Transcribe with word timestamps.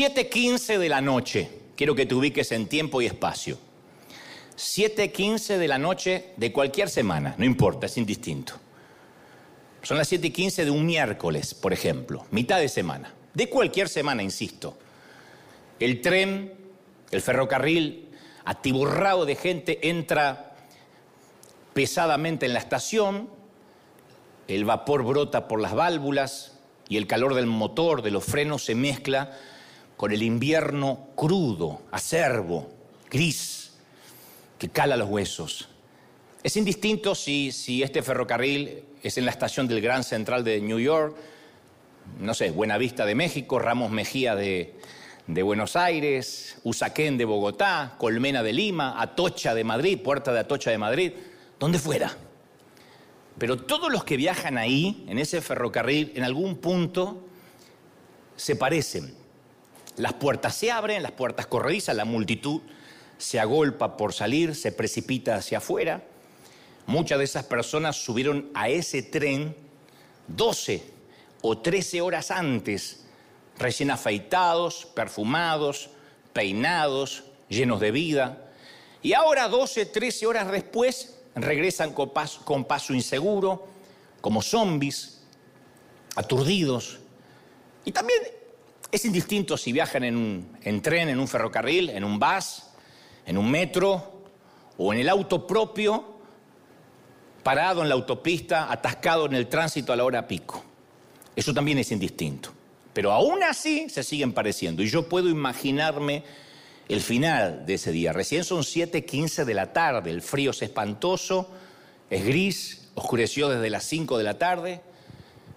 las 0.00 0.14
7.15 0.14 0.78
de 0.78 0.88
la 0.88 1.00
noche. 1.00 1.50
Quiero 1.76 1.94
que 1.94 2.06
te 2.06 2.14
ubiques 2.14 2.52
en 2.52 2.66
tiempo 2.68 3.02
y 3.02 3.06
espacio. 3.06 3.58
7.15 4.56 5.58
de 5.58 5.68
la 5.68 5.78
noche 5.78 6.32
de 6.36 6.52
cualquier 6.52 6.88
semana, 6.88 7.34
no 7.36 7.44
importa, 7.44 7.86
es 7.86 7.96
indistinto. 7.96 8.54
Son 9.82 9.98
las 9.98 10.10
7.15 10.10 10.64
de 10.64 10.70
un 10.70 10.86
miércoles, 10.86 11.54
por 11.54 11.72
ejemplo, 11.72 12.24
mitad 12.30 12.60
de 12.60 12.68
semana. 12.68 13.12
De 13.34 13.48
cualquier 13.48 13.88
semana, 13.88 14.22
insisto. 14.22 14.78
El 15.78 16.00
tren, 16.00 16.52
el 17.10 17.20
ferrocarril, 17.20 18.08
atiborrado 18.44 19.26
de 19.26 19.36
gente, 19.36 19.88
entra 19.88 20.56
pesadamente 21.72 22.46
en 22.46 22.54
la 22.54 22.58
estación, 22.58 23.28
el 24.48 24.64
vapor 24.64 25.04
brota 25.04 25.46
por 25.46 25.60
las 25.60 25.74
válvulas 25.74 26.58
y 26.88 26.96
el 26.96 27.06
calor 27.06 27.34
del 27.34 27.46
motor, 27.46 28.02
de 28.02 28.10
los 28.10 28.24
frenos, 28.24 28.64
se 28.64 28.74
mezcla 28.74 29.38
con 30.00 30.12
el 30.12 30.22
invierno 30.22 31.08
crudo, 31.14 31.82
acerbo, 31.90 32.72
gris, 33.10 33.72
que 34.58 34.70
cala 34.70 34.96
los 34.96 35.10
huesos. 35.10 35.68
Es 36.42 36.56
indistinto 36.56 37.14
si, 37.14 37.52
si 37.52 37.82
este 37.82 38.00
ferrocarril 38.00 38.82
es 39.02 39.18
en 39.18 39.26
la 39.26 39.30
estación 39.30 39.68
del 39.68 39.82
Gran 39.82 40.02
Central 40.02 40.42
de 40.42 40.58
New 40.62 40.78
York, 40.78 41.14
no 42.18 42.32
sé, 42.32 42.50
Buenavista 42.50 43.04
de 43.04 43.14
México, 43.14 43.58
Ramos 43.58 43.90
Mejía 43.90 44.34
de, 44.34 44.74
de 45.26 45.42
Buenos 45.42 45.76
Aires, 45.76 46.56
Usaquén 46.64 47.18
de 47.18 47.26
Bogotá, 47.26 47.96
Colmena 47.98 48.42
de 48.42 48.54
Lima, 48.54 49.02
Atocha 49.02 49.54
de 49.54 49.64
Madrid, 49.64 50.00
Puerta 50.02 50.32
de 50.32 50.40
Atocha 50.40 50.70
de 50.70 50.78
Madrid, 50.78 51.12
donde 51.58 51.78
fuera. 51.78 52.16
Pero 53.36 53.58
todos 53.58 53.92
los 53.92 54.04
que 54.04 54.16
viajan 54.16 54.56
ahí, 54.56 55.04
en 55.08 55.18
ese 55.18 55.42
ferrocarril, 55.42 56.12
en 56.14 56.24
algún 56.24 56.56
punto 56.56 57.26
se 58.34 58.56
parecen. 58.56 59.19
Las 60.00 60.14
puertas 60.14 60.54
se 60.54 60.72
abren, 60.72 61.02
las 61.02 61.12
puertas 61.12 61.46
corredizas, 61.46 61.94
la 61.94 62.06
multitud 62.06 62.62
se 63.18 63.38
agolpa 63.38 63.98
por 63.98 64.14
salir, 64.14 64.54
se 64.54 64.72
precipita 64.72 65.34
hacia 65.34 65.58
afuera. 65.58 66.02
Muchas 66.86 67.18
de 67.18 67.24
esas 67.26 67.44
personas 67.44 67.96
subieron 67.96 68.50
a 68.54 68.70
ese 68.70 69.02
tren 69.02 69.54
12 70.28 70.82
o 71.42 71.58
13 71.58 72.00
horas 72.00 72.30
antes, 72.30 73.04
recién 73.58 73.90
afeitados, 73.90 74.86
perfumados, 74.86 75.90
peinados, 76.32 77.24
llenos 77.50 77.78
de 77.78 77.90
vida. 77.90 78.50
Y 79.02 79.12
ahora, 79.12 79.48
12, 79.48 79.84
13 79.84 80.26
horas 80.26 80.50
después, 80.50 81.18
regresan 81.34 81.92
con 81.92 82.08
paso, 82.08 82.42
con 82.46 82.64
paso 82.64 82.94
inseguro, 82.94 83.68
como 84.22 84.40
zombies, 84.40 85.20
aturdidos. 86.16 87.00
Y 87.84 87.92
también 87.92 88.39
es 88.92 89.04
indistinto 89.04 89.56
si 89.56 89.72
viajan 89.72 90.04
en, 90.04 90.82
tren, 90.82 91.08
en 91.08 91.18
un 91.18 91.28
ferrocarril, 91.28 91.90
en 91.90 92.04
un 92.04 92.18
bus, 92.18 92.64
en 93.24 93.38
un 93.38 93.50
metro 93.50 94.24
o 94.76 94.92
en 94.92 95.00
el 95.00 95.08
auto 95.08 95.46
propio, 95.46 96.04
parado 97.42 97.82
en 97.82 97.88
la 97.88 97.94
autopista, 97.94 98.70
atascado 98.70 99.26
en 99.26 99.34
el 99.34 99.48
tránsito 99.48 99.92
a 99.92 99.96
la 99.96 100.04
hora 100.04 100.26
pico. 100.26 100.64
Eso 101.36 101.54
también 101.54 101.78
es 101.78 101.92
indistinto. 101.92 102.52
Pero 102.92 103.12
aún 103.12 103.42
así 103.42 103.88
se 103.88 104.02
siguen 104.02 104.32
pareciendo. 104.32 104.82
Y 104.82 104.88
yo 104.88 105.08
puedo 105.08 105.28
imaginarme 105.28 106.24
el 106.88 107.00
final 107.00 107.64
de 107.66 107.74
ese 107.74 107.92
día. 107.92 108.12
Recién 108.12 108.42
son 108.42 108.64
7:15 108.64 109.44
de 109.44 109.54
la 109.54 109.72
tarde, 109.72 110.10
el 110.10 110.22
frío 110.22 110.50
es 110.50 110.60
espantoso, 110.62 111.48
es 112.10 112.24
gris, 112.24 112.88
oscureció 112.94 113.48
desde 113.48 113.70
las 113.70 113.84
5 113.84 114.18
de 114.18 114.24
la 114.24 114.38
tarde. 114.38 114.80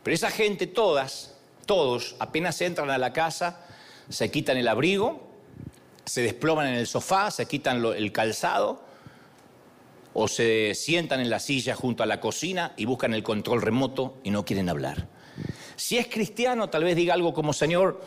Pero 0.03 0.13
esa 0.13 0.29
gente, 0.29 0.67
todas, 0.67 1.32
todos, 1.65 2.15
apenas 2.19 2.59
entran 2.61 2.89
a 2.89 2.97
la 2.97 3.13
casa, 3.13 3.65
se 4.09 4.29
quitan 4.31 4.57
el 4.57 4.67
abrigo, 4.67 5.27
se 6.05 6.21
desploman 6.21 6.67
en 6.67 6.75
el 6.75 6.87
sofá, 6.87 7.31
se 7.31 7.45
quitan 7.45 7.83
el 7.85 8.11
calzado 8.11 8.83
o 10.13 10.27
se 10.27 10.75
sientan 10.75 11.19
en 11.19 11.29
la 11.29 11.39
silla 11.39 11.75
junto 11.75 12.03
a 12.03 12.05
la 12.05 12.19
cocina 12.19 12.73
y 12.77 12.85
buscan 12.85 13.13
el 13.13 13.23
control 13.23 13.61
remoto 13.61 14.17
y 14.23 14.29
no 14.29 14.45
quieren 14.45 14.69
hablar. 14.69 15.07
Si 15.75 15.97
es 15.97 16.07
cristiano, 16.07 16.69
tal 16.69 16.83
vez 16.83 16.95
diga 16.95 17.13
algo 17.13 17.33
como, 17.33 17.53
Señor, 17.53 18.01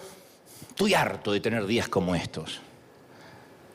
estoy 0.68 0.94
harto 0.94 1.32
de 1.32 1.40
tener 1.40 1.66
días 1.66 1.88
como 1.88 2.14
estos. 2.14 2.60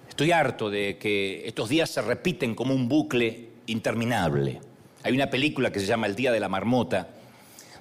Estoy 0.08 0.32
harto 0.32 0.70
de 0.70 0.98
que 0.98 1.48
estos 1.48 1.70
días 1.70 1.90
se 1.90 2.02
repiten 2.02 2.56
como 2.56 2.74
un 2.74 2.88
bucle 2.88 3.50
interminable. 3.68 4.62
Hay 5.04 5.14
una 5.14 5.30
película 5.30 5.72
que 5.72 5.80
se 5.80 5.86
llama 5.86 6.08
El 6.08 6.16
Día 6.16 6.32
de 6.32 6.40
la 6.40 6.48
Marmota, 6.48 7.10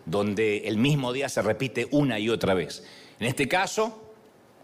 donde 0.07 0.69
el 0.69 0.77
mismo 0.77 1.13
día 1.13 1.29
se 1.29 1.43
repite 1.43 1.89
una 1.91 2.19
y 2.19 2.29
otra 2.29 2.55
vez. 2.55 2.85
En 3.19 3.27
este 3.27 3.49
caso, 3.49 4.13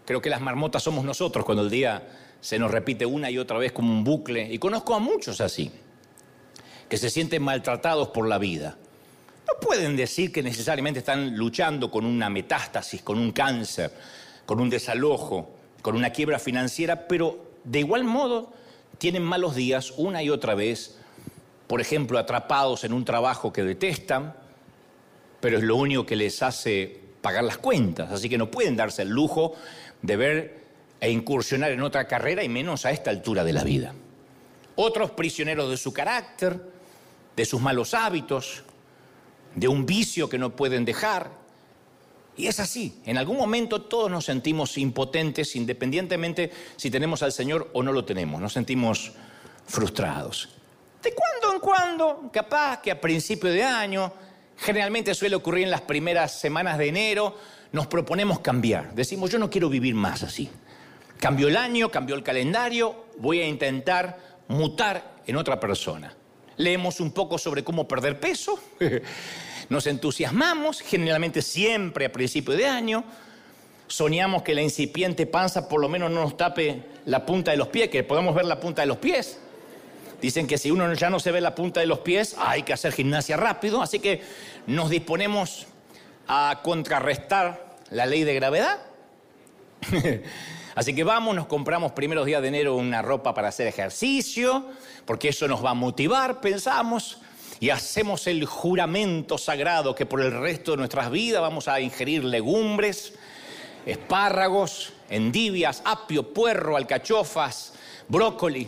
creo 0.05 0.21
que 0.21 0.29
las 0.29 0.41
marmotas 0.41 0.83
somos 0.83 1.05
nosotros 1.05 1.45
cuando 1.45 1.63
el 1.63 1.69
día 1.69 2.07
se 2.41 2.59
nos 2.59 2.71
repite 2.71 3.05
una 3.05 3.29
y 3.29 3.37
otra 3.37 3.57
vez 3.57 3.71
como 3.71 3.91
un 3.91 4.03
bucle. 4.03 4.51
Y 4.51 4.57
conozco 4.57 4.95
a 4.95 4.99
muchos 4.99 5.41
así, 5.41 5.71
que 6.89 6.97
se 6.97 7.09
sienten 7.09 7.43
maltratados 7.43 8.09
por 8.09 8.27
la 8.27 8.37
vida. 8.37 8.77
No 9.47 9.59
pueden 9.59 9.95
decir 9.95 10.31
que 10.31 10.43
necesariamente 10.43 10.99
están 10.99 11.35
luchando 11.37 11.89
con 11.89 12.05
una 12.05 12.29
metástasis, 12.29 13.01
con 13.01 13.17
un 13.17 13.31
cáncer, 13.31 13.91
con 14.45 14.59
un 14.59 14.69
desalojo, 14.69 15.51
con 15.81 15.95
una 15.95 16.11
quiebra 16.11 16.39
financiera, 16.39 17.07
pero 17.07 17.45
de 17.63 17.79
igual 17.79 18.03
modo 18.03 18.53
tienen 18.97 19.23
malos 19.23 19.55
días 19.55 19.93
una 19.97 20.23
y 20.23 20.29
otra 20.29 20.55
vez, 20.55 20.97
por 21.67 21.81
ejemplo, 21.81 22.17
atrapados 22.17 22.83
en 22.83 22.93
un 22.93 23.05
trabajo 23.05 23.53
que 23.53 23.63
detestan, 23.63 24.35
pero 25.39 25.57
es 25.57 25.63
lo 25.63 25.75
único 25.75 26.05
que 26.05 26.15
les 26.15 26.41
hace 26.41 26.99
pagar 27.21 27.43
las 27.43 27.57
cuentas, 27.57 28.11
así 28.11 28.29
que 28.29 28.37
no 28.37 28.49
pueden 28.49 28.75
darse 28.75 29.01
el 29.01 29.09
lujo 29.09 29.55
de 30.01 30.17
ver 30.17 30.67
e 30.99 31.11
incursionar 31.11 31.71
en 31.71 31.81
otra 31.81 32.07
carrera 32.07 32.43
y 32.43 32.49
menos 32.49 32.85
a 32.85 32.91
esta 32.91 33.09
altura 33.09 33.43
de 33.43 33.53
la 33.53 33.63
vida. 33.63 33.93
Otros 34.75 35.11
prisioneros 35.11 35.69
de 35.69 35.77
su 35.77 35.93
carácter, 35.93 36.59
de 37.35 37.45
sus 37.45 37.61
malos 37.61 37.93
hábitos, 37.93 38.63
de 39.55 39.67
un 39.67 39.85
vicio 39.85 40.29
que 40.29 40.37
no 40.37 40.55
pueden 40.55 40.85
dejar. 40.85 41.31
Y 42.35 42.47
es 42.47 42.59
así, 42.59 43.01
en 43.05 43.17
algún 43.17 43.37
momento 43.37 43.81
todos 43.81 44.11
nos 44.11 44.25
sentimos 44.25 44.77
impotentes 44.77 45.55
independientemente 45.55 46.51
si 46.75 46.91
tenemos 46.91 47.23
al 47.23 47.31
Señor 47.31 47.69
o 47.73 47.81
no 47.81 47.91
lo 47.91 48.05
tenemos, 48.05 48.39
nos 48.39 48.53
sentimos 48.53 49.11
frustrados. 49.65 50.49
De 51.01 51.13
cuando 51.13 51.53
en 51.53 51.59
cuando, 51.59 52.29
capaz 52.31 52.81
que 52.81 52.91
a 52.91 53.01
principio 53.01 53.51
de 53.51 53.63
año, 53.63 54.13
generalmente 54.57 55.13
suele 55.13 55.35
ocurrir 55.35 55.65
en 55.65 55.71
las 55.71 55.81
primeras 55.81 56.39
semanas 56.39 56.77
de 56.77 56.87
enero, 56.87 57.37
nos 57.71 57.87
proponemos 57.87 58.39
cambiar. 58.39 58.93
Decimos, 58.93 59.29
yo 59.29 59.39
no 59.39 59.49
quiero 59.49 59.69
vivir 59.69 59.95
más 59.95 60.23
así. 60.23 60.49
Cambió 61.19 61.47
el 61.47 61.57
año, 61.57 61.89
cambió 61.89 62.15
el 62.15 62.23
calendario, 62.23 63.05
voy 63.17 63.41
a 63.41 63.47
intentar 63.47 64.19
mutar 64.47 65.17
en 65.25 65.35
otra 65.35 65.59
persona. 65.59 66.15
Leemos 66.57 66.99
un 66.99 67.11
poco 67.11 67.37
sobre 67.37 67.63
cómo 67.63 67.87
perder 67.87 68.19
peso, 68.19 68.59
nos 69.69 69.85
entusiasmamos, 69.87 70.81
generalmente 70.81 71.41
siempre 71.41 72.05
a 72.05 72.11
principio 72.11 72.55
de 72.55 72.67
año, 72.67 73.03
soñamos 73.87 74.43
que 74.43 74.53
la 74.53 74.61
incipiente 74.61 75.25
panza 75.25 75.69
por 75.69 75.81
lo 75.81 75.89
menos 75.89 76.11
no 76.11 76.21
nos 76.21 76.37
tape 76.37 76.83
la 77.05 77.25
punta 77.25 77.51
de 77.51 77.57
los 77.57 77.67
pies, 77.67 77.89
que 77.89 78.03
podamos 78.03 78.35
ver 78.35 78.45
la 78.45 78.59
punta 78.59 78.81
de 78.81 78.87
los 78.87 78.97
pies. 78.97 79.39
Dicen 80.21 80.47
que 80.47 80.57
si 80.57 80.71
uno 80.71 80.91
ya 80.93 81.09
no 81.09 81.19
se 81.19 81.31
ve 81.31 81.41
la 81.41 81.53
punta 81.53 81.79
de 81.79 81.85
los 81.85 81.99
pies, 81.99 82.35
hay 82.39 82.63
que 82.63 82.73
hacer 82.73 82.91
gimnasia 82.91 83.37
rápido, 83.37 83.81
así 83.81 83.99
que 83.99 84.21
nos 84.65 84.89
disponemos 84.89 85.67
a 86.27 86.61
contrarrestar 86.63 87.77
la 87.91 88.05
ley 88.05 88.23
de 88.23 88.33
gravedad. 88.33 88.79
Así 90.75 90.93
que 90.93 91.03
vamos, 91.03 91.35
nos 91.35 91.47
compramos 91.47 91.93
primeros 91.93 92.27
días 92.27 92.39
de 92.39 92.49
enero 92.49 92.75
una 92.75 93.01
ropa 93.01 93.33
para 93.33 93.47
hacer 93.47 93.65
ejercicio, 93.65 94.63
porque 95.05 95.29
eso 95.29 95.47
nos 95.47 95.65
va 95.65 95.71
a 95.71 95.73
motivar, 95.73 96.39
pensamos, 96.39 97.19
y 97.59 97.71
hacemos 97.71 98.27
el 98.27 98.45
juramento 98.45 99.39
sagrado 99.39 99.95
que 99.95 100.05
por 100.05 100.21
el 100.21 100.31
resto 100.31 100.71
de 100.71 100.77
nuestras 100.77 101.09
vidas 101.09 101.41
vamos 101.41 101.67
a 101.67 101.81
ingerir 101.81 102.23
legumbres, 102.23 103.15
espárragos, 103.87 104.93
endivias, 105.09 105.81
apio, 105.83 106.31
puerro, 106.31 106.77
alcachofas, 106.77 107.73
brócoli 108.07 108.67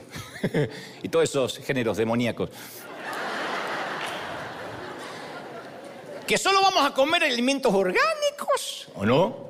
y 1.03 1.09
todos 1.09 1.29
esos 1.29 1.57
géneros 1.59 1.97
demoníacos. 1.97 2.49
que 6.25 6.37
solo 6.37 6.61
vamos 6.61 6.85
a 6.85 6.93
comer 6.93 7.23
alimentos 7.23 7.73
orgánicos, 7.73 8.87
¿o 8.93 9.03
no? 9.03 9.49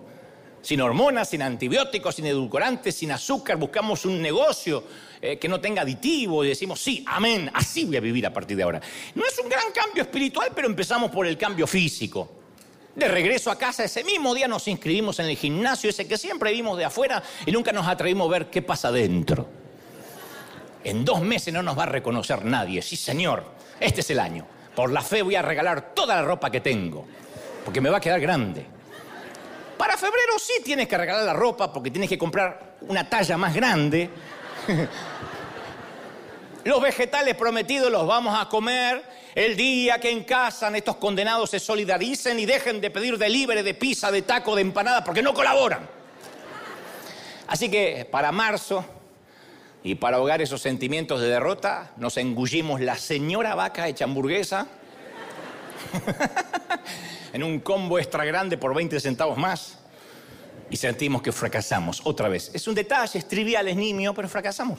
sin 0.62 0.82
hormonas, 0.82 1.30
sin 1.30 1.42
antibióticos, 1.42 2.16
sin 2.16 2.26
edulcorantes, 2.26 2.96
sin 2.96 3.12
azúcar, 3.12 3.58
buscamos 3.58 4.06
un 4.06 4.22
negocio 4.22 4.84
eh, 5.22 5.38
que 5.38 5.48
no 5.48 5.60
tenga 5.60 5.82
aditivos 5.82 6.46
y 6.46 6.50
decimos, 6.50 6.80
sí, 6.80 7.04
amén, 7.08 7.50
así 7.54 7.86
voy 7.86 7.98
a 7.98 8.02
vivir 8.02 8.26
a 8.26 8.34
partir 8.34 8.58
de 8.58 8.64
ahora. 8.64 8.82
No 9.16 9.26
es 9.26 9.38
un 9.40 9.50
gran 9.50 9.72
cambio 9.74 10.04
espiritual, 10.04 10.52
pero 10.56 10.68
empezamos 10.68 11.12
por 11.12 11.28
el 11.28 11.38
cambio 11.38 11.68
físico. 11.68 12.30
De 12.96 13.08
regreso 13.08 13.52
a 13.52 13.58
casa, 13.58 13.84
ese 13.84 14.04
mismo 14.04 14.34
día 14.34 14.48
nos 14.48 14.68
inscribimos 14.68 15.20
en 15.20 15.28
el 15.28 15.38
gimnasio, 15.38 15.90
ese 15.90 16.08
que 16.08 16.18
siempre 16.18 16.52
vimos 16.52 16.78
de 16.78 16.86
afuera 16.86 17.24
y 17.46 17.52
nunca 17.52 17.72
nos 17.72 17.88
atrevimos 17.88 18.28
a 18.28 18.32
ver 18.32 18.50
qué 18.50 18.62
pasa 18.62 18.92
dentro. 18.92 19.59
En 20.84 21.04
dos 21.04 21.22
meses 21.22 21.54
no 21.54 21.62
nos 21.62 21.78
va 21.78 21.84
a 21.84 21.88
reconocer 21.88 22.46
nadie. 22.46 22.82
Sí, 22.82 22.96
señor, 22.96 23.44
este 23.80 24.02
es 24.02 24.10
el 24.10 24.20
año. 24.20 24.46
Por 24.76 24.92
la 24.92 25.02
fe 25.02 25.22
voy 25.22 25.36
a 25.36 25.42
regalar 25.42 25.94
toda 25.94 26.16
la 26.16 26.22
ropa 26.22 26.50
que 26.50 26.62
tengo, 26.62 27.06
porque 27.66 27.82
me 27.82 27.90
va 27.90 27.98
a 27.98 28.02
quedar 28.02 28.20
grande. 28.20 28.66
Para 29.78 29.98
febrero 29.98 30.38
sí 30.40 30.62
tienes 30.64 30.88
que 30.88 30.98
regalar 30.98 31.24
la 31.24 31.34
ropa 31.34 31.72
porque 31.72 31.92
tienes 31.92 32.10
que 32.10 32.18
comprar 32.18 32.76
una 32.82 33.10
talla 33.10 33.38
más 33.38 33.54
grande. 33.54 34.10
Los 36.66 36.82
vegetales 36.82 37.36
prometidos 37.36 37.90
los 37.90 38.06
vamos 38.06 38.38
a 38.38 38.50
comer 38.50 39.02
el 39.34 39.56
día 39.56 40.00
que 40.00 40.12
en 40.12 40.26
casa 40.26 40.70
estos 40.76 40.98
condenados 40.98 41.50
se 41.50 41.60
solidaricen 41.60 42.38
y 42.38 42.46
dejen 42.46 42.82
de 42.82 42.92
pedir 42.92 43.18
delivery 43.18 43.62
de 43.62 43.74
pizza, 43.74 44.12
de 44.12 44.24
taco, 44.24 44.56
de 44.56 44.62
empanada, 44.62 45.04
porque 45.04 45.22
no 45.22 45.34
colaboran. 45.34 45.88
Así 47.48 47.72
que 47.72 48.08
para 48.12 48.34
marzo 48.34 48.84
y 49.90 49.96
para 49.96 50.18
ahogar 50.18 50.40
esos 50.40 50.62
sentimientos 50.62 51.20
de 51.20 51.30
derrota, 51.30 51.94
nos 51.98 52.18
engullimos 52.18 52.80
la 52.80 52.96
señora 52.96 53.56
vaca 53.56 53.88
hecha 53.88 54.06
hamburguesa 54.06 54.68
en 57.34 57.44
un 57.44 57.60
combo 57.60 57.98
extra 57.98 58.24
grande 58.24 58.56
por 58.60 58.76
20 58.76 59.00
centavos 59.00 59.40
más 59.40 59.80
y 60.70 60.78
sentimos 60.78 61.24
que 61.24 61.32
fracasamos 61.32 62.02
otra 62.04 62.30
vez. 62.30 62.52
Es 62.54 62.68
un 62.68 62.76
detalle, 62.76 63.18
es 63.18 63.28
trivial, 63.28 63.68
es 63.68 63.76
nimio, 63.78 64.14
pero 64.14 64.30
fracasamos. 64.30 64.78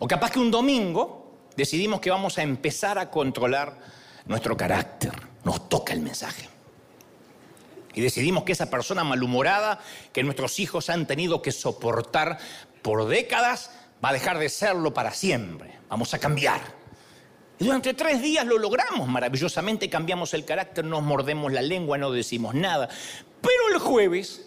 O 0.00 0.06
capaz 0.06 0.32
que 0.32 0.38
un 0.38 0.50
domingo 0.50 1.38
decidimos 1.56 1.98
que 2.02 2.10
vamos 2.10 2.36
a 2.36 2.42
empezar 2.42 2.98
a 2.98 3.08
controlar 3.08 3.78
nuestro 4.26 4.54
carácter. 4.54 5.12
Nos 5.44 5.66
toca 5.70 5.94
el 5.94 6.00
mensaje. 6.00 6.46
Y 7.94 8.02
decidimos 8.02 8.44
que 8.44 8.52
esa 8.52 8.68
persona 8.68 9.02
malhumorada 9.02 9.80
que 10.12 10.22
nuestros 10.22 10.60
hijos 10.60 10.90
han 10.90 11.06
tenido 11.06 11.40
que 11.40 11.52
soportar 11.52 12.38
por 12.82 13.08
décadas 13.08 13.70
va 14.04 14.10
a 14.10 14.12
dejar 14.12 14.38
de 14.38 14.48
serlo 14.48 14.92
para 14.92 15.12
siempre. 15.12 15.78
Vamos 15.88 16.14
a 16.14 16.18
cambiar. 16.18 16.60
Y 17.58 17.64
durante 17.64 17.94
tres 17.94 18.22
días 18.22 18.46
lo 18.46 18.58
logramos 18.58 19.06
maravillosamente, 19.08 19.90
cambiamos 19.90 20.32
el 20.34 20.44
carácter, 20.44 20.84
nos 20.84 21.02
mordemos 21.02 21.52
la 21.52 21.60
lengua, 21.60 21.98
no 21.98 22.10
decimos 22.10 22.54
nada. 22.54 22.88
Pero 23.40 23.74
el 23.74 23.78
jueves 23.78 24.46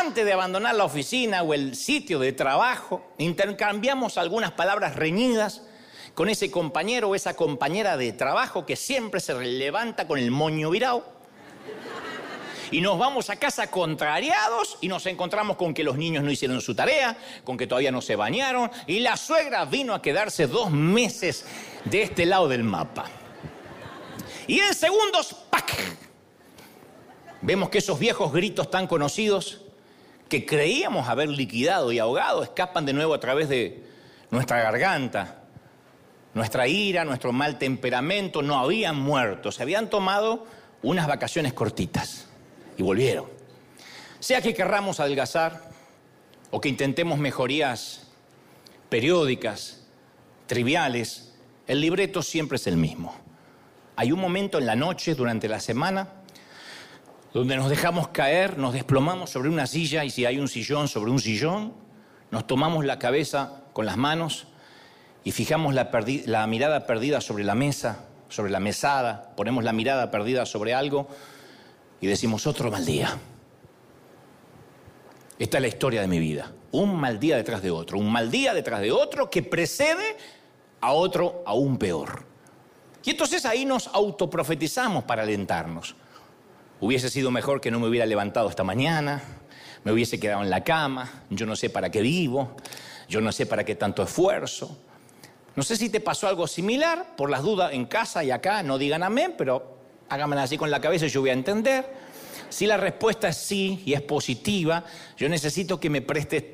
antes 0.00 0.24
de 0.24 0.32
abandonar 0.32 0.74
la 0.74 0.84
oficina 0.84 1.42
o 1.42 1.54
el 1.54 1.74
sitio 1.74 2.18
de 2.18 2.32
trabajo, 2.32 3.02
intercambiamos 3.18 4.18
algunas 4.18 4.52
palabras 4.52 4.96
reñidas 4.96 5.62
con 6.14 6.28
ese 6.28 6.50
compañero 6.50 7.08
o 7.08 7.14
esa 7.14 7.34
compañera 7.34 7.96
de 7.96 8.12
trabajo 8.12 8.66
que 8.66 8.76
siempre 8.76 9.20
se 9.20 9.34
levanta 9.34 10.06
con 10.06 10.18
el 10.18 10.30
moño 10.30 10.70
virado. 10.70 11.17
Y 12.70 12.80
nos 12.80 12.98
vamos 12.98 13.30
a 13.30 13.36
casa 13.36 13.70
contrariados 13.70 14.76
y 14.80 14.88
nos 14.88 15.06
encontramos 15.06 15.56
con 15.56 15.72
que 15.72 15.84
los 15.84 15.96
niños 15.96 16.22
no 16.22 16.30
hicieron 16.30 16.60
su 16.60 16.74
tarea, 16.74 17.16
con 17.44 17.56
que 17.56 17.66
todavía 17.66 17.90
no 17.90 18.02
se 18.02 18.16
bañaron 18.16 18.70
y 18.86 19.00
la 19.00 19.16
suegra 19.16 19.64
vino 19.64 19.94
a 19.94 20.02
quedarse 20.02 20.46
dos 20.46 20.70
meses 20.70 21.46
de 21.84 22.02
este 22.02 22.26
lado 22.26 22.48
del 22.48 22.64
mapa. 22.64 23.06
Y 24.46 24.60
en 24.60 24.74
segundos, 24.74 25.34
¡pac! 25.50 25.72
Vemos 27.40 27.70
que 27.70 27.78
esos 27.78 27.98
viejos 27.98 28.32
gritos 28.32 28.70
tan 28.70 28.86
conocidos 28.86 29.62
que 30.28 30.44
creíamos 30.44 31.08
haber 31.08 31.28
liquidado 31.28 31.90
y 31.92 31.98
ahogado 31.98 32.42
escapan 32.42 32.84
de 32.84 32.92
nuevo 32.92 33.14
a 33.14 33.20
través 33.20 33.48
de 33.48 33.82
nuestra 34.30 34.60
garganta. 34.60 35.42
Nuestra 36.34 36.68
ira, 36.68 37.04
nuestro 37.04 37.32
mal 37.32 37.58
temperamento 37.58 38.42
no 38.42 38.58
habían 38.58 39.00
muerto, 39.00 39.50
se 39.50 39.62
habían 39.62 39.88
tomado 39.88 40.46
unas 40.82 41.06
vacaciones 41.06 41.54
cortitas 41.54 42.27
y 42.78 42.82
volvieron. 42.82 43.26
Sea 44.20 44.40
que 44.40 44.54
querramos 44.54 45.00
adelgazar 45.00 45.60
o 46.50 46.60
que 46.60 46.70
intentemos 46.70 47.18
mejorías 47.18 48.08
periódicas, 48.88 49.84
triviales, 50.46 51.34
el 51.66 51.82
libreto 51.82 52.22
siempre 52.22 52.56
es 52.56 52.66
el 52.66 52.78
mismo. 52.78 53.14
Hay 53.96 54.12
un 54.12 54.20
momento 54.20 54.58
en 54.58 54.64
la 54.64 54.76
noche, 54.76 55.14
durante 55.14 55.48
la 55.48 55.60
semana, 55.60 56.08
donde 57.34 57.56
nos 57.56 57.68
dejamos 57.68 58.08
caer, 58.08 58.56
nos 58.56 58.72
desplomamos 58.72 59.30
sobre 59.30 59.50
una 59.50 59.66
silla 59.66 60.04
y 60.04 60.10
si 60.10 60.24
hay 60.24 60.38
un 60.38 60.48
sillón 60.48 60.88
sobre 60.88 61.10
un 61.10 61.20
sillón, 61.20 61.74
nos 62.30 62.46
tomamos 62.46 62.84
la 62.84 62.98
cabeza 62.98 63.64
con 63.72 63.84
las 63.84 63.96
manos 63.96 64.46
y 65.24 65.32
fijamos 65.32 65.74
la, 65.74 65.90
la, 66.26 66.46
mirada 66.46 66.86
perdida 66.86 67.20
sobre 67.20 67.44
la 67.44 67.54
mesa, 67.54 68.06
sobre 68.28 68.50
la 68.50 68.60
mesada, 68.60 69.32
ponemos 69.36 69.64
la 69.64 69.72
mirada 69.72 70.10
perdida 70.10 70.46
sobre 70.46 70.74
algo 70.74 71.08
y 72.00 72.06
decimos 72.06 72.46
otro 72.46 72.70
mal 72.70 72.84
día. 72.84 73.18
Esta 75.38 75.58
es 75.58 75.62
la 75.62 75.68
historia 75.68 76.00
de 76.00 76.08
mi 76.08 76.18
vida. 76.18 76.52
Un 76.72 76.96
mal 76.96 77.18
día 77.18 77.36
detrás 77.36 77.62
de 77.62 77.70
otro, 77.70 77.98
un 77.98 78.10
mal 78.10 78.30
día 78.30 78.52
detrás 78.54 78.80
de 78.80 78.92
otro 78.92 79.30
que 79.30 79.42
precede 79.42 80.16
a 80.80 80.92
otro 80.92 81.42
aún 81.46 81.78
peor. 81.78 82.24
Y 83.04 83.10
entonces 83.10 83.46
ahí 83.46 83.64
nos 83.64 83.86
autoprofetizamos 83.88 85.04
para 85.04 85.22
alentarnos. 85.22 85.94
Hubiese 86.80 87.08
sido 87.08 87.30
mejor 87.30 87.60
que 87.60 87.70
no 87.70 87.80
me 87.80 87.88
hubiera 87.88 88.06
levantado 88.06 88.48
esta 88.48 88.64
mañana, 88.64 89.22
me 89.84 89.92
hubiese 89.92 90.20
quedado 90.20 90.42
en 90.42 90.50
la 90.50 90.62
cama, 90.62 91.24
yo 91.30 91.46
no 91.46 91.56
sé 91.56 91.70
para 91.70 91.90
qué 91.90 92.02
vivo, 92.02 92.54
yo 93.08 93.20
no 93.20 93.32
sé 93.32 93.46
para 93.46 93.64
qué 93.64 93.74
tanto 93.74 94.02
esfuerzo. 94.02 94.76
No 95.56 95.62
sé 95.62 95.76
si 95.76 95.88
te 95.88 96.00
pasó 96.00 96.28
algo 96.28 96.46
similar, 96.46 97.16
por 97.16 97.30
las 97.30 97.42
dudas 97.42 97.72
en 97.72 97.86
casa 97.86 98.22
y 98.22 98.30
acá, 98.30 98.62
no 98.62 98.78
digan 98.78 99.02
amén, 99.02 99.34
pero 99.36 99.77
háganme 100.08 100.36
así 100.36 100.56
con 100.56 100.70
la 100.70 100.80
cabeza 100.80 101.06
y 101.06 101.08
yo 101.08 101.20
voy 101.20 101.30
a 101.30 101.34
entender. 101.34 101.86
Si 102.48 102.66
la 102.66 102.76
respuesta 102.76 103.28
es 103.28 103.36
sí 103.36 103.82
y 103.84 103.92
es 103.92 104.00
positiva, 104.02 104.84
yo 105.16 105.28
necesito 105.28 105.78
que 105.78 105.90
me 105.90 106.02
prestes 106.02 106.44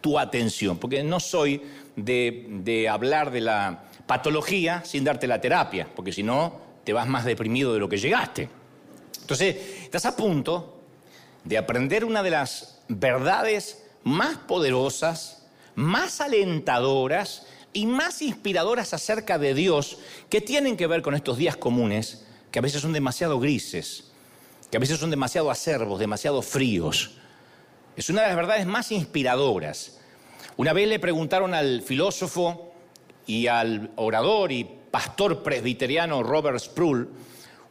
tu 0.00 0.18
atención, 0.18 0.78
porque 0.78 1.02
no 1.02 1.20
soy 1.20 1.62
de, 1.96 2.46
de 2.48 2.88
hablar 2.88 3.30
de 3.30 3.40
la 3.40 3.84
patología 4.06 4.82
sin 4.84 5.04
darte 5.04 5.26
la 5.26 5.40
terapia, 5.40 5.88
porque 5.94 6.12
si 6.12 6.22
no, 6.22 6.60
te 6.84 6.92
vas 6.92 7.06
más 7.06 7.24
deprimido 7.24 7.74
de 7.74 7.80
lo 7.80 7.88
que 7.88 7.98
llegaste. 7.98 8.48
Entonces, 9.20 9.56
estás 9.82 10.06
a 10.06 10.16
punto 10.16 10.80
de 11.44 11.58
aprender 11.58 12.04
una 12.04 12.22
de 12.22 12.30
las 12.30 12.80
verdades 12.88 13.84
más 14.02 14.36
poderosas, 14.38 15.46
más 15.74 16.20
alentadoras 16.20 17.46
y 17.72 17.86
más 17.86 18.22
inspiradoras 18.22 18.94
acerca 18.94 19.38
de 19.38 19.54
Dios 19.54 19.98
que 20.30 20.40
tienen 20.40 20.76
que 20.76 20.86
ver 20.86 21.02
con 21.02 21.14
estos 21.14 21.36
días 21.36 21.56
comunes, 21.56 22.26
que 22.50 22.58
a 22.58 22.62
veces 22.62 22.80
son 22.80 22.92
demasiado 22.92 23.38
grises, 23.38 24.10
que 24.70 24.76
a 24.76 24.80
veces 24.80 24.98
son 24.98 25.10
demasiado 25.10 25.50
acervos, 25.50 25.98
demasiado 25.98 26.42
fríos. 26.42 27.12
Es 27.96 28.10
una 28.10 28.22
de 28.22 28.28
las 28.28 28.36
verdades 28.36 28.66
más 28.66 28.92
inspiradoras. 28.92 29.98
Una 30.56 30.72
vez 30.72 30.88
le 30.88 30.98
preguntaron 30.98 31.54
al 31.54 31.82
filósofo 31.82 32.72
y 33.26 33.46
al 33.46 33.90
orador 33.96 34.52
y 34.52 34.64
pastor 34.90 35.42
presbiteriano 35.42 36.22
Robert 36.22 36.58
Sproul, 36.58 37.08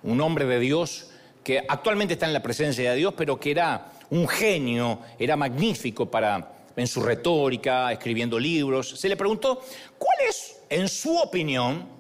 un 0.04 0.22
hombre 0.22 0.46
de 0.46 0.60
Dios, 0.60 1.10
que 1.44 1.64
actualmente 1.68 2.14
está 2.14 2.28
en 2.28 2.34
la 2.34 2.44
presencia 2.44 2.92
de 2.92 2.98
Dios, 2.98 3.14
pero 3.18 3.40
que 3.40 3.52
era 3.52 3.94
un 4.10 4.28
genio, 4.28 5.00
era 5.18 5.36
magnífico 5.36 6.10
para, 6.10 6.66
en 6.76 6.88
su 6.88 7.02
retórica, 7.02 7.92
escribiendo 7.92 8.40
libros. 8.40 8.90
Se 9.00 9.10
le 9.10 9.18
preguntó, 9.18 9.62
¿cuál 9.98 10.18
es, 10.28 10.60
en 10.70 10.88
su 10.88 11.18
opinión, 11.18 11.97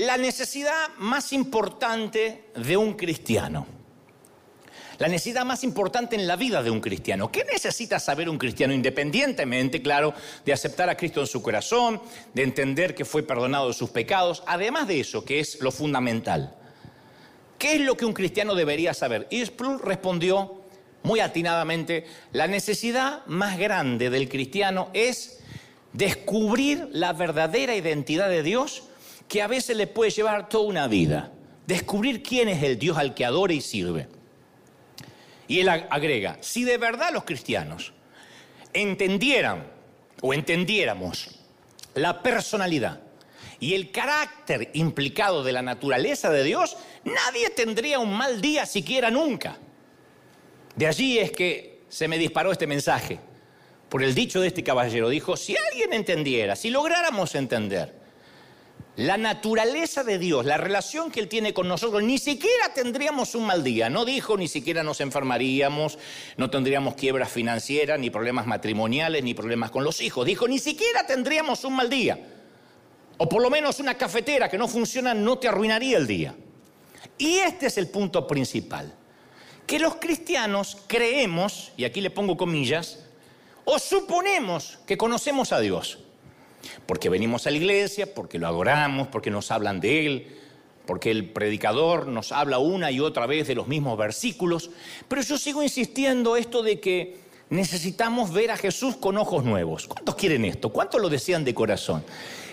la 0.00 0.16
necesidad 0.16 0.88
más 0.98 1.30
importante 1.32 2.44
de 2.56 2.76
un 2.76 2.94
cristiano? 2.94 3.66
La 4.98 5.08
necesidad 5.08 5.44
más 5.44 5.62
importante 5.62 6.16
en 6.16 6.26
la 6.26 6.36
vida 6.36 6.62
de 6.62 6.70
un 6.70 6.80
cristiano. 6.80 7.30
¿Qué 7.30 7.44
necesita 7.44 7.98
saber 7.98 8.28
un 8.28 8.38
cristiano 8.38 8.72
independientemente, 8.72 9.82
claro, 9.82 10.14
de 10.44 10.52
aceptar 10.54 10.88
a 10.88 10.96
Cristo 10.96 11.20
en 11.20 11.26
su 11.26 11.42
corazón, 11.42 12.00
de 12.32 12.42
entender 12.42 12.94
que 12.94 13.04
fue 13.04 13.22
perdonado 13.22 13.68
de 13.68 13.74
sus 13.74 13.90
pecados? 13.90 14.42
Además 14.46 14.88
de 14.88 15.00
eso, 15.00 15.24
que 15.24 15.38
es 15.38 15.60
lo 15.60 15.70
fundamental. 15.70 16.54
¿Qué 17.58 17.74
es 17.74 17.80
lo 17.82 17.96
que 17.96 18.06
un 18.06 18.14
cristiano 18.14 18.54
debería 18.54 18.94
saber? 18.94 19.26
Y 19.30 19.44
respondió 19.82 20.62
muy 21.02 21.20
atinadamente, 21.20 22.06
la 22.32 22.46
necesidad 22.46 23.24
más 23.26 23.58
grande 23.58 24.08
del 24.08 24.30
cristiano 24.30 24.88
es 24.94 25.40
descubrir 25.92 26.88
la 26.92 27.12
verdadera 27.12 27.74
identidad 27.74 28.30
de 28.30 28.42
Dios 28.42 28.84
que 29.30 29.40
a 29.40 29.46
veces 29.46 29.76
le 29.76 29.86
puede 29.86 30.10
llevar 30.10 30.48
toda 30.48 30.64
una 30.64 30.88
vida. 30.88 31.30
Descubrir 31.64 32.20
quién 32.20 32.48
es 32.48 32.64
el 32.64 32.80
Dios 32.80 32.98
al 32.98 33.14
que 33.14 33.24
adora 33.24 33.52
y 33.52 33.60
sirve. 33.60 34.08
Y 35.46 35.60
él 35.60 35.68
agrega, 35.68 36.36
si 36.40 36.64
de 36.64 36.76
verdad 36.78 37.12
los 37.12 37.22
cristianos 37.22 37.92
entendieran 38.72 39.68
o 40.20 40.34
entendiéramos 40.34 41.30
la 41.94 42.22
personalidad, 42.22 43.00
y 43.60 43.74
el 43.74 43.92
carácter 43.92 44.70
implicado 44.72 45.44
de 45.44 45.52
la 45.52 45.62
naturaleza 45.62 46.30
de 46.30 46.42
Dios, 46.42 46.76
nadie 47.04 47.50
tendría 47.50 47.98
un 47.98 48.12
mal 48.12 48.40
día 48.40 48.66
siquiera 48.66 49.10
nunca. 49.10 49.58
De 50.74 50.86
allí 50.86 51.18
es 51.18 51.30
que 51.30 51.82
se 51.88 52.08
me 52.08 52.18
disparó 52.18 52.50
este 52.50 52.66
mensaje. 52.66 53.20
Por 53.90 54.02
el 54.02 54.14
dicho 54.14 54.40
de 54.40 54.48
este 54.48 54.64
caballero, 54.64 55.08
dijo, 55.08 55.36
si 55.36 55.56
alguien 55.56 55.92
entendiera, 55.92 56.56
si 56.56 56.70
lográramos 56.70 57.34
entender 57.34 57.99
la 59.00 59.16
naturaleza 59.16 60.04
de 60.04 60.18
Dios, 60.18 60.44
la 60.44 60.58
relación 60.58 61.10
que 61.10 61.20
Él 61.20 61.28
tiene 61.28 61.54
con 61.54 61.66
nosotros, 61.66 62.02
ni 62.02 62.18
siquiera 62.18 62.74
tendríamos 62.74 63.34
un 63.34 63.46
mal 63.46 63.64
día. 63.64 63.88
No 63.88 64.04
dijo, 64.04 64.36
ni 64.36 64.46
siquiera 64.46 64.82
nos 64.82 65.00
enfermaríamos, 65.00 65.98
no 66.36 66.50
tendríamos 66.50 66.96
quiebras 66.96 67.32
financieras, 67.32 67.98
ni 67.98 68.10
problemas 68.10 68.46
matrimoniales, 68.46 69.24
ni 69.24 69.32
problemas 69.32 69.70
con 69.70 69.84
los 69.84 70.02
hijos. 70.02 70.26
Dijo, 70.26 70.46
ni 70.46 70.58
siquiera 70.58 71.06
tendríamos 71.06 71.64
un 71.64 71.76
mal 71.76 71.88
día. 71.88 72.18
O 73.16 73.26
por 73.26 73.40
lo 73.40 73.48
menos 73.48 73.80
una 73.80 73.94
cafetera 73.94 74.50
que 74.50 74.58
no 74.58 74.68
funciona 74.68 75.14
no 75.14 75.38
te 75.38 75.48
arruinaría 75.48 75.96
el 75.96 76.06
día. 76.06 76.34
Y 77.16 77.38
este 77.38 77.68
es 77.68 77.78
el 77.78 77.88
punto 77.88 78.26
principal. 78.26 78.94
que 79.66 79.78
los 79.78 79.94
cristianos 79.94 80.76
creemos, 80.88 81.72
y 81.76 81.84
aquí 81.84 82.02
le 82.02 82.10
pongo 82.10 82.36
comillas, 82.36 82.98
o 83.64 83.78
suponemos 83.78 84.78
que 84.84 84.98
conocemos 84.98 85.52
a 85.52 85.60
Dios. 85.60 86.00
Porque 86.86 87.08
venimos 87.08 87.46
a 87.46 87.50
la 87.50 87.56
iglesia, 87.56 88.14
porque 88.14 88.38
lo 88.38 88.46
adoramos, 88.46 89.08
porque 89.08 89.30
nos 89.30 89.50
hablan 89.50 89.80
de 89.80 90.06
Él, 90.06 90.26
porque 90.86 91.10
el 91.10 91.30
predicador 91.30 92.06
nos 92.06 92.32
habla 92.32 92.58
una 92.58 92.90
y 92.90 93.00
otra 93.00 93.26
vez 93.26 93.46
de 93.46 93.54
los 93.54 93.68
mismos 93.68 93.96
versículos. 93.96 94.70
Pero 95.08 95.22
yo 95.22 95.38
sigo 95.38 95.62
insistiendo 95.62 96.36
esto 96.36 96.62
de 96.62 96.80
que 96.80 97.20
necesitamos 97.50 98.32
ver 98.32 98.50
a 98.50 98.56
Jesús 98.56 98.96
con 98.96 99.16
ojos 99.18 99.44
nuevos. 99.44 99.86
¿Cuántos 99.86 100.14
quieren 100.14 100.44
esto? 100.44 100.70
¿Cuántos 100.70 101.00
lo 101.00 101.08
desean 101.08 101.44
de 101.44 101.54
corazón? 101.54 102.04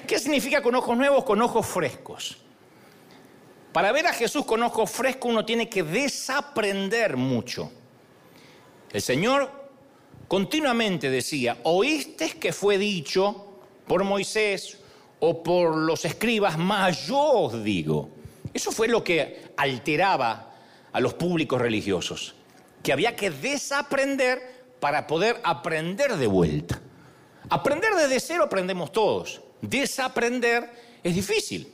¿Qué 0.06 0.20
significa 0.20 0.62
con 0.62 0.76
ojos 0.76 0.98
nuevos? 0.98 1.24
Con 1.24 1.42
ojos 1.42 1.66
frescos. 1.66 2.38
Para 3.74 3.92
ver 3.92 4.08
a 4.08 4.14
Jesús 4.14 4.46
con 4.46 4.64
ojos 4.64 4.90
frescos 4.90 5.32
uno 5.32 5.46
tiene 5.46 5.70
que 5.70 5.84
desaprender 5.84 7.16
mucho. 7.18 7.72
El 8.92 9.02
Señor 9.02 9.52
continuamente 10.28 11.10
decía, 11.10 11.58
oíste 11.64 12.32
que 12.40 12.54
fue 12.54 12.78
dicho 12.78 13.47
por 13.88 14.04
Moisés 14.04 14.78
o 15.20 15.42
por 15.42 15.76
los 15.76 16.06
escribas, 16.06 16.58
mas 16.58 17.08
yo 17.08 17.20
os 17.20 17.64
digo. 17.64 18.10
Eso 18.54 18.72
fue 18.72 18.88
lo 18.88 19.04
que 19.04 19.52
alteraba 19.58 20.52
a 20.92 21.00
los 21.00 21.14
públicos 21.14 21.60
religiosos, 21.60 22.36
que 22.84 22.94
había 22.94 23.16
que 23.16 23.30
desaprender 23.30 24.58
para 24.80 25.08
poder 25.08 25.40
aprender 25.44 26.18
de 26.18 26.28
vuelta. 26.28 26.80
Aprender 27.50 27.94
desde 27.96 28.20
cero 28.20 28.44
aprendemos 28.44 28.92
todos. 28.92 29.42
Desaprender 29.62 30.70
es 31.04 31.16
difícil. 31.16 31.72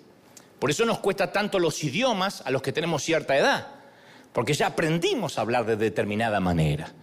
Por 0.59 0.69
eso 0.71 0.85
nos 0.85 0.99
cuesta 0.99 1.31
tanto 1.31 1.59
los 1.59 1.83
idiomas 1.83 2.41
a 2.45 2.51
los 2.51 2.61
que 2.61 2.71
tenemos 2.71 3.03
cierta 3.03 3.37
edad, 3.37 3.67
porque 4.31 4.53
ya 4.53 4.67
aprendimos 4.67 5.37
a 5.37 5.41
hablar 5.41 5.65
de 5.65 5.75
determinada 5.75 6.39
manera. 6.39 6.93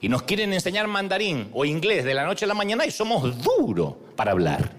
Y 0.00 0.08
nos 0.08 0.22
quieren 0.22 0.52
enseñar 0.52 0.86
mandarín 0.86 1.50
o 1.52 1.64
inglés 1.64 2.04
de 2.04 2.14
la 2.14 2.24
noche 2.24 2.44
a 2.44 2.48
la 2.48 2.54
mañana 2.54 2.86
y 2.86 2.90
somos 2.90 3.42
duros 3.42 3.94
para 4.14 4.30
hablar. 4.30 4.70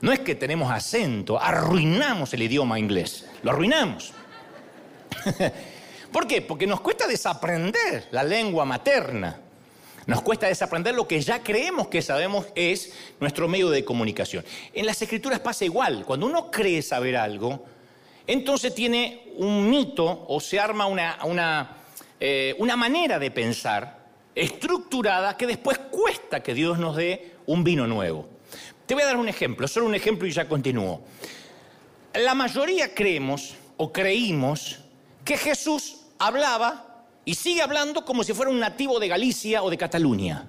No 0.00 0.12
es 0.12 0.20
que 0.20 0.34
tenemos 0.34 0.70
acento, 0.70 1.40
arruinamos 1.40 2.32
el 2.34 2.42
idioma 2.42 2.78
inglés, 2.78 3.26
lo 3.42 3.50
arruinamos. 3.50 4.12
¿Por 6.12 6.26
qué? 6.26 6.42
Porque 6.42 6.66
nos 6.66 6.80
cuesta 6.80 7.06
desaprender 7.06 8.08
la 8.10 8.22
lengua 8.22 8.64
materna. 8.64 9.40
Nos 10.06 10.20
cuesta 10.22 10.48
desaprender 10.48 10.94
lo 10.94 11.06
que 11.06 11.20
ya 11.20 11.42
creemos 11.42 11.86
que 11.86 12.02
sabemos 12.02 12.46
es 12.56 12.92
nuestro 13.20 13.46
medio 13.46 13.70
de 13.70 13.84
comunicación. 13.84 14.44
En 14.74 14.86
las 14.86 15.00
escrituras 15.00 15.38
pasa 15.38 15.64
igual. 15.64 16.04
Cuando 16.04 16.26
uno 16.26 16.50
cree 16.50 16.82
saber 16.82 17.16
algo, 17.16 17.64
entonces 18.26 18.74
tiene 18.74 19.32
un 19.36 19.70
mito 19.70 20.26
o 20.28 20.40
se 20.40 20.58
arma 20.58 20.86
una, 20.86 21.18
una, 21.24 21.76
eh, 22.18 22.54
una 22.58 22.76
manera 22.76 23.18
de 23.20 23.30
pensar 23.30 24.01
estructurada 24.34 25.36
que 25.36 25.46
después 25.46 25.78
cuesta 25.78 26.42
que 26.42 26.54
Dios 26.54 26.78
nos 26.78 26.96
dé 26.96 27.36
un 27.46 27.64
vino 27.64 27.86
nuevo. 27.86 28.28
Te 28.86 28.94
voy 28.94 29.02
a 29.02 29.06
dar 29.06 29.16
un 29.16 29.28
ejemplo, 29.28 29.68
solo 29.68 29.86
un 29.86 29.94
ejemplo 29.94 30.26
y 30.26 30.32
ya 30.32 30.48
continúo. 30.48 31.02
La 32.14 32.34
mayoría 32.34 32.94
creemos 32.94 33.54
o 33.76 33.92
creímos 33.92 34.80
que 35.24 35.36
Jesús 35.36 36.00
hablaba 36.18 37.04
y 37.24 37.34
sigue 37.34 37.62
hablando 37.62 38.04
como 38.04 38.24
si 38.24 38.32
fuera 38.32 38.50
un 38.50 38.60
nativo 38.60 38.98
de 38.98 39.08
Galicia 39.08 39.62
o 39.62 39.70
de 39.70 39.78
Cataluña. 39.78 40.46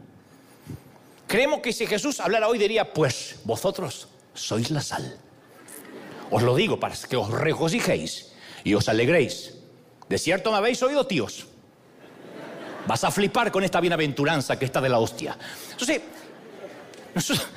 Creemos 1.27 1.61
que 1.61 1.73
si 1.73 1.87
Jesús 1.87 2.19
hablara 2.19 2.47
hoy 2.47 2.57
diría, 2.57 2.93
pues 2.93 3.39
vosotros 3.43 4.07
sois 4.33 4.71
la 4.71 4.81
sal. 4.81 5.17
Os 6.31 6.43
lo 6.43 6.55
digo 6.55 6.79
para 6.79 6.95
que 6.95 7.15
os 7.15 7.29
regocijéis 7.29 8.33
y 8.63 8.73
os 8.73 8.89
alegréis. 8.89 9.53
De 10.09 10.17
cierto 10.17 10.51
me 10.51 10.57
habéis 10.57 10.81
oído, 10.83 11.05
tíos. 11.07 11.47
Vas 12.87 13.03
a 13.03 13.11
flipar 13.11 13.51
con 13.51 13.63
esta 13.63 13.79
bienaventuranza 13.79 14.57
que 14.57 14.65
está 14.65 14.81
de 14.81 14.89
la 14.89 14.99
hostia. 14.99 15.37
Entonces, 15.71 16.01
nosotros, 17.15 17.47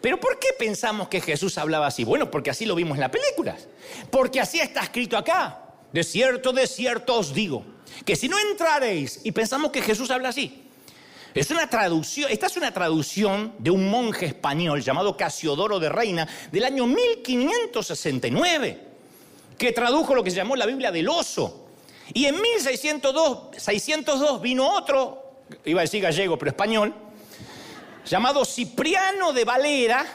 pero 0.00 0.18
¿por 0.18 0.38
qué 0.38 0.48
pensamos 0.58 1.08
que 1.08 1.20
Jesús 1.20 1.58
hablaba 1.58 1.86
así? 1.86 2.04
Bueno, 2.04 2.30
porque 2.30 2.50
así 2.50 2.64
lo 2.64 2.74
vimos 2.74 2.96
en 2.96 3.00
las 3.00 3.10
películas. 3.10 3.68
Porque 4.10 4.40
así 4.40 4.58
está 4.58 4.82
escrito 4.82 5.16
acá. 5.16 5.58
De 5.92 6.04
cierto, 6.04 6.52
de 6.52 6.66
cierto 6.66 7.18
os 7.18 7.34
digo, 7.34 7.64
que 8.04 8.16
si 8.16 8.28
no 8.28 8.38
entraréis 8.38 9.20
y 9.24 9.32
pensamos 9.32 9.72
que 9.72 9.82
Jesús 9.82 10.10
habla 10.10 10.28
así, 10.30 10.68
es 11.34 11.50
una 11.50 11.68
traducción, 11.68 12.30
esta 12.30 12.46
es 12.46 12.56
una 12.56 12.72
traducción 12.72 13.52
de 13.58 13.70
un 13.70 13.90
monje 13.90 14.26
español 14.26 14.82
llamado 14.82 15.16
Casiodoro 15.16 15.78
de 15.78 15.88
Reina 15.88 16.28
del 16.50 16.64
año 16.64 16.86
1569, 16.86 18.80
que 19.58 19.72
tradujo 19.72 20.14
lo 20.14 20.22
que 20.24 20.30
se 20.30 20.36
llamó 20.36 20.56
la 20.56 20.66
Biblia 20.66 20.92
del 20.92 21.08
oso. 21.08 21.59
Y 22.12 22.26
en 22.26 22.40
1602 22.40 23.56
602 23.56 24.40
vino 24.40 24.68
otro, 24.68 25.34
iba 25.64 25.80
a 25.80 25.84
decir 25.84 26.02
gallego, 26.02 26.38
pero 26.38 26.50
español, 26.50 26.94
llamado 28.04 28.44
Cipriano 28.44 29.32
de 29.32 29.44
Valera, 29.44 30.06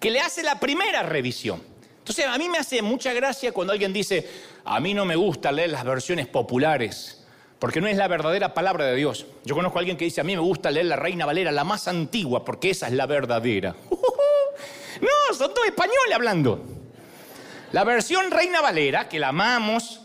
que 0.00 0.10
le 0.10 0.20
hace 0.20 0.42
la 0.42 0.58
primera 0.58 1.02
revisión. 1.02 1.62
Entonces 1.98 2.26
a 2.26 2.36
mí 2.36 2.48
me 2.48 2.58
hace 2.58 2.82
mucha 2.82 3.12
gracia 3.12 3.52
cuando 3.52 3.72
alguien 3.72 3.92
dice, 3.92 4.28
a 4.64 4.80
mí 4.80 4.92
no 4.92 5.04
me 5.04 5.16
gusta 5.16 5.50
leer 5.52 5.70
las 5.70 5.84
versiones 5.84 6.26
populares, 6.26 7.24
porque 7.58 7.80
no 7.80 7.88
es 7.88 7.96
la 7.96 8.08
verdadera 8.08 8.52
palabra 8.52 8.84
de 8.86 8.96
Dios. 8.96 9.26
Yo 9.44 9.54
conozco 9.54 9.78
a 9.78 9.80
alguien 9.80 9.96
que 9.96 10.04
dice, 10.04 10.20
a 10.20 10.24
mí 10.24 10.34
me 10.34 10.42
gusta 10.42 10.70
leer 10.70 10.86
la 10.86 10.96
Reina 10.96 11.24
Valera, 11.24 11.50
la 11.50 11.64
más 11.64 11.88
antigua, 11.88 12.44
porque 12.44 12.70
esa 12.70 12.88
es 12.88 12.92
la 12.92 13.06
verdadera. 13.06 13.74
No, 15.00 15.34
son 15.36 15.52
dos 15.52 15.66
españoles 15.66 16.14
hablando. 16.14 16.64
La 17.72 17.82
versión 17.82 18.30
Reina 18.30 18.60
Valera, 18.60 19.08
que 19.08 19.18
la 19.18 19.28
amamos, 19.28 20.03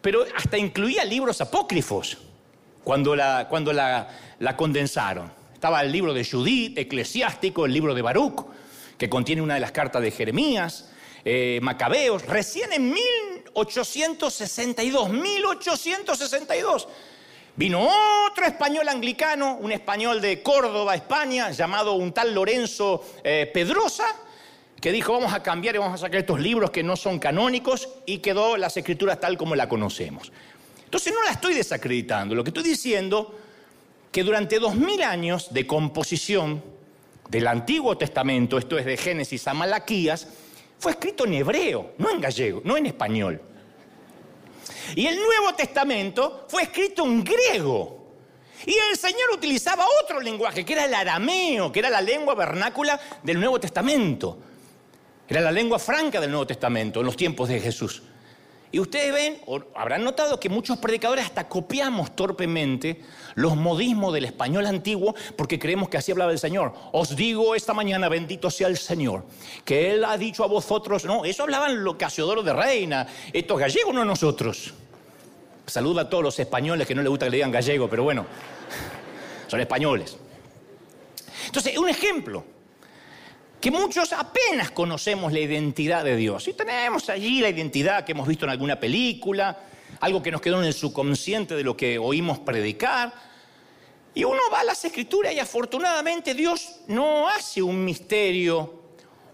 pero 0.00 0.24
hasta 0.36 0.58
incluía 0.58 1.04
libros 1.04 1.40
apócrifos 1.40 2.18
cuando 2.84 3.14
la, 3.14 3.46
cuando 3.48 3.72
la, 3.72 4.08
condensaron. 4.56 5.32
Estaba 5.52 5.82
el 5.82 5.92
libro 5.92 6.14
de 6.14 6.24
Judith, 6.24 6.78
eclesiástico, 6.78 7.66
el 7.66 7.72
libro 7.72 7.94
de 7.94 8.02
Baruch, 8.02 8.46
que 8.96 9.10
contiene 9.10 9.42
una 9.42 9.54
de 9.54 9.60
las 9.60 9.72
cartas 9.72 10.02
de 10.02 10.10
Jeremías, 10.10 10.90
eh, 11.24 11.60
Macabeos, 11.62 12.26
recién 12.26 12.72
en 12.72 12.92
1862, 12.92 15.10
1862. 15.10 16.88
Vino 17.56 17.88
otro 18.26 18.46
español 18.46 18.88
anglicano, 18.88 19.58
un 19.60 19.72
español 19.72 20.22
de 20.22 20.42
Córdoba, 20.42 20.94
España, 20.94 21.50
llamado 21.50 21.94
un 21.94 22.12
tal 22.12 22.32
Lorenzo 22.32 23.04
eh, 23.22 23.50
Pedrosa, 23.52 24.06
que 24.80 24.92
dijo 24.92 25.12
vamos 25.12 25.32
a 25.32 25.42
cambiar 25.42 25.74
y 25.74 25.78
vamos 25.78 25.94
a 25.94 26.06
sacar 26.06 26.20
estos 26.20 26.40
libros 26.40 26.70
que 26.70 26.82
no 26.82 26.96
son 26.96 27.18
canónicos 27.18 27.88
y 28.06 28.18
quedó 28.18 28.56
las 28.56 28.76
escrituras 28.76 29.20
tal 29.20 29.36
como 29.36 29.54
la 29.54 29.68
conocemos. 29.68 30.32
Entonces 30.84 31.12
no 31.12 31.22
la 31.22 31.32
estoy 31.32 31.54
desacreditando, 31.54 32.34
lo 32.34 32.42
que 32.42 32.50
estoy 32.50 32.64
diciendo 32.64 33.38
que 34.10 34.24
durante 34.24 34.58
dos 34.58 34.74
mil 34.74 35.02
años 35.02 35.52
de 35.52 35.66
composición 35.66 36.62
del 37.28 37.46
Antiguo 37.46 37.96
Testamento, 37.96 38.58
esto 38.58 38.76
es 38.76 38.84
de 38.84 38.96
Génesis 38.96 39.46
a 39.46 39.54
Malaquías, 39.54 40.26
fue 40.78 40.92
escrito 40.92 41.26
en 41.26 41.34
hebreo, 41.34 41.92
no 41.98 42.10
en 42.10 42.20
gallego, 42.20 42.62
no 42.64 42.76
en 42.76 42.86
español. 42.86 43.40
Y 44.96 45.06
el 45.06 45.16
Nuevo 45.16 45.54
Testamento 45.54 46.46
fue 46.48 46.62
escrito 46.62 47.04
en 47.04 47.22
griego. 47.22 47.98
Y 48.66 48.74
el 48.90 48.98
Señor 48.98 49.30
utilizaba 49.32 49.84
otro 50.02 50.20
lenguaje, 50.20 50.64
que 50.64 50.72
era 50.72 50.86
el 50.86 50.94
arameo, 50.94 51.70
que 51.70 51.78
era 51.78 51.88
la 51.88 52.00
lengua 52.00 52.34
vernácula 52.34 52.98
del 53.22 53.38
Nuevo 53.38 53.60
Testamento. 53.60 54.38
Era 55.30 55.40
la 55.40 55.52
lengua 55.52 55.78
franca 55.78 56.20
del 56.20 56.32
Nuevo 56.32 56.44
Testamento 56.48 56.98
en 56.98 57.06
los 57.06 57.16
tiempos 57.16 57.48
de 57.48 57.60
Jesús. 57.60 58.02
Y 58.72 58.80
ustedes 58.80 59.12
ven, 59.12 59.40
habrán 59.76 60.02
notado 60.02 60.40
que 60.40 60.48
muchos 60.48 60.78
predicadores 60.78 61.24
hasta 61.24 61.48
copiamos 61.48 62.16
torpemente 62.16 63.00
los 63.36 63.54
modismos 63.56 64.12
del 64.12 64.24
español 64.24 64.66
antiguo 64.66 65.14
porque 65.36 65.56
creemos 65.56 65.88
que 65.88 65.98
así 65.98 66.10
hablaba 66.10 66.32
el 66.32 66.40
Señor. 66.40 66.74
Os 66.90 67.14
digo 67.14 67.54
esta 67.54 67.72
mañana, 67.72 68.08
bendito 68.08 68.50
sea 68.50 68.66
el 68.66 68.76
Señor, 68.76 69.24
que 69.64 69.92
Él 69.94 70.04
ha 70.04 70.18
dicho 70.18 70.42
a 70.42 70.48
vosotros, 70.48 71.04
no, 71.04 71.24
eso 71.24 71.44
hablaban 71.44 71.84
los 71.84 71.94
Casiodoro 71.94 72.42
de 72.42 72.52
Reina, 72.52 73.06
estos 73.32 73.56
gallegos, 73.56 73.94
no 73.94 74.04
nosotros. 74.04 74.74
Saluda 75.64 76.02
a 76.02 76.10
todos 76.10 76.24
los 76.24 76.38
españoles 76.40 76.88
que 76.88 76.94
no 76.96 77.02
les 77.02 77.10
gusta 77.10 77.26
que 77.26 77.30
le 77.30 77.36
digan 77.36 77.52
gallego, 77.52 77.88
pero 77.88 78.02
bueno, 78.02 78.26
son 79.46 79.60
españoles. 79.60 80.16
Entonces, 81.46 81.78
un 81.78 81.88
ejemplo 81.88 82.44
que 83.60 83.70
muchos 83.70 84.12
apenas 84.12 84.70
conocemos 84.70 85.32
la 85.32 85.40
identidad 85.40 86.02
de 86.02 86.16
Dios. 86.16 86.48
Y 86.48 86.54
tenemos 86.54 87.08
allí 87.10 87.40
la 87.40 87.50
identidad 87.50 88.04
que 88.04 88.12
hemos 88.12 88.26
visto 88.26 88.46
en 88.46 88.52
alguna 88.52 88.80
película, 88.80 89.58
algo 90.00 90.22
que 90.22 90.30
nos 90.30 90.40
quedó 90.40 90.60
en 90.60 90.66
el 90.66 90.72
subconsciente 90.72 91.54
de 91.54 91.62
lo 91.62 91.76
que 91.76 91.98
oímos 91.98 92.38
predicar. 92.38 93.12
Y 94.14 94.24
uno 94.24 94.40
va 94.52 94.60
a 94.60 94.64
las 94.64 94.84
escrituras 94.84 95.34
y 95.34 95.38
afortunadamente 95.38 96.34
Dios 96.34 96.80
no 96.88 97.28
hace 97.28 97.62
un 97.62 97.84
misterio, 97.84 98.80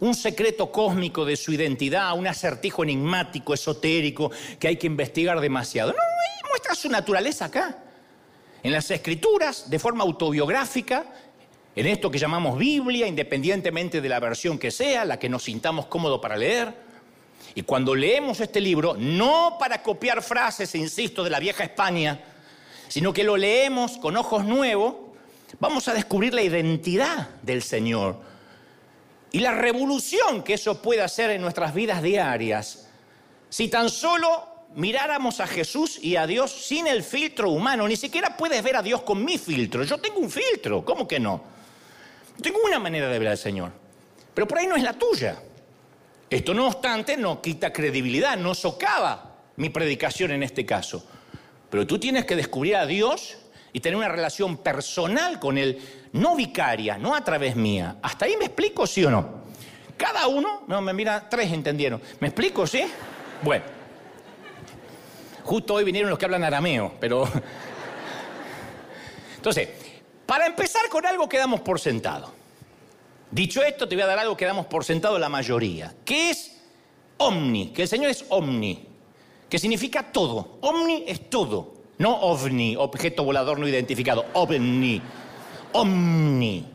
un 0.00 0.14
secreto 0.14 0.70
cósmico 0.72 1.24
de 1.24 1.36
su 1.36 1.52
identidad, 1.52 2.18
un 2.18 2.26
acertijo 2.26 2.82
enigmático, 2.82 3.54
esotérico, 3.54 4.30
que 4.58 4.68
hay 4.68 4.76
que 4.76 4.88
investigar 4.88 5.40
demasiado. 5.40 5.92
No, 5.92 5.98
Él 5.98 6.48
muestra 6.50 6.74
su 6.74 6.88
naturaleza 6.88 7.46
acá. 7.46 7.78
En 8.62 8.72
las 8.72 8.90
escrituras, 8.90 9.70
de 9.70 9.78
forma 9.78 10.02
autobiográfica, 10.02 11.06
en 11.76 11.86
esto 11.86 12.10
que 12.10 12.18
llamamos 12.18 12.58
Biblia, 12.58 13.06
independientemente 13.06 14.00
de 14.00 14.08
la 14.08 14.18
versión 14.18 14.58
que 14.58 14.70
sea, 14.70 15.04
la 15.04 15.18
que 15.18 15.28
nos 15.28 15.44
sintamos 15.44 15.86
cómodos 15.86 16.20
para 16.20 16.34
leer. 16.34 16.74
Y 17.54 17.62
cuando 17.62 17.94
leemos 17.94 18.40
este 18.40 18.62
libro, 18.62 18.96
no 18.98 19.56
para 19.60 19.82
copiar 19.82 20.22
frases, 20.22 20.74
insisto, 20.74 21.22
de 21.22 21.28
la 21.28 21.38
vieja 21.38 21.64
España, 21.64 22.18
sino 22.88 23.12
que 23.12 23.24
lo 23.24 23.36
leemos 23.36 23.98
con 23.98 24.16
ojos 24.16 24.46
nuevos, 24.46 24.94
vamos 25.60 25.86
a 25.88 25.92
descubrir 25.92 26.32
la 26.32 26.42
identidad 26.42 27.28
del 27.42 27.62
Señor 27.62 28.20
y 29.30 29.40
la 29.40 29.52
revolución 29.52 30.42
que 30.42 30.54
eso 30.54 30.80
puede 30.80 31.02
hacer 31.02 31.28
en 31.30 31.42
nuestras 31.42 31.74
vidas 31.74 32.02
diarias. 32.02 32.88
Si 33.50 33.68
tan 33.68 33.90
solo 33.90 34.48
miráramos 34.76 35.40
a 35.40 35.46
Jesús 35.46 35.98
y 36.02 36.16
a 36.16 36.26
Dios 36.26 36.52
sin 36.52 36.86
el 36.86 37.02
filtro 37.02 37.50
humano, 37.50 37.86
ni 37.86 37.96
siquiera 37.96 38.34
puedes 38.34 38.62
ver 38.62 38.76
a 38.76 38.82
Dios 38.82 39.02
con 39.02 39.22
mi 39.22 39.36
filtro. 39.36 39.82
Yo 39.84 39.98
tengo 39.98 40.20
un 40.20 40.30
filtro, 40.30 40.82
¿cómo 40.82 41.06
que 41.06 41.20
no? 41.20 41.55
Tengo 42.42 42.58
una 42.64 42.78
manera 42.78 43.08
de 43.08 43.18
ver 43.18 43.28
al 43.28 43.38
Señor, 43.38 43.72
pero 44.34 44.46
por 44.46 44.58
ahí 44.58 44.66
no 44.66 44.76
es 44.76 44.82
la 44.82 44.92
tuya. 44.92 45.36
Esto 46.28 46.54
no 46.54 46.66
obstante 46.66 47.16
no 47.16 47.40
quita 47.40 47.72
credibilidad, 47.72 48.36
no 48.36 48.54
socava 48.54 49.36
mi 49.56 49.70
predicación 49.70 50.32
en 50.32 50.42
este 50.42 50.66
caso. 50.66 51.04
Pero 51.70 51.86
tú 51.86 51.98
tienes 51.98 52.24
que 52.24 52.36
descubrir 52.36 52.76
a 52.76 52.86
Dios 52.86 53.38
y 53.72 53.80
tener 53.80 53.96
una 53.96 54.08
relación 54.08 54.58
personal 54.58 55.38
con 55.38 55.58
Él, 55.58 55.78
no 56.12 56.34
vicaria, 56.34 56.98
no 56.98 57.14
a 57.14 57.22
través 57.22 57.56
mía. 57.56 57.96
¿Hasta 58.02 58.24
ahí 58.24 58.36
me 58.38 58.46
explico, 58.46 58.86
sí 58.86 59.04
o 59.04 59.10
no? 59.10 59.46
Cada 59.96 60.26
uno, 60.26 60.64
no, 60.66 60.80
me 60.80 60.92
mira, 60.92 61.28
tres 61.28 61.52
entendieron. 61.52 62.00
¿Me 62.20 62.28
explico, 62.28 62.66
sí? 62.66 62.82
Bueno. 63.42 63.64
Justo 65.42 65.74
hoy 65.74 65.84
vinieron 65.84 66.10
los 66.10 66.18
que 66.18 66.24
hablan 66.24 66.44
arameo, 66.44 66.94
pero... 66.98 67.28
Entonces, 69.36 69.68
para 70.26 70.46
empezar 70.46 70.88
con 70.88 71.06
algo 71.06 71.28
que 71.28 71.38
damos 71.38 71.60
por 71.60 71.80
sentado. 71.80 72.32
Dicho 73.30 73.62
esto, 73.62 73.88
te 73.88 73.94
voy 73.94 74.02
a 74.02 74.06
dar 74.06 74.18
algo 74.18 74.36
que 74.36 74.44
damos 74.44 74.66
por 74.66 74.84
sentado 74.84 75.18
la 75.18 75.28
mayoría, 75.28 75.94
que 76.04 76.30
es 76.30 76.56
omni, 77.16 77.68
que 77.68 77.82
el 77.82 77.88
Señor 77.88 78.10
es 78.10 78.24
omni, 78.28 78.86
que 79.48 79.58
significa 79.58 80.12
todo. 80.12 80.58
Omni 80.60 81.04
es 81.06 81.30
todo, 81.30 81.74
no 81.98 82.20
ovni, 82.20 82.76
objeto 82.76 83.24
volador 83.24 83.58
no 83.58 83.68
identificado, 83.68 84.26
ovni, 84.34 85.00
omni, 85.72 86.66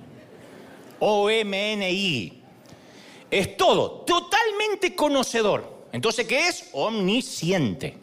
O-M-N-I. 0.99 2.43
Es 3.31 3.57
todo, 3.57 4.03
totalmente 4.05 4.95
conocedor. 4.95 5.87
Entonces, 5.91 6.27
¿qué 6.27 6.47
es? 6.47 6.69
Omnisciente 6.73 7.97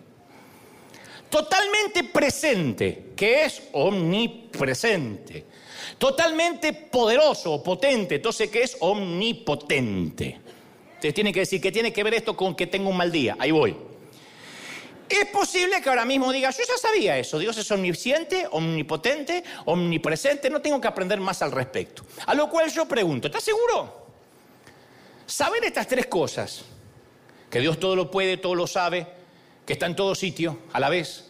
totalmente 1.30 2.04
presente, 2.04 3.12
que 3.16 3.44
es 3.44 3.62
omnipresente, 3.72 5.44
totalmente 5.98 6.72
poderoso 6.72 7.62
potente, 7.62 8.16
entonces 8.16 8.50
que 8.50 8.62
es 8.62 8.76
omnipotente. 8.80 10.40
Usted 10.94 11.14
tiene 11.14 11.32
que 11.32 11.40
decir 11.40 11.60
que 11.60 11.70
tiene 11.70 11.92
que 11.92 12.02
ver 12.02 12.14
esto 12.14 12.36
con 12.36 12.54
que 12.54 12.66
tengo 12.66 12.90
un 12.90 12.96
mal 12.96 13.12
día, 13.12 13.36
ahí 13.38 13.50
voy. 13.50 13.76
Es 15.08 15.26
posible 15.26 15.80
que 15.80 15.88
ahora 15.88 16.04
mismo 16.04 16.30
diga, 16.32 16.50
yo 16.50 16.62
ya 16.68 16.76
sabía 16.76 17.18
eso, 17.18 17.38
Dios 17.38 17.56
es 17.56 17.70
omnisciente, 17.70 18.46
omnipotente, 18.50 19.42
omnipresente, 19.64 20.50
no 20.50 20.60
tengo 20.60 20.80
que 20.80 20.88
aprender 20.88 21.18
más 21.18 21.40
al 21.40 21.52
respecto. 21.52 22.04
A 22.26 22.34
lo 22.34 22.50
cual 22.50 22.70
yo 22.70 22.86
pregunto, 22.86 23.28
¿estás 23.28 23.44
seguro? 23.44 24.06
Saber 25.24 25.64
estas 25.64 25.86
tres 25.86 26.06
cosas, 26.06 26.62
que 27.50 27.60
Dios 27.60 27.80
todo 27.80 27.96
lo 27.96 28.10
puede, 28.10 28.36
todo 28.36 28.54
lo 28.54 28.66
sabe, 28.66 29.06
que 29.68 29.74
está 29.74 29.84
en 29.84 29.94
todo 29.94 30.14
sitio 30.14 30.60
a 30.72 30.80
la 30.80 30.88
vez. 30.88 31.26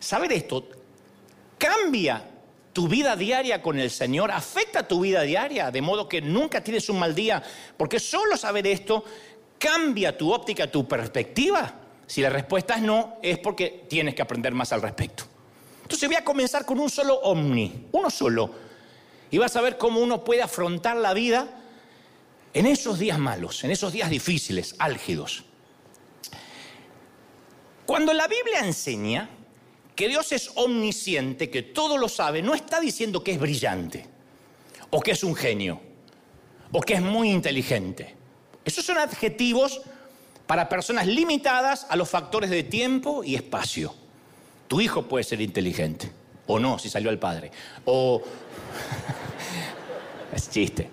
Saber 0.00 0.32
esto 0.32 0.66
cambia 1.58 2.24
tu 2.72 2.88
vida 2.88 3.14
diaria 3.14 3.60
con 3.60 3.78
el 3.78 3.90
Señor, 3.90 4.30
afecta 4.30 4.88
tu 4.88 5.00
vida 5.00 5.20
diaria, 5.20 5.70
de 5.70 5.82
modo 5.82 6.08
que 6.08 6.22
nunca 6.22 6.64
tienes 6.64 6.88
un 6.88 6.98
mal 6.98 7.14
día, 7.14 7.42
porque 7.76 8.00
solo 8.00 8.38
saber 8.38 8.66
esto 8.66 9.04
cambia 9.58 10.16
tu 10.16 10.32
óptica, 10.32 10.70
tu 10.70 10.88
perspectiva. 10.88 11.74
Si 12.06 12.22
la 12.22 12.30
respuesta 12.30 12.76
es 12.76 12.80
no, 12.80 13.18
es 13.22 13.38
porque 13.38 13.84
tienes 13.86 14.14
que 14.14 14.22
aprender 14.22 14.54
más 14.54 14.72
al 14.72 14.80
respecto. 14.80 15.24
Entonces 15.82 16.08
voy 16.08 16.16
a 16.16 16.24
comenzar 16.24 16.64
con 16.64 16.80
un 16.80 16.88
solo 16.88 17.16
omni, 17.16 17.88
uno 17.92 18.08
solo, 18.08 18.50
y 19.30 19.36
vas 19.36 19.54
a 19.56 19.60
ver 19.60 19.76
cómo 19.76 20.00
uno 20.00 20.24
puede 20.24 20.40
afrontar 20.40 20.96
la 20.96 21.12
vida 21.12 21.50
en 22.54 22.64
esos 22.64 22.98
días 22.98 23.18
malos, 23.18 23.62
en 23.62 23.72
esos 23.72 23.92
días 23.92 24.08
difíciles, 24.08 24.74
álgidos. 24.78 25.44
Cuando 27.88 28.12
la 28.12 28.28
Biblia 28.28 28.60
enseña 28.60 29.30
que 29.96 30.08
Dios 30.08 30.30
es 30.32 30.50
omnisciente, 30.56 31.48
que 31.48 31.62
todo 31.62 31.96
lo 31.96 32.10
sabe, 32.10 32.42
no 32.42 32.54
está 32.54 32.80
diciendo 32.80 33.24
que 33.24 33.32
es 33.32 33.40
brillante, 33.40 34.04
o 34.90 35.00
que 35.00 35.12
es 35.12 35.24
un 35.24 35.34
genio, 35.34 35.80
o 36.70 36.82
que 36.82 36.92
es 36.92 37.00
muy 37.00 37.30
inteligente. 37.30 38.14
Esos 38.62 38.84
son 38.84 38.98
adjetivos 38.98 39.80
para 40.46 40.68
personas 40.68 41.06
limitadas 41.06 41.86
a 41.88 41.96
los 41.96 42.10
factores 42.10 42.50
de 42.50 42.62
tiempo 42.62 43.24
y 43.24 43.36
espacio. 43.36 43.94
Tu 44.66 44.82
hijo 44.82 45.08
puede 45.08 45.24
ser 45.24 45.40
inteligente, 45.40 46.12
o 46.46 46.58
no, 46.58 46.78
si 46.78 46.90
salió 46.90 47.08
al 47.08 47.18
padre, 47.18 47.50
o... 47.86 48.20
es 50.34 50.50
chiste. 50.50 50.90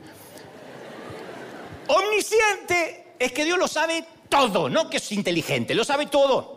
Omnisciente 1.89 3.15
es 3.19 3.33
que 3.33 3.43
Dios 3.43 3.59
lo 3.59 3.67
sabe 3.67 4.05
todo, 4.29 4.69
no 4.69 4.89
que 4.89 4.95
es 4.95 5.11
inteligente, 5.11 5.75
lo 5.75 5.83
sabe 5.83 6.05
todo. 6.05 6.54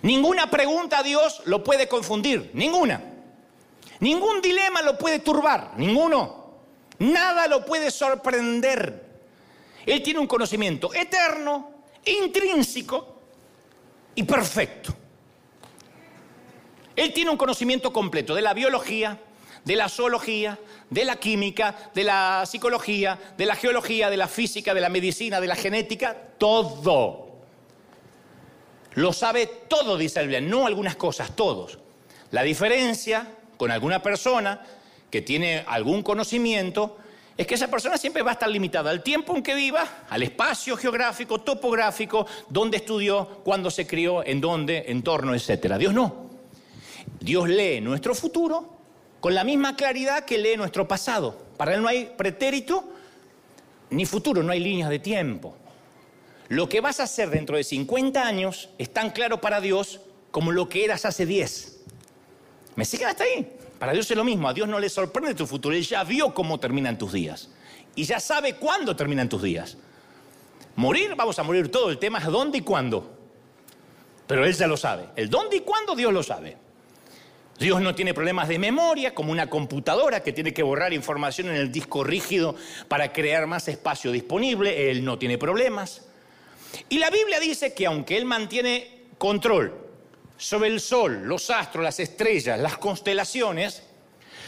Ninguna 0.00 0.50
pregunta 0.50 0.98
a 0.98 1.02
Dios 1.02 1.42
lo 1.44 1.62
puede 1.62 1.86
confundir, 1.86 2.50
ninguna. 2.54 3.02
Ningún 4.00 4.40
dilema 4.40 4.82
lo 4.82 4.98
puede 4.98 5.18
turbar, 5.18 5.74
ninguno. 5.76 6.42
Nada 6.98 7.46
lo 7.46 7.64
puede 7.64 7.90
sorprender. 7.90 9.10
Él 9.84 10.02
tiene 10.02 10.20
un 10.20 10.26
conocimiento 10.26 10.92
eterno, 10.94 11.70
intrínseco 12.04 13.20
y 14.14 14.22
perfecto. 14.22 14.94
Él 16.96 17.12
tiene 17.12 17.30
un 17.30 17.36
conocimiento 17.36 17.92
completo 17.92 18.34
de 18.34 18.42
la 18.42 18.54
biología, 18.54 19.18
de 19.64 19.76
la 19.76 19.88
zoología, 19.88 20.58
de 20.90 21.04
la 21.04 21.16
química, 21.16 21.90
de 21.94 22.04
la 22.04 22.44
psicología, 22.46 23.18
de 23.36 23.46
la 23.46 23.54
geología, 23.54 24.10
de 24.10 24.16
la 24.16 24.28
física, 24.28 24.74
de 24.74 24.80
la 24.80 24.88
medicina, 24.88 25.40
de 25.40 25.46
la 25.46 25.56
genética, 25.56 26.16
todo. 26.38 27.31
Lo 28.94 29.12
sabe 29.12 29.46
todo, 29.46 29.96
dice 29.96 30.20
la 30.20 30.22
Biblia, 30.22 30.40
no 30.40 30.66
algunas 30.66 30.96
cosas, 30.96 31.34
todos. 31.34 31.78
La 32.30 32.42
diferencia 32.42 33.26
con 33.56 33.70
alguna 33.70 34.02
persona 34.02 34.60
que 35.10 35.22
tiene 35.22 35.64
algún 35.66 36.02
conocimiento 36.02 36.98
es 37.36 37.46
que 37.46 37.54
esa 37.54 37.68
persona 37.68 37.96
siempre 37.96 38.22
va 38.22 38.30
a 38.30 38.34
estar 38.34 38.48
limitada 38.48 38.90
al 38.90 39.02
tiempo 39.02 39.34
en 39.34 39.42
que 39.42 39.54
viva, 39.54 40.04
al 40.08 40.22
espacio 40.22 40.76
geográfico, 40.76 41.40
topográfico, 41.40 42.26
dónde 42.48 42.78
estudió, 42.78 43.40
cuándo 43.44 43.70
se 43.70 43.86
crió, 43.86 44.24
en 44.24 44.40
dónde, 44.40 44.84
entorno, 44.88 45.34
etc. 45.34 45.76
Dios 45.76 45.94
no. 45.94 46.30
Dios 47.20 47.48
lee 47.48 47.80
nuestro 47.80 48.14
futuro 48.14 48.76
con 49.20 49.34
la 49.34 49.44
misma 49.44 49.76
claridad 49.76 50.24
que 50.24 50.38
lee 50.38 50.56
nuestro 50.56 50.86
pasado. 50.86 51.38
Para 51.56 51.74
Él 51.74 51.82
no 51.82 51.88
hay 51.88 52.12
pretérito 52.16 52.84
ni 53.90 54.04
futuro, 54.04 54.42
no 54.42 54.52
hay 54.52 54.60
líneas 54.60 54.90
de 54.90 54.98
tiempo. 54.98 55.56
Lo 56.52 56.68
que 56.68 56.82
vas 56.82 57.00
a 57.00 57.04
hacer 57.04 57.30
dentro 57.30 57.56
de 57.56 57.64
50 57.64 58.26
años 58.26 58.68
es 58.76 58.92
tan 58.92 59.08
claro 59.08 59.40
para 59.40 59.62
Dios 59.62 60.02
como 60.30 60.52
lo 60.52 60.68
que 60.68 60.84
eras 60.84 61.06
hace 61.06 61.24
10. 61.24 61.80
¿Me 62.76 62.84
siguen 62.84 63.08
hasta 63.08 63.24
ahí? 63.24 63.56
Para 63.78 63.94
Dios 63.94 64.10
es 64.10 64.16
lo 64.18 64.22
mismo, 64.22 64.50
a 64.50 64.52
Dios 64.52 64.68
no 64.68 64.78
le 64.78 64.90
sorprende 64.90 65.34
tu 65.34 65.46
futuro, 65.46 65.74
Él 65.74 65.82
ya 65.82 66.04
vio 66.04 66.34
cómo 66.34 66.60
terminan 66.60 66.98
tus 66.98 67.14
días 67.14 67.48
y 67.94 68.04
ya 68.04 68.20
sabe 68.20 68.56
cuándo 68.56 68.94
terminan 68.94 69.30
tus 69.30 69.40
días. 69.40 69.78
Morir, 70.76 71.14
vamos 71.16 71.38
a 71.38 71.42
morir 71.42 71.70
todo, 71.70 71.88
el 71.88 71.96
tema 71.96 72.18
es 72.18 72.26
dónde 72.26 72.58
y 72.58 72.60
cuándo. 72.60 73.18
Pero 74.26 74.44
Él 74.44 74.52
ya 74.52 74.66
lo 74.66 74.76
sabe. 74.76 75.06
El 75.16 75.30
dónde 75.30 75.56
y 75.56 75.60
cuándo 75.60 75.96
Dios 75.96 76.12
lo 76.12 76.22
sabe. 76.22 76.58
Dios 77.58 77.80
no 77.80 77.94
tiene 77.94 78.12
problemas 78.12 78.48
de 78.48 78.58
memoria, 78.58 79.14
como 79.14 79.32
una 79.32 79.48
computadora 79.48 80.22
que 80.22 80.34
tiene 80.34 80.52
que 80.52 80.62
borrar 80.62 80.92
información 80.92 81.48
en 81.48 81.56
el 81.56 81.72
disco 81.72 82.04
rígido 82.04 82.56
para 82.88 83.10
crear 83.10 83.46
más 83.46 83.68
espacio 83.68 84.12
disponible. 84.12 84.90
Él 84.90 85.02
no 85.02 85.18
tiene 85.18 85.38
problemas. 85.38 86.11
Y 86.88 86.98
la 86.98 87.10
Biblia 87.10 87.40
dice 87.40 87.74
que 87.74 87.86
aunque 87.86 88.16
Él 88.16 88.24
mantiene 88.24 89.06
control 89.18 89.72
sobre 90.36 90.68
el 90.68 90.80
sol, 90.80 91.22
los 91.24 91.50
astros, 91.50 91.84
las 91.84 92.00
estrellas, 92.00 92.58
las 92.58 92.78
constelaciones, 92.78 93.82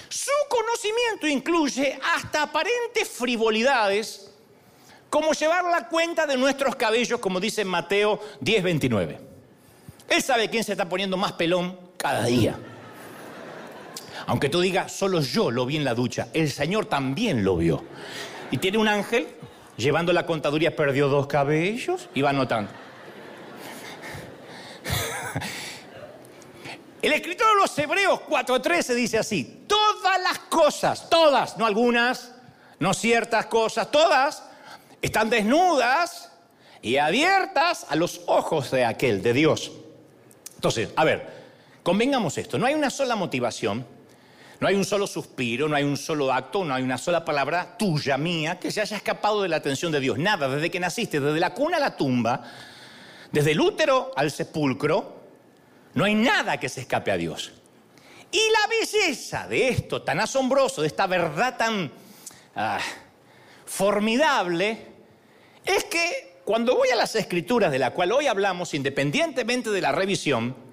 su 0.09 0.31
conocimiento 0.49 1.27
incluye 1.27 1.99
hasta 2.15 2.43
aparentes 2.43 3.09
frivolidades, 3.09 4.31
como 5.11 5.33
llevar 5.33 5.65
la 5.65 5.89
cuenta 5.89 6.27
de 6.27 6.37
nuestros 6.37 6.77
cabellos, 6.77 7.21
como 7.21 7.41
dice 7.41 7.65
Mateo 7.65 8.21
10:29. 8.41 9.19
Él 10.09 10.23
sabe 10.23 10.51
quién 10.51 10.65
se 10.65 10.73
está 10.73 10.89
poniendo 10.89 11.17
más 11.17 11.33
pelón 11.33 11.79
cada 11.97 12.25
día. 12.25 12.59
Aunque 14.27 14.49
tú 14.49 14.61
digas, 14.61 14.93
solo 14.93 15.21
yo 15.21 15.51
lo 15.51 15.67
vi 15.67 15.77
en 15.77 15.85
la 15.85 15.95
ducha, 15.95 16.29
el 16.33 16.51
Señor 16.51 16.87
también 16.87 17.45
lo 17.45 17.57
vio. 17.57 17.85
Y 18.51 18.59
tiene 18.59 18.79
un 18.79 18.89
ángel 18.89 19.27
Llevando 19.77 20.13
la 20.13 20.25
contaduría 20.25 20.75
perdió 20.75 21.09
dos 21.09 21.27
cabellos 21.27 22.09
y 22.15 22.23
va 22.23 22.31
anotando. 22.31 22.71
El 27.03 27.13
escritor 27.13 27.49
de 27.55 27.61
los 27.61 27.79
Hebreos 27.79 28.21
4.13 28.29 28.95
dice 28.95 29.19
así, 29.19 29.65
todas 29.67 30.19
las 30.23 30.39
cosas, 30.39 31.11
todas, 31.11 31.59
no 31.59 31.67
algunas, 31.67 32.33
no 32.79 32.95
ciertas 32.95 33.45
cosas, 33.47 33.91
todas, 33.91 34.43
están 35.03 35.29
desnudas 35.29 36.33
y 36.81 36.97
abiertas 36.97 37.87
a 37.91 37.97
los 37.97 38.23
ojos 38.27 38.71
de 38.71 38.87
aquel, 38.87 39.23
de 39.23 39.35
Dios. 39.35 39.73
Entonces, 40.55 40.89
a 40.97 41.05
ver, 41.05 41.29
convengamos 41.83 42.39
esto, 42.39 42.57
no 42.57 42.65
hay 42.65 42.73
una 42.73 42.89
sola 42.89 43.17
motivación, 43.17 43.87
no 44.65 44.69
hay 44.69 44.77
un 44.77 44.85
solo 44.87 45.07
suspiro, 45.07 45.69
no 45.69 45.77
hay 45.77 45.85
un 45.85 45.99
solo 45.99 46.33
acto, 46.33 46.65
no 46.65 46.75
hay 46.75 46.83
una 46.83 46.97
sola 46.97 47.23
palabra 47.23 47.77
tuya, 47.77 48.17
mía, 48.17 48.59
que 48.59 48.73
se 48.73 48.81
haya 48.81 48.97
escapado 48.97 49.43
de 49.43 49.49
la 49.51 49.57
atención 49.57 49.93
de 49.93 50.01
Dios. 50.01 50.17
Nada, 50.17 50.49
desde 50.49 50.71
que 50.71 50.81
naciste, 50.81 51.21
desde 51.21 51.39
la 51.39 51.53
cuna 51.53 51.77
a 51.77 51.81
la 51.81 51.99
tumba, 51.99 52.51
desde 53.31 53.51
el 53.51 53.61
útero 53.61 54.13
al 54.17 54.31
sepulcro, 54.31 55.21
no 55.93 56.05
hay 56.05 56.15
nada 56.15 56.59
que 56.59 56.71
se 56.71 56.81
escape 56.81 57.11
a 57.11 57.19
Dios. 57.19 57.53
Y 58.33 58.39
la 58.39 58.67
belleza 58.67 59.47
de 59.49 59.69
esto 59.69 60.01
tan 60.01 60.19
asombroso, 60.19 60.81
de 60.81 60.87
esta 60.87 61.07
verdad 61.07 61.59
tan 61.59 61.93
ah, 62.57 62.81
formidable, 63.67 64.79
es 65.63 65.85
que 65.85 66.41
cuando 66.47 66.75
voy 66.75 66.89
a 66.89 66.97
las 66.97 67.15
escrituras 67.17 67.71
de 67.71 67.81
la 67.81 67.91
cual 67.91 68.13
hoy 68.13 68.29
hablamos, 68.29 68.73
independientemente 68.73 69.69
de 69.69 69.83
la 69.83 69.93
revisión, 69.93 70.64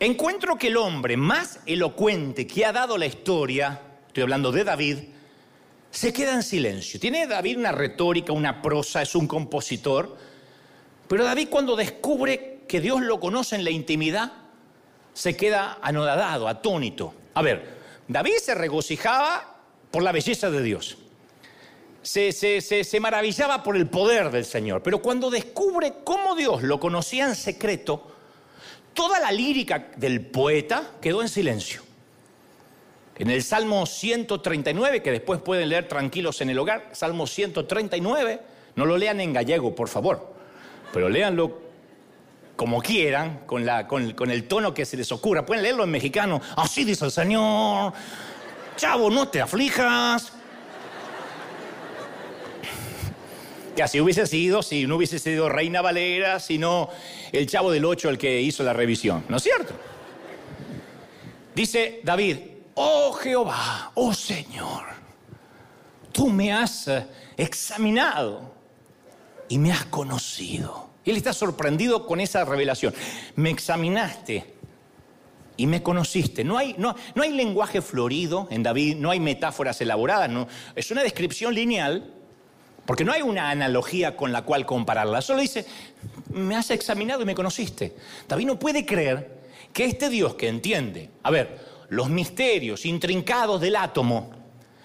encuentro 0.00 0.56
que 0.56 0.68
el 0.68 0.76
hombre 0.76 1.16
más 1.16 1.60
elocuente 1.66 2.46
que 2.46 2.64
ha 2.64 2.72
dado 2.72 2.98
la 2.98 3.06
historia, 3.06 3.80
estoy 4.06 4.22
hablando 4.22 4.52
de 4.52 4.64
David, 4.64 4.98
se 5.90 6.12
queda 6.12 6.34
en 6.34 6.42
silencio. 6.42 6.98
Tiene 6.98 7.26
David 7.26 7.58
una 7.58 7.72
retórica, 7.72 8.32
una 8.32 8.60
prosa, 8.60 9.02
es 9.02 9.14
un 9.14 9.26
compositor, 9.26 10.16
pero 11.08 11.24
David 11.24 11.48
cuando 11.48 11.76
descubre 11.76 12.62
que 12.66 12.80
Dios 12.80 13.00
lo 13.02 13.20
conoce 13.20 13.56
en 13.56 13.64
la 13.64 13.70
intimidad, 13.70 14.32
se 15.12 15.36
queda 15.36 15.78
anodadado, 15.80 16.48
atónito. 16.48 17.14
A 17.34 17.42
ver, 17.42 17.78
David 18.08 18.34
se 18.42 18.54
regocijaba 18.54 19.58
por 19.90 20.02
la 20.02 20.12
belleza 20.12 20.50
de 20.50 20.62
Dios. 20.62 20.98
Se, 22.02 22.32
se, 22.32 23.00
maravillaba 23.00 23.62
por 23.62 23.76
el 23.76 23.88
poder 23.88 24.30
del 24.30 24.44
Señor. 24.44 24.82
Pero 24.82 25.00
cuando 25.00 25.30
descubre 25.30 25.94
cómo 26.04 26.34
Dios 26.34 26.62
lo 26.62 26.78
conocía 26.78 27.26
en 27.26 27.34
secreto, 27.34 28.13
toda 28.94 29.20
la 29.20 29.32
lírica 29.32 29.88
del 29.96 30.20
poeta 30.22 30.92
quedó 31.00 31.22
en 31.22 31.28
silencio. 31.28 31.82
En 33.16 33.30
el 33.30 33.42
Salmo 33.42 33.86
139, 33.86 35.02
que 35.02 35.12
después 35.12 35.40
pueden 35.40 35.68
leer 35.68 35.86
tranquilos 35.86 36.40
en 36.40 36.50
el 36.50 36.58
hogar, 36.58 36.90
Salmo 36.92 37.26
139, 37.26 38.40
no 38.76 38.86
lo 38.86 38.96
lean 38.96 39.20
en 39.20 39.32
gallego, 39.32 39.74
por 39.74 39.88
favor, 39.88 40.34
pero 40.92 41.08
léanlo 41.08 41.64
como 42.56 42.80
quieran, 42.80 43.40
con, 43.46 43.66
la, 43.66 43.86
con, 43.86 44.30
el 44.30 44.44
tono 44.44 44.72
que 44.74 44.84
se 44.84 44.96
les 44.96 45.10
ocurra. 45.12 45.44
Pueden 45.44 45.62
leerlo 45.62 45.84
en 45.84 45.90
mexicano. 45.90 46.40
Así 46.56 46.84
dice 46.84 47.04
el 47.04 47.10
Señor. 47.10 47.92
Chavo, 48.76 49.10
no 49.10 49.28
te 49.28 49.40
aflijas. 49.40 50.32
Que 53.74 53.82
así 53.82 54.00
hubiese 54.00 54.26
sido 54.26 54.62
si 54.62 54.86
no 54.86 54.96
hubiese 54.96 55.18
sido 55.18 55.48
Reina 55.48 55.82
Valera, 55.82 56.38
sino 56.38 56.88
el 57.32 57.46
chavo 57.46 57.72
del 57.72 57.84
8 57.84 58.10
el 58.10 58.18
que 58.18 58.40
hizo 58.40 58.62
la 58.62 58.72
revisión. 58.72 59.24
¿No 59.28 59.36
es 59.36 59.42
cierto? 59.42 59.74
Dice 61.54 62.00
David, 62.02 62.36
oh 62.74 63.12
Jehová, 63.12 63.92
oh 63.94 64.12
Señor, 64.14 64.84
tú 66.12 66.28
me 66.28 66.52
has 66.52 66.88
eh, 66.88 67.06
examinado 67.36 68.52
y 69.48 69.58
me 69.58 69.72
has 69.72 69.84
conocido. 69.86 70.90
Él 71.04 71.16
está 71.16 71.32
sorprendido 71.32 72.06
con 72.06 72.20
esa 72.20 72.44
revelación. 72.44 72.94
Me 73.36 73.50
examinaste 73.50 74.54
y 75.56 75.66
me 75.66 75.82
conociste. 75.82 76.44
No 76.44 76.58
hay, 76.58 76.74
no, 76.78 76.94
no 77.14 77.22
hay 77.22 77.32
lenguaje 77.32 77.82
florido 77.82 78.48
en 78.50 78.62
David, 78.62 78.96
no 78.96 79.10
hay 79.10 79.20
metáforas 79.20 79.80
elaboradas, 79.80 80.30
es 80.74 80.90
una 80.90 81.02
descripción 81.02 81.54
lineal, 81.54 82.13
porque 82.86 83.04
no 83.04 83.12
hay 83.12 83.22
una 83.22 83.50
analogía 83.50 84.16
con 84.16 84.32
la 84.32 84.42
cual 84.42 84.66
compararla. 84.66 85.22
Solo 85.22 85.40
dice, 85.40 85.66
me 86.28 86.56
has 86.56 86.70
examinado 86.70 87.22
y 87.22 87.26
me 87.26 87.34
conociste. 87.34 87.94
David 88.28 88.46
no 88.46 88.58
puede 88.58 88.84
creer 88.84 89.42
que 89.72 89.84
este 89.84 90.08
Dios 90.08 90.34
que 90.34 90.48
entiende, 90.48 91.10
a 91.22 91.30
ver, 91.30 91.58
los 91.88 92.08
misterios 92.08 92.86
intrincados 92.86 93.60
del 93.60 93.76
átomo, 93.76 94.30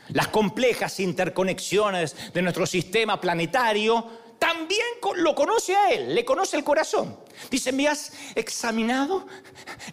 las 0.09 0.27
complejas 0.29 0.99
interconexiones 0.99 2.33
de 2.33 2.41
nuestro 2.41 2.65
sistema 2.65 3.19
planetario, 3.21 4.05
también 4.39 4.85
lo 5.17 5.35
conoce 5.35 5.75
a 5.75 5.91
Él, 5.91 6.15
le 6.15 6.23
conoce 6.23 6.55
el 6.57 6.63
corazón. 6.63 7.17
Dice, 7.51 7.71
me 7.71 7.87
has 7.87 8.13
examinado 8.35 9.27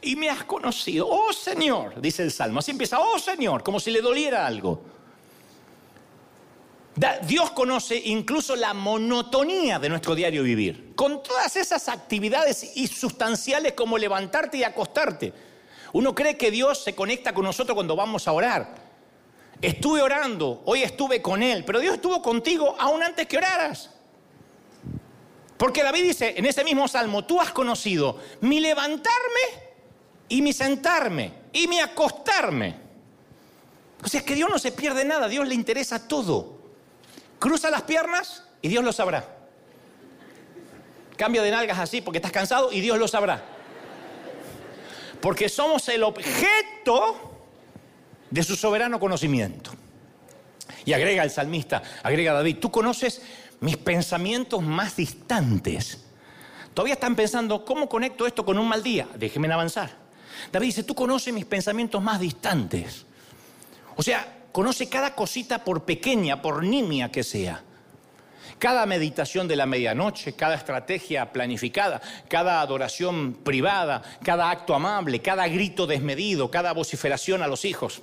y 0.00 0.16
me 0.16 0.30
has 0.30 0.44
conocido. 0.44 1.08
Oh 1.08 1.32
Señor, 1.32 2.00
dice 2.00 2.22
el 2.22 2.30
Salmo. 2.30 2.60
Así 2.60 2.70
empieza, 2.70 3.00
oh 3.00 3.18
Señor, 3.18 3.62
como 3.62 3.80
si 3.80 3.90
le 3.90 4.00
doliera 4.00 4.46
algo. 4.46 4.95
Dios 7.26 7.50
conoce 7.50 8.00
incluso 8.06 8.56
la 8.56 8.72
monotonía 8.72 9.78
de 9.78 9.90
nuestro 9.90 10.14
diario 10.14 10.42
vivir, 10.42 10.94
con 10.94 11.22
todas 11.22 11.54
esas 11.56 11.90
actividades 11.90 12.74
insustanciales 12.76 13.74
como 13.74 13.98
levantarte 13.98 14.56
y 14.56 14.64
acostarte. 14.64 15.32
Uno 15.92 16.14
cree 16.14 16.38
que 16.38 16.50
Dios 16.50 16.82
se 16.82 16.94
conecta 16.94 17.34
con 17.34 17.44
nosotros 17.44 17.74
cuando 17.74 17.96
vamos 17.96 18.26
a 18.26 18.32
orar. 18.32 18.74
Estuve 19.60 20.00
orando, 20.00 20.62
hoy 20.64 20.82
estuve 20.82 21.20
con 21.20 21.42
Él, 21.42 21.64
pero 21.66 21.80
Dios 21.80 21.94
estuvo 21.94 22.22
contigo 22.22 22.74
aún 22.78 23.02
antes 23.02 23.26
que 23.26 23.36
oraras. 23.36 23.90
Porque 25.58 25.82
David 25.82 26.02
dice 26.02 26.34
en 26.36 26.46
ese 26.46 26.64
mismo 26.64 26.88
salmo, 26.88 27.24
tú 27.26 27.40
has 27.40 27.52
conocido 27.52 28.18
mi 28.40 28.60
levantarme 28.60 29.66
y 30.30 30.40
mi 30.40 30.54
sentarme 30.54 31.32
y 31.52 31.66
mi 31.66 31.78
acostarme. 31.78 32.76
O 34.02 34.08
sea, 34.08 34.20
es 34.20 34.26
que 34.26 34.34
Dios 34.34 34.48
no 34.50 34.58
se 34.58 34.72
pierde 34.72 35.04
nada, 35.04 35.28
Dios 35.28 35.46
le 35.46 35.54
interesa 35.54 36.08
todo. 36.08 36.55
Cruza 37.38 37.70
las 37.70 37.82
piernas 37.82 38.44
y 38.62 38.68
Dios 38.68 38.84
lo 38.84 38.92
sabrá. 38.92 39.36
Cambia 41.16 41.42
de 41.42 41.50
nalgas 41.50 41.78
así 41.78 42.00
porque 42.00 42.18
estás 42.18 42.32
cansado 42.32 42.72
y 42.72 42.80
Dios 42.80 42.98
lo 42.98 43.08
sabrá. 43.08 43.42
Porque 45.20 45.48
somos 45.48 45.88
el 45.88 46.02
objeto 46.02 47.36
de 48.30 48.42
su 48.42 48.56
soberano 48.56 49.00
conocimiento. 49.00 49.70
Y 50.84 50.92
agrega 50.92 51.22
el 51.22 51.30
salmista, 51.30 51.82
agrega 52.02 52.32
David, 52.32 52.58
tú 52.58 52.70
conoces 52.70 53.22
mis 53.60 53.76
pensamientos 53.76 54.62
más 54.62 54.96
distantes. 54.96 56.04
Todavía 56.74 56.94
están 56.94 57.16
pensando, 57.16 57.64
¿cómo 57.64 57.88
conecto 57.88 58.26
esto 58.26 58.44
con 58.44 58.58
un 58.58 58.68
mal 58.68 58.82
día? 58.82 59.08
Déjenme 59.16 59.52
avanzar. 59.52 59.90
David 60.52 60.66
dice, 60.66 60.82
tú 60.82 60.94
conoces 60.94 61.32
mis 61.32 61.46
pensamientos 61.46 62.02
más 62.02 62.20
distantes. 62.20 63.06
O 63.96 64.02
sea, 64.02 64.35
conoce 64.56 64.88
cada 64.88 65.14
cosita 65.14 65.62
por 65.62 65.84
pequeña, 65.84 66.40
por 66.40 66.64
nimia 66.64 67.12
que 67.12 67.22
sea. 67.22 67.62
Cada 68.58 68.86
meditación 68.86 69.46
de 69.46 69.54
la 69.54 69.66
medianoche, 69.66 70.32
cada 70.32 70.54
estrategia 70.54 71.30
planificada, 71.30 72.00
cada 72.26 72.62
adoración 72.62 73.34
privada, 73.34 74.00
cada 74.24 74.48
acto 74.48 74.74
amable, 74.74 75.20
cada 75.20 75.46
grito 75.46 75.86
desmedido, 75.86 76.50
cada 76.50 76.72
vociferación 76.72 77.42
a 77.42 77.48
los 77.48 77.66
hijos. 77.66 78.00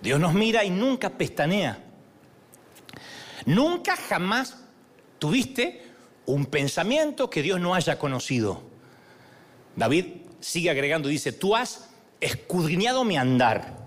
Dios 0.00 0.18
nos 0.18 0.32
mira 0.32 0.64
y 0.64 0.70
nunca 0.70 1.10
pestanea. 1.10 1.84
Nunca 3.44 3.94
jamás 3.94 4.56
tuviste 5.18 5.82
un 6.24 6.46
pensamiento 6.46 7.28
que 7.28 7.42
Dios 7.42 7.60
no 7.60 7.74
haya 7.74 7.98
conocido. 7.98 8.62
David 9.76 10.06
sigue 10.40 10.70
agregando, 10.70 11.10
dice, 11.10 11.32
tú 11.32 11.54
has 11.54 11.90
escudriñado 12.22 13.04
mi 13.04 13.18
andar 13.18 13.77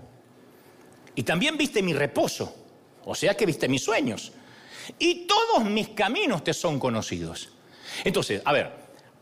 y 1.14 1.22
también 1.22 1.56
viste 1.56 1.82
mi 1.82 1.92
reposo, 1.92 2.54
o 3.04 3.14
sea 3.14 3.36
que 3.36 3.46
viste 3.46 3.68
mis 3.68 3.82
sueños, 3.82 4.32
y 4.98 5.26
todos 5.26 5.64
mis 5.64 5.90
caminos 5.90 6.42
te 6.44 6.54
son 6.54 6.78
conocidos. 6.78 7.50
Entonces, 8.04 8.42
a 8.44 8.52
ver, 8.52 8.72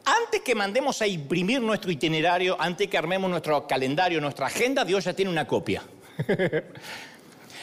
antes 0.05 0.41
que 0.41 0.55
mandemos 0.55 1.03
a 1.03 1.07
imprimir 1.07 1.61
nuestro 1.61 1.91
itinerario, 1.91 2.57
antes 2.59 2.89
que 2.89 2.97
armemos 2.97 3.31
nuestro 3.31 3.67
calendario, 3.67 4.21
nuestra 4.21 4.47
agenda, 4.47 4.85
Dios 4.85 5.05
ya 5.05 5.13
tiene 5.13 5.31
una 5.31 5.47
copia. 5.47 5.83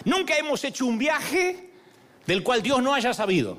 Nunca 0.05 0.37
hemos 0.37 0.63
hecho 0.63 0.85
un 0.85 0.97
viaje 0.97 1.71
del 2.25 2.43
cual 2.43 2.61
Dios 2.61 2.81
no 2.81 2.93
haya 2.93 3.13
sabido. 3.13 3.57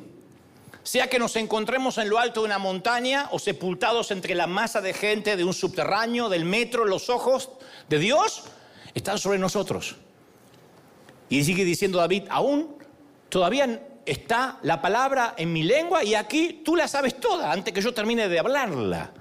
Sea 0.82 1.08
que 1.08 1.18
nos 1.18 1.36
encontremos 1.36 1.98
en 1.98 2.08
lo 2.08 2.18
alto 2.18 2.40
de 2.40 2.46
una 2.46 2.58
montaña 2.58 3.28
o 3.32 3.38
sepultados 3.38 4.10
entre 4.10 4.34
la 4.34 4.46
masa 4.46 4.80
de 4.80 4.94
gente 4.94 5.36
de 5.36 5.44
un 5.44 5.52
subterráneo, 5.52 6.28
del 6.28 6.44
metro, 6.44 6.84
los 6.84 7.10
ojos 7.10 7.50
de 7.88 7.98
Dios 7.98 8.44
están 8.94 9.18
sobre 9.18 9.38
nosotros. 9.38 9.96
Y 11.28 11.44
sigue 11.44 11.64
diciendo 11.64 11.98
David, 11.98 12.24
aún 12.30 12.76
todavía 13.28 13.82
está 14.06 14.58
la 14.62 14.80
palabra 14.80 15.34
en 15.36 15.52
mi 15.52 15.62
lengua 15.62 16.02
y 16.02 16.14
aquí 16.14 16.62
tú 16.64 16.74
la 16.74 16.88
sabes 16.88 17.20
toda 17.20 17.52
antes 17.52 17.74
que 17.74 17.82
yo 17.82 17.92
termine 17.92 18.28
de 18.28 18.38
hablarla. 18.38 19.12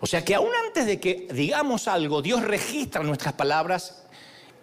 O 0.00 0.06
sea 0.06 0.24
que 0.24 0.34
aún 0.34 0.50
antes 0.66 0.86
de 0.86 1.00
que 1.00 1.28
digamos 1.32 1.88
algo, 1.88 2.22
Dios 2.22 2.42
registra 2.42 3.02
nuestras 3.02 3.34
palabras 3.34 4.04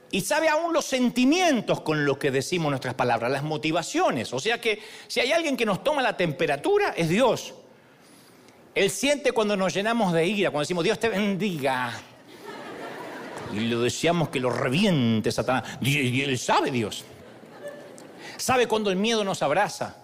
y 0.09 0.21
sabe 0.21 0.47
aún 0.47 0.73
los 0.73 0.85
sentimientos 0.85 1.81
con 1.81 2.05
los 2.05 2.17
que 2.17 2.31
decimos 2.31 2.69
nuestras 2.69 2.93
palabras, 2.95 3.29
las 3.31 3.43
motivaciones. 3.43 4.33
O 4.33 4.39
sea 4.39 4.61
que 4.61 4.81
si 5.07 5.19
hay 5.19 5.33
alguien 5.33 5.57
que 5.57 5.65
nos 5.65 5.83
toma 5.83 6.01
la 6.01 6.15
temperatura, 6.15 6.93
es 6.95 7.09
Dios. 7.09 7.53
Él 8.73 8.89
siente 8.89 9.31
cuando 9.31 9.57
nos 9.57 9.73
llenamos 9.73 10.13
de 10.13 10.25
ira, 10.25 10.49
cuando 10.49 10.61
decimos 10.61 10.83
Dios 10.83 10.99
te 10.99 11.09
bendiga. 11.09 11.93
Y 13.53 13.61
lo 13.61 13.81
deseamos 13.81 14.29
que 14.29 14.39
lo 14.39 14.49
reviente 14.49 15.31
Satanás. 15.31 15.77
Y 15.81 16.21
él 16.21 16.37
sabe 16.37 16.71
Dios. 16.71 17.05
Sabe 18.37 18.67
cuando 18.67 18.89
el 18.91 18.97
miedo 18.97 19.23
nos 19.23 19.41
abraza. 19.41 19.97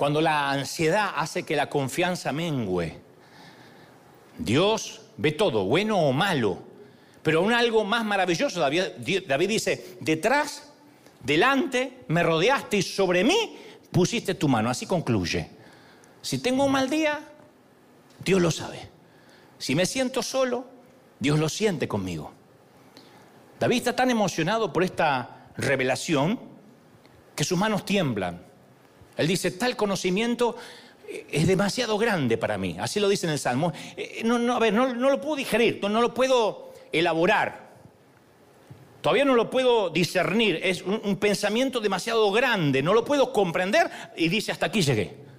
cuando 0.00 0.22
la 0.22 0.50
ansiedad 0.50 1.12
hace 1.14 1.42
que 1.42 1.54
la 1.54 1.68
confianza 1.68 2.32
mengüe. 2.32 2.98
Dios 4.38 5.02
ve 5.18 5.32
todo, 5.32 5.66
bueno 5.66 5.98
o 5.98 6.12
malo, 6.14 6.62
pero 7.22 7.40
aún 7.40 7.52
algo 7.52 7.84
más 7.84 8.02
maravilloso. 8.02 8.60
David 8.60 9.46
dice, 9.46 9.98
detrás, 10.00 10.72
delante, 11.22 11.98
me 12.08 12.22
rodeaste 12.22 12.78
y 12.78 12.82
sobre 12.82 13.24
mí 13.24 13.58
pusiste 13.92 14.34
tu 14.34 14.48
mano. 14.48 14.70
Así 14.70 14.86
concluye. 14.86 15.50
Si 16.22 16.38
tengo 16.38 16.64
un 16.64 16.72
mal 16.72 16.88
día, 16.88 17.20
Dios 18.24 18.40
lo 18.40 18.50
sabe. 18.50 18.88
Si 19.58 19.74
me 19.74 19.84
siento 19.84 20.22
solo, 20.22 20.64
Dios 21.20 21.38
lo 21.38 21.48
siente 21.48 21.86
conmigo. 21.86 22.32
David 23.60 23.76
está 23.76 23.94
tan 23.94 24.10
emocionado 24.10 24.72
por 24.72 24.82
esta 24.82 25.50
revelación 25.56 26.40
que 27.36 27.44
sus 27.44 27.58
manos 27.58 27.84
tiemblan. 27.84 28.42
Él 29.18 29.28
dice, 29.28 29.50
tal 29.50 29.76
conocimiento 29.76 30.56
es 31.30 31.46
demasiado 31.46 31.98
grande 31.98 32.38
para 32.38 32.56
mí. 32.56 32.76
Así 32.80 33.00
lo 33.00 33.08
dice 33.08 33.26
en 33.26 33.32
el 33.32 33.38
Salmo. 33.38 33.72
Eh, 33.96 34.22
no, 34.24 34.38
no, 34.38 34.56
a 34.56 34.58
ver, 34.58 34.72
no, 34.72 34.86
lo 34.94 35.20
puedo 35.20 35.36
digerir, 35.36 35.78
no, 35.82 36.00
lo 36.00 36.14
puedo 36.14 36.72
elaborar. 36.90 37.68
Todavía 39.02 39.26
no 39.26 39.34
lo 39.34 39.50
puedo 39.50 39.90
discernir. 39.90 40.58
Es 40.62 40.82
un 40.82 41.16
pensamiento 41.16 41.80
demasiado 41.80 42.30
grande, 42.32 42.82
no 42.82 42.94
lo 42.94 43.04
puedo 43.04 43.32
comprender 43.32 43.90
y 44.16 44.28
dice, 44.28 44.52
hasta 44.52 44.66
aquí 44.66 44.80
llegué. 44.80 45.29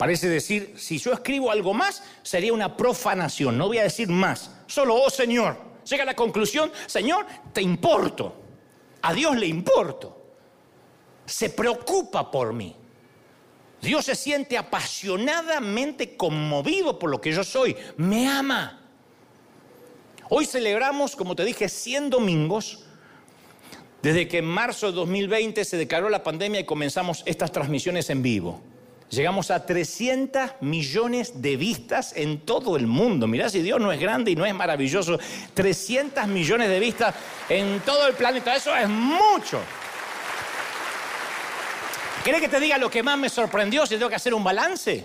Parece 0.00 0.30
decir, 0.30 0.76
si 0.78 0.96
yo 0.96 1.12
escribo 1.12 1.50
algo 1.50 1.74
más, 1.74 2.02
sería 2.22 2.54
una 2.54 2.74
profanación, 2.74 3.58
no 3.58 3.66
voy 3.66 3.76
a 3.76 3.82
decir 3.82 4.08
más, 4.08 4.50
solo, 4.66 4.94
oh 4.94 5.10
Señor, 5.10 5.58
llega 5.84 6.04
a 6.04 6.06
la 6.06 6.16
conclusión, 6.16 6.72
Señor, 6.86 7.26
te 7.52 7.60
importo, 7.60 8.34
a 9.02 9.12
Dios 9.12 9.36
le 9.36 9.46
importo, 9.46 10.24
se 11.26 11.50
preocupa 11.50 12.30
por 12.30 12.54
mí. 12.54 12.74
Dios 13.82 14.06
se 14.06 14.14
siente 14.14 14.56
apasionadamente 14.56 16.16
conmovido 16.16 16.98
por 16.98 17.10
lo 17.10 17.20
que 17.20 17.32
yo 17.32 17.44
soy, 17.44 17.76
me 17.98 18.26
ama. 18.26 18.80
Hoy 20.30 20.46
celebramos, 20.46 21.14
como 21.14 21.36
te 21.36 21.44
dije, 21.44 21.68
100 21.68 22.08
domingos, 22.08 22.86
desde 24.00 24.26
que 24.28 24.38
en 24.38 24.46
marzo 24.46 24.86
de 24.86 24.92
2020 24.92 25.62
se 25.62 25.76
declaró 25.76 26.08
la 26.08 26.22
pandemia 26.22 26.60
y 26.60 26.64
comenzamos 26.64 27.22
estas 27.26 27.52
transmisiones 27.52 28.08
en 28.08 28.22
vivo. 28.22 28.62
Llegamos 29.10 29.50
a 29.50 29.66
300 29.66 30.52
millones 30.60 31.42
de 31.42 31.56
vistas 31.56 32.12
en 32.14 32.40
todo 32.40 32.76
el 32.76 32.86
mundo. 32.86 33.26
Mirá 33.26 33.48
si 33.48 33.60
Dios 33.60 33.80
no 33.80 33.90
es 33.90 33.98
grande 33.98 34.30
y 34.30 34.36
no 34.36 34.46
es 34.46 34.54
maravilloso. 34.54 35.18
300 35.52 36.28
millones 36.28 36.68
de 36.68 36.78
vistas 36.78 37.16
en 37.48 37.80
todo 37.80 38.06
el 38.06 38.14
planeta. 38.14 38.54
Eso 38.54 38.74
es 38.76 38.88
mucho. 38.88 39.60
¿Querés 42.22 42.40
que 42.40 42.48
te 42.48 42.60
diga 42.60 42.78
lo 42.78 42.88
que 42.88 43.02
más 43.02 43.18
me 43.18 43.28
sorprendió 43.28 43.84
si 43.84 43.96
tengo 43.96 44.08
que 44.08 44.14
hacer 44.14 44.32
un 44.32 44.44
balance? 44.44 45.04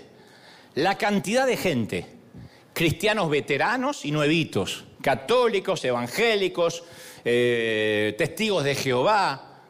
La 0.76 0.96
cantidad 1.00 1.48
de 1.48 1.58
gente, 1.58 2.06
cristianos 2.74 3.28
veteranos 3.28 4.06
y 4.06 4.12
nuevitos, 4.12 4.84
católicos, 5.02 5.84
evangélicos, 5.84 6.84
eh, 7.24 8.14
testigos 8.20 8.64
de 8.66 8.76
Jehová, 8.76 9.62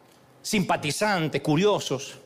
simpatizantes, 0.42 1.42
curiosos 1.42 2.18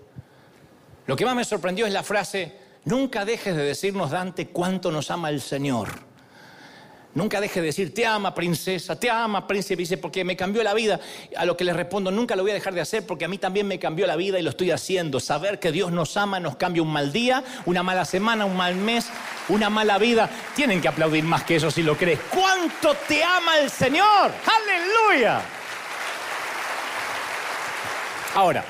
lo 1.09 1.15
que 1.15 1.25
más 1.25 1.35
me 1.35 1.43
sorprendió 1.43 1.87
es 1.87 1.91
la 1.91 2.03
frase, 2.03 2.53
nunca 2.85 3.25
dejes 3.25 3.55
de 3.55 3.63
decirnos, 3.63 4.11
Dante, 4.11 4.49
cuánto 4.49 4.91
nos 4.91 5.09
ama 5.09 5.31
el 5.31 5.41
Señor. 5.41 5.89
Nunca 7.15 7.41
dejes 7.41 7.55
de 7.55 7.63
decir, 7.63 7.91
te 7.95 8.05
ama 8.05 8.35
princesa, 8.35 8.95
te 8.95 9.09
ama 9.09 9.47
príncipe, 9.47 9.77
dice, 9.77 9.97
porque 9.97 10.23
me 10.23 10.37
cambió 10.37 10.61
la 10.61 10.75
vida. 10.75 10.99
A 11.35 11.45
lo 11.45 11.57
que 11.57 11.63
le 11.63 11.73
respondo, 11.73 12.11
nunca 12.11 12.35
lo 12.35 12.43
voy 12.43 12.51
a 12.51 12.53
dejar 12.53 12.75
de 12.75 12.81
hacer 12.81 13.07
porque 13.07 13.25
a 13.25 13.27
mí 13.27 13.39
también 13.39 13.67
me 13.67 13.79
cambió 13.79 14.05
la 14.05 14.15
vida 14.17 14.37
y 14.37 14.43
lo 14.43 14.51
estoy 14.51 14.69
haciendo. 14.69 15.19
Saber 15.19 15.57
que 15.57 15.71
Dios 15.71 15.91
nos 15.91 16.15
ama 16.15 16.39
nos 16.39 16.57
cambia 16.57 16.83
un 16.83 16.93
mal 16.93 17.11
día, 17.11 17.43
una 17.65 17.81
mala 17.81 18.05
semana, 18.05 18.45
un 18.45 18.55
mal 18.55 18.75
mes, 18.75 19.09
una 19.47 19.71
mala 19.71 19.97
vida. 19.97 20.29
Tienen 20.55 20.79
que 20.79 20.89
aplaudir 20.89 21.23
más 21.23 21.43
que 21.43 21.55
eso 21.55 21.71
si 21.71 21.81
lo 21.81 21.97
crees. 21.97 22.19
¿Cuánto 22.29 22.93
te 23.07 23.23
ama 23.23 23.57
el 23.57 23.71
Señor? 23.71 24.31
Aleluya. 24.45 25.41
Ahora, 28.35 28.63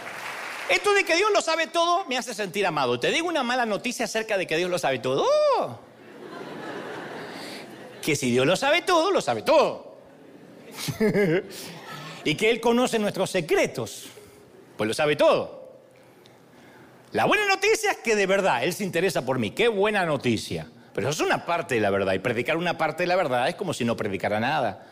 esto 0.70 0.94
de 0.94 1.04
que 1.04 1.16
Dios 1.16 1.30
lo 1.34 1.42
sabe 1.42 1.68
todo 1.68 2.06
me 2.06 2.18
hace 2.18 2.34
sentir 2.34 2.66
amado. 2.66 3.00
Te 3.00 3.12
digo 3.12 3.28
una 3.28 3.44
mala 3.44 3.66
noticia 3.66 4.06
acerca 4.06 4.38
de 4.38 4.48
que 4.48 4.58
Dios 4.58 4.70
lo 4.70 4.78
sabe 4.78 5.00
todo. 5.00 5.26
Que 8.02 8.16
si 8.16 8.32
Dios 8.32 8.46
lo 8.46 8.56
sabe 8.56 8.82
todo, 8.82 9.12
lo 9.12 9.22
sabe 9.22 9.42
todo. 9.42 9.98
y 12.24 12.36
que 12.36 12.50
Él 12.50 12.62
conoce 12.62 13.00
nuestros 13.00 13.30
secretos, 13.30 14.06
pues 14.78 14.88
lo 14.88 14.94
sabe 14.94 15.16
todo. 15.16 15.60
La 17.12 17.26
buena 17.26 17.48
noticia 17.48 17.92
es 17.92 17.98
que 17.98 18.16
de 18.16 18.28
verdad 18.28 18.64
Él 18.64 18.74
se 18.74 18.84
interesa 18.84 19.26
por 19.26 19.40
mí. 19.40 19.52
Qué 19.52 19.68
buena 19.68 20.06
noticia. 20.06 20.70
Pero 20.94 21.10
eso 21.10 21.24
es 21.24 21.28
una 21.28 21.46
parte 21.46 21.76
de 21.76 21.82
la 21.82 21.90
verdad. 21.90 22.14
Y 22.14 22.20
predicar 22.20 22.58
una 22.58 22.78
parte 22.78 23.04
de 23.04 23.08
la 23.08 23.16
verdad 23.16 23.50
es 23.50 23.56
como 23.56 23.74
si 23.74 23.86
no 23.86 23.98
predicara 23.98 24.40
nada. 24.40 24.86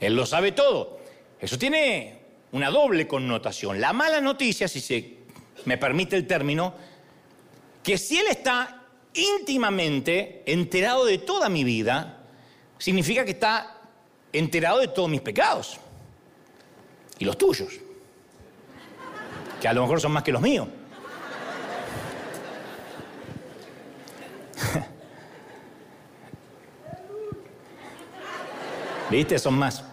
Él 0.00 0.14
lo 0.14 0.26
sabe 0.26 0.52
todo. 0.52 0.98
Eso 1.40 1.58
tiene 1.58 2.19
una 2.52 2.70
doble 2.70 3.06
connotación. 3.06 3.80
La 3.80 3.92
mala 3.92 4.20
noticia, 4.20 4.68
si 4.68 4.80
se 4.80 5.18
me 5.64 5.78
permite 5.78 6.16
el 6.16 6.26
término, 6.26 6.74
que 7.82 7.96
si 7.98 8.18
Él 8.18 8.26
está 8.28 8.82
íntimamente 9.14 10.42
enterado 10.46 11.04
de 11.04 11.18
toda 11.18 11.48
mi 11.48 11.64
vida, 11.64 12.24
significa 12.78 13.24
que 13.24 13.32
está 13.32 13.78
enterado 14.32 14.78
de 14.78 14.88
todos 14.88 15.10
mis 15.10 15.20
pecados 15.20 15.78
y 17.18 17.24
los 17.24 17.36
tuyos, 17.36 17.72
que 19.60 19.68
a 19.68 19.72
lo 19.72 19.82
mejor 19.82 20.00
son 20.00 20.12
más 20.12 20.22
que 20.22 20.32
los 20.32 20.40
míos. 20.40 20.68
¿Viste? 29.10 29.38
Son 29.38 29.54
más. 29.54 29.89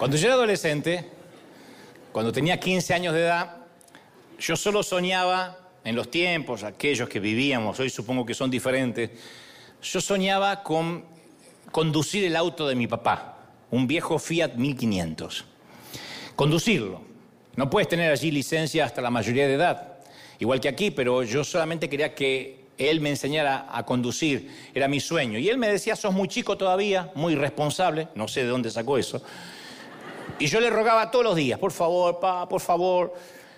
Cuando 0.00 0.16
yo 0.16 0.28
era 0.28 0.34
adolescente, 0.36 1.04
cuando 2.10 2.32
tenía 2.32 2.58
15 2.58 2.94
años 2.94 3.12
de 3.12 3.20
edad, 3.20 3.56
yo 4.38 4.56
solo 4.56 4.82
soñaba 4.82 5.58
en 5.84 5.94
los 5.94 6.10
tiempos, 6.10 6.62
aquellos 6.62 7.06
que 7.06 7.20
vivíamos, 7.20 7.78
hoy 7.78 7.90
supongo 7.90 8.24
que 8.24 8.32
son 8.32 8.50
diferentes, 8.50 9.10
yo 9.82 10.00
soñaba 10.00 10.62
con 10.62 11.04
conducir 11.70 12.24
el 12.24 12.34
auto 12.36 12.66
de 12.66 12.76
mi 12.76 12.86
papá, 12.86 13.40
un 13.70 13.86
viejo 13.86 14.18
Fiat 14.18 14.54
1500. 14.54 15.44
Conducirlo. 16.34 17.02
No 17.56 17.68
puedes 17.68 17.86
tener 17.86 18.10
allí 18.10 18.30
licencia 18.30 18.86
hasta 18.86 19.02
la 19.02 19.10
mayoría 19.10 19.46
de 19.46 19.52
edad, 19.52 19.98
igual 20.38 20.62
que 20.62 20.70
aquí, 20.70 20.90
pero 20.90 21.24
yo 21.24 21.44
solamente 21.44 21.90
quería 21.90 22.14
que 22.14 22.64
él 22.78 23.02
me 23.02 23.10
enseñara 23.10 23.66
a 23.70 23.84
conducir, 23.84 24.50
era 24.72 24.88
mi 24.88 24.98
sueño. 24.98 25.38
Y 25.38 25.50
él 25.50 25.58
me 25.58 25.68
decía, 25.68 25.94
sos 25.94 26.14
muy 26.14 26.28
chico 26.28 26.56
todavía, 26.56 27.10
muy 27.14 27.34
responsable, 27.34 28.08
no 28.14 28.28
sé 28.28 28.44
de 28.44 28.48
dónde 28.48 28.70
sacó 28.70 28.96
eso, 28.96 29.22
y 30.40 30.46
yo 30.46 30.58
le 30.58 30.70
rogaba 30.70 31.10
todos 31.10 31.24
los 31.24 31.36
días, 31.36 31.58
por 31.58 31.70
favor, 31.70 32.18
pa, 32.18 32.48
por 32.48 32.62
favor, 32.62 33.14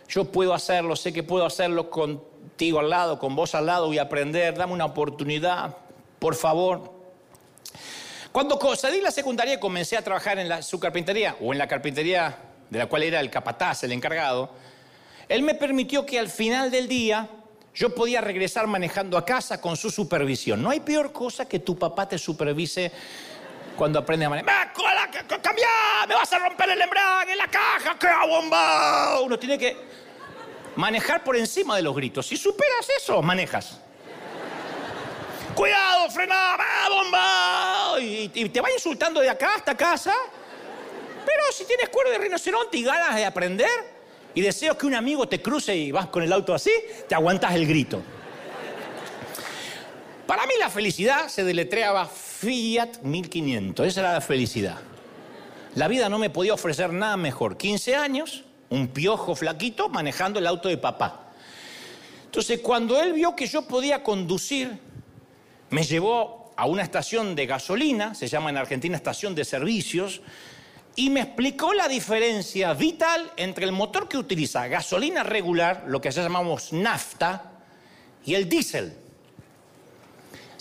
yo 0.09 0.25
puedo 0.25 0.53
hacerlo, 0.53 0.97
sé 0.97 1.13
que 1.13 1.23
puedo 1.23 1.47
hacerlo 1.47 1.89
contigo 1.89 2.81
al 2.81 2.91
lado, 2.91 3.19
con 3.21 3.37
vos 3.37 3.55
al 3.55 3.67
lado, 3.67 3.91
a 3.93 4.03
aprender, 4.03 4.59
dame 4.59 4.73
una 4.73 4.85
oportunidad, 4.85 5.77
por 6.19 6.35
favor. 6.35 6.93
Cuando 8.33 8.59
salí 8.75 8.97
de 8.97 9.03
la 9.03 9.13
secundaria 9.13 9.55
y 9.55 9.61
comencé 9.61 9.97
a 9.97 10.03
trabajar 10.03 10.41
en 10.41 10.49
la, 10.49 10.61
su 10.61 10.81
carpintería, 10.81 11.37
o 11.41 11.53
en 11.53 11.59
la 11.59 11.69
carpintería 11.69 12.37
de 12.69 12.79
la 12.79 12.87
cual 12.87 13.05
era 13.05 13.21
el 13.21 13.31
capataz, 13.31 13.85
el 13.85 13.93
encargado, 13.93 14.51
él 15.29 15.43
me 15.43 15.55
permitió 15.55 16.05
que 16.05 16.19
al 16.19 16.29
final 16.29 16.71
del 16.73 16.89
día 16.89 17.29
yo 17.75 17.95
podía 17.95 18.21
regresar 18.21 18.67
manejando 18.67 19.17
a 19.17 19.25
casa 19.25 19.61
con 19.61 19.77
su 19.77 19.89
supervisión. 19.89 20.63
No 20.63 20.71
hay 20.71 20.81
peor 20.81 21.13
cosa 21.13 21.47
que 21.47 21.61
tu 21.61 21.79
papá 21.79 22.09
te 22.09 22.19
supervise 22.19 22.91
cuando 23.77 23.99
aprende 23.99 24.27
a 24.27 24.31
manejar. 24.31 24.73
¡Cambia! 25.43 25.69
¡Me 26.09 26.15
vas 26.15 26.33
a 26.33 26.39
romper 26.39 26.71
el 26.71 26.81
embrague, 26.81 27.37
la 27.37 27.49
caja! 27.49 27.97
¡Qué 27.99 28.09
bomba! 28.29 29.21
Uno 29.21 29.39
tiene 29.39 29.59
que 29.59 29.77
manejar 30.77 31.23
por 31.23 31.37
encima 31.37 31.77
de 31.77 31.83
los 31.83 31.95
gritos. 31.95 32.27
Si 32.27 32.37
superas 32.37 32.89
eso, 32.97 33.21
manejas. 33.23 33.81
¡Cuidado, 35.55 36.11
frena! 36.11 36.57
bomba! 36.89 38.01
Y, 38.01 38.29
te 38.29 38.61
va 38.61 38.71
insultando 38.71 39.21
de 39.21 39.29
acá 39.29 39.57
hasta 39.57 39.77
casa. 39.77 40.15
Pero 41.25 41.53
si 41.53 41.65
tienes 41.65 41.89
cuero 41.89 42.11
de 42.11 42.19
rinoceronte 42.19 42.77
y 42.77 42.83
ganas 42.83 43.15
de 43.15 43.25
aprender, 43.25 43.93
y 44.35 44.41
deseos 44.41 44.77
que 44.77 44.87
un 44.87 44.95
amigo 44.95 45.29
te 45.29 45.43
cruce 45.43 45.75
y 45.77 45.93
vas 45.93 46.07
con 46.07 46.23
el 46.23 46.33
auto 46.33 46.55
así, 46.55 46.73
te 47.09 47.15
aguantas 47.15 47.55
el 47.55 47.67
grito. 47.67 48.03
Para 50.33 50.47
mí 50.47 50.55
la 50.59 50.71
felicidad 50.71 51.29
se 51.29 51.45
deletreaba 51.45 52.07
Fiat 52.07 53.03
1500, 53.03 53.87
esa 53.87 54.01
era 54.01 54.13
la 54.15 54.23
felicidad. 54.23 54.79
La 55.75 55.89
vida 55.89 56.09
no 56.09 56.19
me 56.19 56.31
podía 56.31 56.55
ofrecer 56.55 56.91
nada 56.91 57.19
mejor. 57.19 57.59
15 57.59 57.97
años, 57.97 58.43
un 58.71 58.89
piojo 58.89 59.35
flaquito 59.37 59.91
manejando 59.91 60.39
el 60.39 60.47
auto 60.47 60.71
de 60.71 60.79
papá. 60.79 61.33
Entonces, 62.25 62.61
cuando 62.61 62.99
él 62.99 63.13
vio 63.13 63.37
que 63.37 63.47
yo 63.47 63.69
podía 63.69 64.03
conducir, 64.03 64.79
me 65.69 65.83
llevó 65.83 66.55
a 66.57 66.65
una 66.65 66.83
estación 66.83 67.35
de 67.35 67.45
gasolina, 67.45 68.15
se 68.15 68.27
llama 68.27 68.49
en 68.49 68.57
Argentina 68.57 68.97
estación 68.97 69.35
de 69.35 69.45
servicios, 69.45 70.23
y 70.97 71.11
me 71.11 71.21
explicó 71.21 71.75
la 71.75 71.89
diferencia 71.89 72.73
vital 72.73 73.31
entre 73.37 73.67
el 73.67 73.73
motor 73.73 74.09
que 74.09 74.17
utiliza 74.17 74.67
gasolina 74.67 75.25
regular, 75.25 75.85
lo 75.89 76.01
que 76.01 76.11
ya 76.11 76.23
llamamos 76.23 76.73
nafta, 76.73 77.53
y 78.25 78.33
el 78.33 78.49
diésel. 78.49 79.02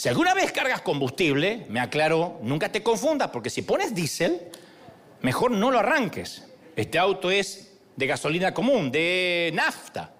Si 0.01 0.09
alguna 0.09 0.33
vez 0.33 0.51
cargas 0.51 0.81
combustible, 0.81 1.67
me 1.69 1.79
aclaro, 1.79 2.39
nunca 2.41 2.71
te 2.71 2.81
confundas, 2.81 3.29
porque 3.29 3.51
si 3.51 3.61
pones 3.61 3.93
diésel, 3.93 4.41
mejor 5.21 5.51
no 5.51 5.69
lo 5.69 5.77
arranques. 5.77 6.43
Este 6.75 6.97
auto 6.97 7.29
es 7.29 7.71
de 7.95 8.07
gasolina 8.07 8.51
común, 8.51 8.91
de 8.91 9.51
nafta. 9.53 10.11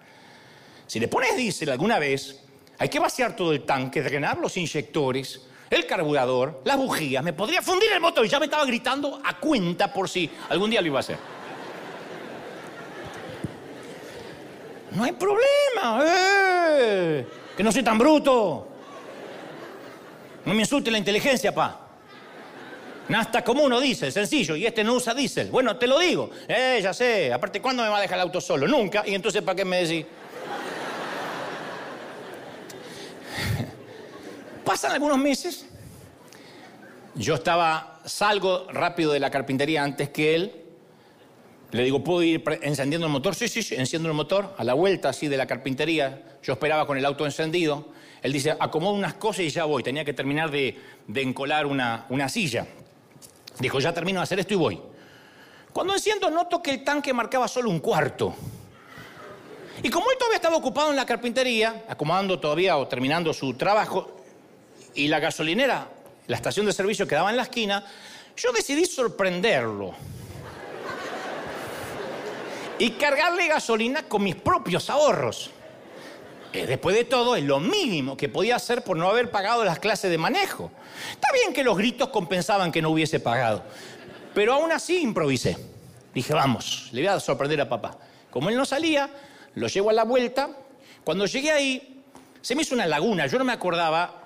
Si 0.86 1.00
le 1.00 1.08
pones 1.08 1.36
diésel 1.36 1.72
alguna 1.72 1.98
vez, 1.98 2.44
hay 2.78 2.90
que 2.90 3.00
vaciar 3.00 3.36
todo 3.36 3.54
el 3.54 3.64
tanque, 3.64 4.04
drenar 4.04 4.38
los 4.38 4.56
inyectores, 4.56 5.48
el 5.72 5.88
carburador, 5.88 6.62
las 6.64 6.78
bujías. 6.78 7.24
Me 7.24 7.34
podría 7.34 7.64
fundir 7.64 7.92
el 7.92 8.02
motor 8.02 8.24
y 8.24 8.30
ya 8.30 8.38
me 8.38 8.46
estaba 8.46 8.66
gritando 8.66 9.20
a 9.26 9.40
cuenta 9.40 9.92
por 9.92 10.08
si 10.08 10.30
algún 10.50 10.70
día 10.70 10.82
lo 10.82 10.86
iba 10.86 11.00
a 11.00 11.00
hacer. 11.00 11.18
No 14.92 15.06
hay 15.06 15.14
problema, 15.14 16.04
¡eh! 16.06 17.26
Que 17.58 17.64
no 17.64 17.72
soy 17.72 17.82
tan 17.82 17.98
bruto. 17.98 18.71
No 20.46 20.54
me 20.54 20.62
insulte 20.62 20.92
la 20.92 20.98
inteligencia, 20.98 21.54
pa. 21.54 21.88
Nasta 23.10 23.44
como 23.44 23.64
uno 23.64 23.82
dice, 23.82 24.12
sencillo, 24.12 24.56
y 24.56 24.66
este 24.66 24.84
no 24.84 24.94
usa 24.94 25.14
diésel. 25.14 25.50
Bueno, 25.50 25.78
te 25.78 25.86
lo 25.86 26.00
digo. 26.00 26.32
Eh, 26.48 26.80
ya 26.82 26.94
sé. 26.94 27.34
Aparte, 27.34 27.62
¿cuándo 27.62 27.84
me 27.84 27.90
va 27.90 27.98
a 27.98 28.02
dejar 28.02 28.18
el 28.18 28.24
auto 28.24 28.40
solo? 28.40 28.68
Nunca. 28.68 29.04
Y 29.06 29.14
entonces, 29.14 29.42
¿para 29.42 29.56
qué 29.56 29.66
me 29.66 29.84
decís? 29.84 30.06
Pasan 34.66 34.94
algunos 34.94 35.18
meses. 35.18 35.66
Yo 37.16 37.36
estaba, 37.36 38.00
salgo 38.06 38.68
rápido 38.72 39.12
de 39.12 39.20
la 39.20 39.30
carpintería 39.30 39.84
antes 39.84 40.10
que 40.10 40.36
él. 40.36 40.56
Le 41.72 41.84
digo, 41.84 42.04
¿puedo 42.04 42.24
ir 42.24 42.44
encendiendo 42.62 43.08
el 43.08 43.14
motor? 43.14 43.36
Sí, 43.36 43.48
sí, 43.48 43.62
sí, 43.62 43.76
enciendo 43.76 44.08
el 44.08 44.16
motor. 44.16 44.56
A 44.58 44.64
la 44.64 44.74
vuelta 44.74 45.10
así 45.10 45.28
de 45.28 45.38
la 45.38 45.48
carpintería, 45.48 46.24
yo 46.44 46.54
esperaba 46.54 46.88
con 46.88 46.98
el 46.98 47.06
auto 47.06 47.26
encendido. 47.26 47.90
Él 48.22 48.34
dice, 48.34 48.56
acomodo 48.60 48.94
unas 48.94 49.16
cosas 49.16 49.42
y 49.42 49.50
ya 49.50 49.66
voy. 49.66 49.84
Tenía 49.84 50.06
que 50.06 50.14
terminar 50.14 50.52
de, 50.52 50.80
encolar 51.16 51.66
una, 51.66 52.06
una 52.10 52.30
silla. 52.30 52.68
Dijo, 53.60 53.80
ya 53.80 53.94
termino 53.94 54.20
de 54.20 54.24
hacer 54.24 54.40
esto 54.40 54.54
y 54.54 54.58
voy. 54.58 54.82
Cuando 55.74 55.94
enciendo 55.94 56.30
noto 56.30 56.62
que 56.62 56.72
el 56.72 56.84
tanque 56.84 57.14
marcaba 57.14 57.48
solo 57.48 57.70
un 57.70 57.80
cuarto. 57.80 58.36
Y 59.84 59.90
como 59.90 60.12
él 60.12 60.18
todavía 60.18 60.36
estaba 60.36 60.58
ocupado 60.58 60.92
en 60.92 60.96
la 60.96 61.06
carpintería, 61.06 61.86
acomodando 61.88 62.40
todavía 62.40 62.78
o 62.78 62.88
terminando 62.88 63.34
su 63.34 63.54
trabajo, 63.56 64.18
y 64.94 65.08
la 65.08 65.20
gasolinera, 65.20 65.88
la 66.28 66.36
estación 66.36 66.66
de 66.66 66.74
servicio 66.74 67.08
quedaba 67.08 67.30
en 67.30 67.38
la 67.38 67.44
esquina, 67.44 67.84
yo 68.36 68.52
decidí 68.52 68.86
sorprenderlo. 68.86 69.94
Y 72.78 72.92
cargarle 72.92 73.48
gasolina 73.48 74.04
con 74.04 74.24
mis 74.24 74.36
propios 74.36 74.90
ahorros. 74.90 75.52
Eh, 76.54 76.66
después 76.66 76.96
de 76.96 77.06
todo, 77.06 77.36
es 77.38 77.44
lo 77.44 77.60
mínimo 77.60 78.18
que 78.18 78.28
podía 78.28 78.58
hacer 78.58 78.84
por 78.84 78.98
no 78.98 79.10
haber 79.10 79.32
pagado 79.32 79.64
las 79.64 79.80
clases 79.80 80.12
de 80.12 80.18
manejo. 80.18 80.70
Está 81.12 81.32
bien 81.32 81.54
que 81.54 81.64
los 81.64 81.78
gritos 81.78 82.10
compensaban 82.10 82.72
que 82.72 82.82
no 82.82 82.90
hubiese 82.90 83.22
pagado, 83.22 83.64
pero 84.34 84.54
aún 84.54 84.72
así 84.72 85.02
improvisé. 85.02 85.58
Dije, 86.14 86.34
vamos, 86.34 86.90
le 86.92 87.02
voy 87.02 87.08
a 87.08 87.20
sorprender 87.22 87.62
a 87.62 87.70
papá. 87.70 87.98
Como 88.30 88.50
él 88.50 88.58
no 88.58 88.66
salía, 88.66 89.10
lo 89.56 89.68
llevo 89.68 89.92
a 89.92 89.94
la 89.94 90.04
vuelta. 90.04 90.50
Cuando 91.06 91.26
llegué 91.26 91.52
ahí, 91.52 92.04
se 92.42 92.54
me 92.54 92.64
hizo 92.64 92.76
una 92.76 92.86
laguna, 92.86 93.28
yo 93.28 93.38
no 93.38 93.46
me 93.46 93.54
acordaba. 93.54 94.24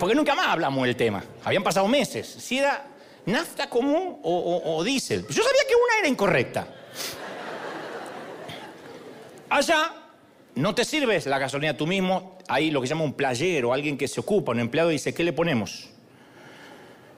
Porque 0.00 0.16
nunca 0.16 0.34
más 0.34 0.48
hablamos 0.48 0.84
del 0.84 0.96
tema. 0.96 1.22
Habían 1.44 1.62
pasado 1.62 1.86
meses. 1.86 2.26
Si 2.26 2.58
era 2.58 2.86
nafta 3.26 3.70
común 3.70 4.18
o, 4.22 4.62
o 4.76 4.82
diésel. 4.82 5.24
Yo 5.28 5.42
sabía 5.44 5.62
que 5.68 5.74
una 5.76 5.98
era 6.00 6.08
incorrecta. 6.08 6.66
Allá 9.54 9.92
no 10.56 10.74
te 10.74 10.84
sirves 10.84 11.26
la 11.26 11.38
gasolina 11.38 11.76
tú 11.76 11.86
mismo, 11.86 12.38
hay 12.48 12.72
lo 12.72 12.80
que 12.80 12.88
llama 12.88 13.04
un 13.04 13.12
playero, 13.12 13.72
alguien 13.72 13.96
que 13.96 14.08
se 14.08 14.18
ocupa, 14.18 14.50
un 14.50 14.58
empleado 14.58 14.88
dice, 14.88 15.14
¿qué 15.14 15.22
le 15.22 15.32
ponemos? 15.32 15.90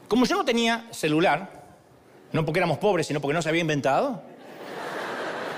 Como 0.07 0.27
yo 0.27 0.37
no 0.37 0.45
tenía 0.45 0.85
celular, 0.91 1.65
no 2.33 2.45
porque 2.45 2.59
éramos 2.59 2.77
pobres, 2.77 3.07
sino 3.07 3.23
porque 3.23 3.33
no 3.33 3.41
se 3.41 3.49
había 3.49 3.63
inventado, 3.63 4.23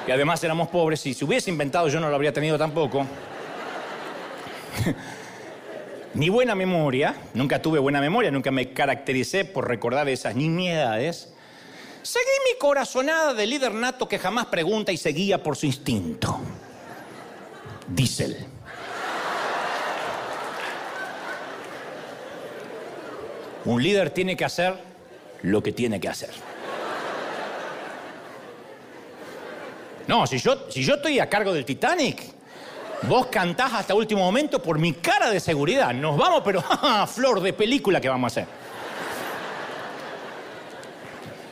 y 0.06 0.12
además 0.12 0.44
éramos 0.44 0.68
pobres, 0.68 1.04
y 1.06 1.14
si 1.14 1.24
hubiese 1.24 1.50
inventado 1.50 1.88
yo 1.88 1.98
no 1.98 2.08
lo 2.10 2.14
habría 2.14 2.32
tenido 2.32 2.56
tampoco, 2.56 3.04
ni 6.14 6.28
buena 6.28 6.54
memoria, 6.54 7.16
nunca 7.34 7.60
tuve 7.60 7.80
buena 7.80 8.00
memoria, 8.00 8.30
nunca 8.30 8.52
me 8.52 8.72
caractericé 8.72 9.44
por 9.44 9.66
recordar 9.66 10.08
esas 10.08 10.36
nimiedades, 10.36 11.34
seguí 12.02 12.24
mi 12.52 12.56
corazonada 12.56 13.34
de 13.34 13.48
líder 13.48 13.74
nato 13.74 14.08
que 14.08 14.20
jamás 14.20 14.46
pregunta 14.46 14.92
y 14.92 14.96
seguía 14.96 15.42
por 15.42 15.56
su 15.56 15.66
instinto 15.66 16.40
diésel. 17.88 18.37
Un 23.64 23.83
líder 23.83 24.11
tiene 24.11 24.37
que 24.37 24.44
hacer 24.44 24.74
lo 25.42 25.62
que 25.62 25.72
tiene 25.72 26.01
que 26.01 26.09
hacer. 26.09 26.31
No, 30.07 30.27
si 30.27 30.38
yo, 30.38 30.70
si 30.70 30.83
yo 30.83 30.94
estoy 30.94 31.18
a 31.18 31.29
cargo 31.29 31.53
del 31.53 31.66
Titanic, 31.66 32.22
vos 33.03 33.27
cantás 33.27 33.74
hasta 33.74 33.94
último 33.94 34.22
momento 34.22 34.62
por 34.62 34.79
mi 34.79 34.94
cara 34.94 35.31
de 35.31 35.38
seguridad. 35.38 35.92
Nos 35.92 36.16
vamos, 36.16 36.40
pero 36.42 36.62
flor 37.07 37.40
de 37.40 37.53
película 37.53 38.01
que 38.01 38.09
vamos 38.09 38.24
a 38.24 38.40
hacer. 38.40 38.46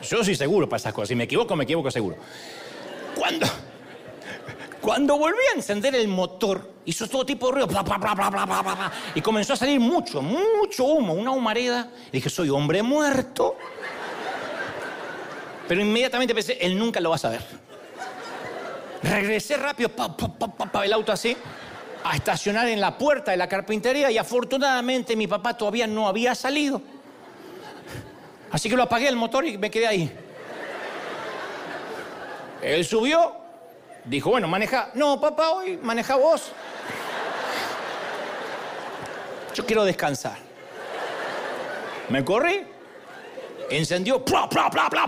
Yo 0.09 0.23
soy 0.23 0.35
seguro 0.35 0.67
para 0.67 0.77
esas 0.77 0.93
cosas. 0.93 1.09
Si 1.09 1.15
me 1.15 1.25
equivoco, 1.25 1.55
me 1.55 1.65
equivoco 1.65 1.91
seguro. 1.91 2.17
Cuando, 3.15 3.45
cuando 4.87 5.17
volví 5.17 5.41
a 5.53 5.57
encender 5.57 5.93
el 5.95 6.07
motor, 6.07 6.75
hizo 6.85 7.07
todo 7.07 7.25
tipo 7.25 7.47
de 7.47 7.51
ruido, 7.51 7.67
y 9.15 9.21
comenzó 9.21 9.51
a 9.51 9.57
salir 9.57 9.81
mucho, 9.81 10.21
mucho 10.21 10.85
humo, 10.85 11.13
una 11.13 11.31
humareda. 11.31 11.89
Y 12.07 12.11
dije, 12.11 12.29
soy 12.29 12.49
hombre 12.49 12.81
muerto. 12.81 13.57
Pero 15.67 15.81
inmediatamente 15.81 16.33
pensé, 16.33 16.57
él 16.61 16.79
nunca 16.79 17.01
lo 17.01 17.09
va 17.09 17.17
a 17.17 17.19
saber. 17.19 17.41
Regresé 19.03 19.57
rápido, 19.57 19.89
pa, 19.89 20.15
pa, 20.15 20.85
el 20.85 20.93
auto 20.93 21.11
así, 21.11 21.35
a 22.05 22.15
estacionar 22.15 22.69
en 22.69 22.79
la 22.79 22.97
puerta 22.97 23.31
de 23.31 23.37
la 23.37 23.49
carpintería 23.49 24.09
y 24.09 24.17
afortunadamente 24.17 25.17
mi 25.17 25.27
papá 25.27 25.57
todavía 25.57 25.85
no 25.85 26.07
había 26.07 26.33
salido. 26.33 26.81
Así 28.51 28.69
que 28.69 28.77
lo 28.77 28.83
apagué 28.83 29.09
el 29.09 29.17
motor 29.17 29.45
y 29.45 29.57
me 29.57 29.69
quedé 29.69 29.85
ahí. 29.85 30.17
Él 32.61 32.85
subió, 32.85 33.46
Dijo, 34.07 34.29
bueno, 34.29 34.47
maneja. 34.47 34.91
No, 34.93 35.19
papá, 35.19 35.49
hoy 35.51 35.77
maneja 35.77 36.15
vos. 36.15 36.51
Yo 39.53 39.65
quiero 39.65 39.83
descansar. 39.83 40.37
Me 42.09 42.23
corrí, 42.23 42.65
encendió, 43.69 44.23
¡plá, 44.23 44.47
plá, 44.47 44.69
plá, 44.69 44.87
plá! 44.89 45.05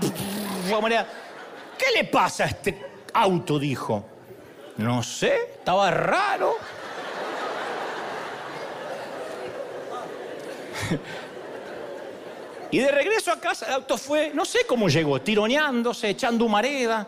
¿Qué 1.77 1.85
le 1.95 2.03
pasa 2.03 2.43
a 2.43 2.47
este 2.47 2.85
auto? 3.13 3.57
Dijo. 3.57 4.03
No 4.77 5.01
sé, 5.01 5.35
estaba 5.59 5.91
raro. 5.91 6.55
y 12.71 12.79
de 12.79 12.91
regreso 12.91 13.31
a 13.31 13.39
casa 13.39 13.67
el 13.67 13.73
auto 13.73 13.97
fue, 13.97 14.31
no 14.33 14.43
sé 14.45 14.65
cómo 14.67 14.89
llegó, 14.89 15.21
tironeándose, 15.21 16.09
echando 16.09 16.45
humareda. 16.45 17.07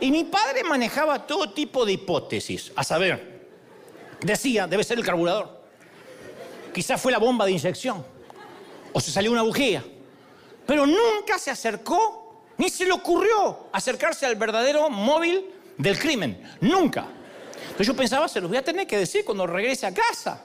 Y 0.00 0.10
mi 0.10 0.24
padre 0.24 0.64
manejaba 0.64 1.26
todo 1.26 1.50
tipo 1.50 1.84
de 1.84 1.92
hipótesis. 1.92 2.72
A 2.76 2.84
saber, 2.84 3.48
decía, 4.20 4.66
debe 4.66 4.84
ser 4.84 4.98
el 4.98 5.04
carburador. 5.04 5.58
Quizás 6.72 7.00
fue 7.00 7.10
la 7.10 7.18
bomba 7.18 7.44
de 7.44 7.52
inyección. 7.52 8.04
O 8.92 9.00
se 9.00 9.10
salió 9.10 9.32
una 9.32 9.42
bujía. 9.42 9.84
Pero 10.66 10.86
nunca 10.86 11.38
se 11.38 11.50
acercó, 11.50 12.44
ni 12.56 12.68
se 12.68 12.84
le 12.84 12.92
ocurrió 12.92 13.68
acercarse 13.72 14.26
al 14.26 14.36
verdadero 14.36 14.88
móvil 14.90 15.46
del 15.76 15.98
crimen. 15.98 16.56
Nunca. 16.60 17.06
Entonces 17.62 17.86
yo 17.86 17.96
pensaba, 17.96 18.28
se 18.28 18.40
los 18.40 18.48
voy 18.48 18.58
a 18.58 18.64
tener 18.64 18.86
que 18.86 18.98
decir 18.98 19.24
cuando 19.24 19.46
regrese 19.46 19.86
a 19.86 19.94
casa. 19.94 20.44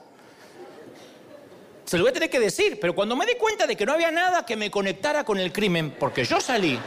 Se 1.86 1.98
los 1.98 2.06
voy 2.06 2.12
a 2.12 2.14
tener 2.14 2.30
que 2.30 2.40
decir. 2.40 2.80
Pero 2.80 2.96
cuando 2.96 3.16
me 3.16 3.26
di 3.26 3.36
cuenta 3.36 3.68
de 3.68 3.76
que 3.76 3.86
no 3.86 3.94
había 3.94 4.12
nada 4.12 4.46
que 4.46 4.56
me 4.56 4.72
conectara 4.72 5.24
con 5.24 5.38
el 5.38 5.52
crimen, 5.52 5.96
porque 6.00 6.24
yo 6.24 6.40
salí 6.40 6.80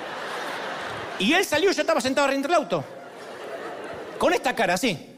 y 1.19 1.33
él 1.33 1.45
salió 1.45 1.73
yo 1.73 1.81
estaba 1.81 2.01
sentado 2.01 2.27
arriba 2.27 2.43
del 2.43 2.55
auto. 2.55 2.85
Con 4.19 4.33
esta 4.33 4.55
cara 4.55 4.75
así. 4.75 5.15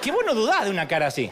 Qué 0.00 0.10
bueno 0.10 0.34
dudar 0.34 0.64
de 0.64 0.70
una 0.70 0.88
cara 0.88 1.08
así. 1.08 1.30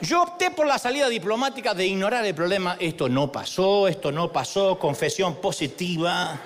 Yo 0.00 0.22
opté 0.22 0.50
por 0.50 0.66
la 0.66 0.78
salida 0.78 1.08
diplomática 1.08 1.74
de 1.74 1.86
ignorar 1.86 2.24
el 2.24 2.34
problema. 2.34 2.76
Esto 2.78 3.08
no 3.08 3.32
pasó, 3.32 3.88
esto 3.88 4.12
no 4.12 4.30
pasó, 4.30 4.78
confesión 4.78 5.36
positiva. 5.36 6.38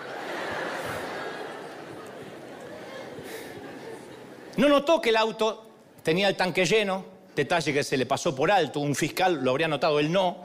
No 4.56 4.68
notó 4.68 5.00
que 5.00 5.10
el 5.10 5.16
auto 5.16 5.66
tenía 6.02 6.28
el 6.28 6.36
tanque 6.36 6.64
lleno, 6.64 7.04
detalle 7.34 7.72
que 7.72 7.84
se 7.84 7.96
le 7.96 8.06
pasó 8.06 8.34
por 8.34 8.50
alto, 8.50 8.80
un 8.80 8.94
fiscal 8.94 9.42
lo 9.42 9.50
habría 9.50 9.68
notado, 9.68 9.98
él 10.00 10.10
no. 10.10 10.38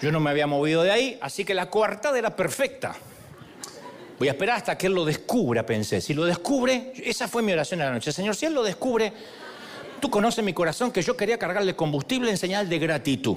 Yo 0.00 0.12
no 0.12 0.20
me 0.20 0.30
había 0.30 0.46
movido 0.46 0.82
de 0.82 0.90
ahí, 0.90 1.18
así 1.20 1.44
que 1.44 1.54
la 1.54 1.70
coartada 1.70 2.18
era 2.18 2.36
perfecta. 2.36 2.94
Voy 4.18 4.28
a 4.28 4.32
esperar 4.32 4.56
hasta 4.56 4.76
que 4.76 4.86
él 4.86 4.94
lo 4.94 5.04
descubra, 5.04 5.64
pensé. 5.64 6.00
Si 6.00 6.14
lo 6.14 6.24
descubre, 6.24 6.92
esa 7.04 7.28
fue 7.28 7.42
mi 7.42 7.52
oración 7.52 7.80
de 7.80 7.86
la 7.86 7.92
noche. 7.92 8.12
Señor, 8.12 8.34
si 8.34 8.46
él 8.46 8.54
lo 8.54 8.62
descubre, 8.62 9.12
tú 10.00 10.10
conoces 10.10 10.44
mi 10.44 10.52
corazón 10.52 10.90
que 10.90 11.02
yo 11.02 11.16
quería 11.16 11.38
cargarle 11.38 11.76
combustible 11.76 12.30
en 12.30 12.36
señal 12.36 12.68
de 12.68 12.78
gratitud. 12.78 13.36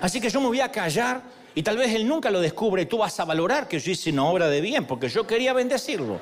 Así 0.00 0.20
que 0.20 0.30
yo 0.30 0.40
me 0.40 0.46
voy 0.46 0.60
a 0.60 0.70
callar 0.70 1.22
y 1.54 1.62
tal 1.62 1.76
vez 1.76 1.94
él 1.94 2.06
nunca 2.06 2.30
lo 2.30 2.40
descubre 2.40 2.82
y 2.82 2.86
tú 2.86 2.98
vas 2.98 3.18
a 3.18 3.24
valorar 3.24 3.68
que 3.68 3.78
yo 3.78 3.90
hice 3.90 4.10
una 4.10 4.24
obra 4.24 4.48
de 4.48 4.60
bien, 4.60 4.86
porque 4.86 5.08
yo 5.08 5.26
quería 5.26 5.52
bendecirlo. 5.52 6.18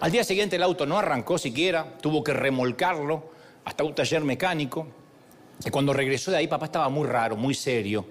Al 0.00 0.10
día 0.10 0.24
siguiente 0.24 0.56
el 0.56 0.62
auto 0.62 0.86
no 0.86 0.98
arrancó 0.98 1.38
siquiera, 1.38 1.98
tuvo 2.00 2.24
que 2.24 2.32
remolcarlo 2.32 3.31
hasta 3.64 3.84
un 3.84 3.94
taller 3.94 4.22
mecánico. 4.22 4.86
Y 5.64 5.70
cuando 5.70 5.92
regresó 5.92 6.30
de 6.30 6.38
ahí, 6.38 6.48
papá 6.48 6.66
estaba 6.66 6.88
muy 6.88 7.06
raro, 7.06 7.36
muy 7.36 7.54
serio. 7.54 8.04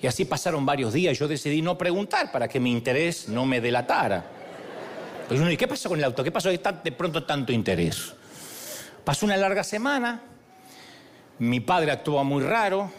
Y 0.00 0.06
así 0.06 0.24
pasaron 0.24 0.64
varios 0.64 0.92
días. 0.92 1.18
Yo 1.18 1.28
decidí 1.28 1.60
no 1.60 1.76
preguntar 1.76 2.32
para 2.32 2.48
que 2.48 2.58
mi 2.58 2.72
interés 2.72 3.28
no 3.28 3.44
me 3.44 3.60
delatara. 3.60 4.24
Pues 5.28 5.38
uno, 5.38 5.50
¿y 5.50 5.56
qué 5.56 5.68
pasó 5.68 5.88
con 5.88 5.98
el 5.98 6.04
auto? 6.04 6.24
¿Qué 6.24 6.32
pasó 6.32 6.48
de 6.48 6.92
pronto 6.92 7.24
tanto 7.24 7.52
interés? 7.52 8.14
Pasó 9.04 9.26
una 9.26 9.36
larga 9.36 9.62
semana. 9.62 10.22
Mi 11.38 11.60
padre 11.60 11.90
actuaba 11.92 12.22
muy 12.22 12.42
raro. 12.42 12.90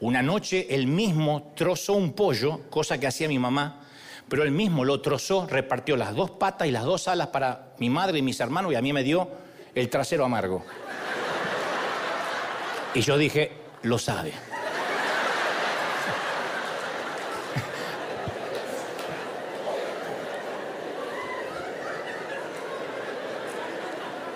Una 0.00 0.22
noche 0.22 0.66
él 0.70 0.86
mismo 0.86 1.52
trozó 1.56 1.94
un 1.94 2.12
pollo, 2.12 2.68
cosa 2.70 2.98
que 2.98 3.06
hacía 3.06 3.26
mi 3.26 3.38
mamá, 3.38 3.80
pero 4.28 4.44
él 4.44 4.52
mismo 4.52 4.84
lo 4.84 5.00
trozó, 5.00 5.46
repartió 5.46 5.96
las 5.96 6.14
dos 6.14 6.30
patas 6.30 6.68
y 6.68 6.70
las 6.70 6.84
dos 6.84 7.08
alas 7.08 7.28
para 7.28 7.72
mi 7.78 7.90
madre 7.90 8.18
y 8.18 8.22
mis 8.22 8.38
hermanos 8.38 8.72
y 8.72 8.76
a 8.76 8.82
mí 8.82 8.92
me 8.92 9.02
dio 9.02 9.28
el 9.74 9.88
trasero 9.88 10.24
amargo. 10.24 10.64
Y 12.94 13.00
yo 13.00 13.18
dije, 13.18 13.52
lo 13.82 13.98
sabe. 13.98 14.32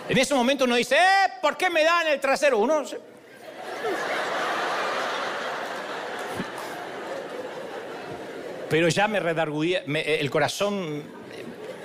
En 0.09 0.19
ese 0.19 0.35
momento 0.35 0.65
uno 0.65 0.75
dice, 0.75 0.97
eh, 0.97 1.33
¿por 1.41 1.57
qué 1.57 1.71
me 1.71 1.83
dan 1.85 2.07
el 2.09 2.21
trasero? 2.21 2.59
Uno... 2.59 2.85
Pero 8.69 8.89
ya 8.89 9.09
me 9.09 9.21
redarguía, 9.21 9.83
el 9.87 10.31
corazón 10.31 11.03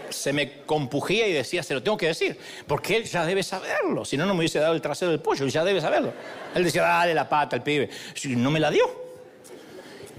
se 0.10 0.34
me 0.34 0.62
compugía 0.64 1.28
y 1.28 1.34
decía, 1.34 1.64
se 1.64 1.74
lo 1.74 1.84
tengo 1.84 1.98
que 1.98 2.08
decir, 2.08 2.38
porque 2.66 2.98
él 2.98 3.04
ya 3.04 3.26
debe 3.26 3.44
saberlo, 3.44 4.06
si 4.06 4.18
no, 4.18 4.26
no 4.26 4.34
me 4.34 4.40
hubiese 4.40 4.60
dado 4.60 4.74
el 4.74 4.82
trasero 4.82 5.12
del 5.12 5.20
pollo, 5.20 5.46
ya 5.48 5.64
debe 5.64 5.82
saberlo. 5.82 6.14
Él 6.54 6.64
decía, 6.64 6.82
dale 6.84 7.14
la 7.14 7.28
pata 7.28 7.56
al 7.56 7.64
pibe, 7.64 7.90
no 8.30 8.52
me 8.52 8.60
la 8.60 8.72
dio. 8.72 9.08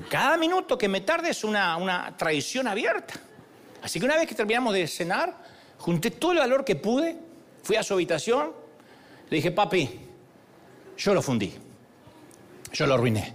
Cada 0.09 0.37
minuto 0.37 0.79
que 0.79 0.89
me 0.89 1.01
tarde 1.01 1.31
es 1.31 1.45
una, 1.45 1.77
una 1.77 2.17
traición 2.17 2.69
abierta. 2.69 3.15
Así 3.83 3.99
que 3.99 4.07
una 4.07 4.17
vez 4.17 4.27
que 4.27 4.35
terminamos 4.35 4.75
de 4.75 4.87
cenar, 4.87 5.37
junté 5.79 6.11
todo 6.11 6.33
el 6.33 6.39
valor 6.39 6.65
que 6.65 6.77
pude, 6.77 7.17
fui 7.63 7.77
a 7.77 7.83
su 7.83 7.95
habitación, 7.95 8.53
le 9.31 9.37
dije, 9.37 9.51
papi, 9.51 9.89
yo 10.97 11.15
lo 11.15 11.23
fundí, 11.23 11.55
yo 12.73 12.87
lo 12.87 12.95
arruiné. 12.95 13.35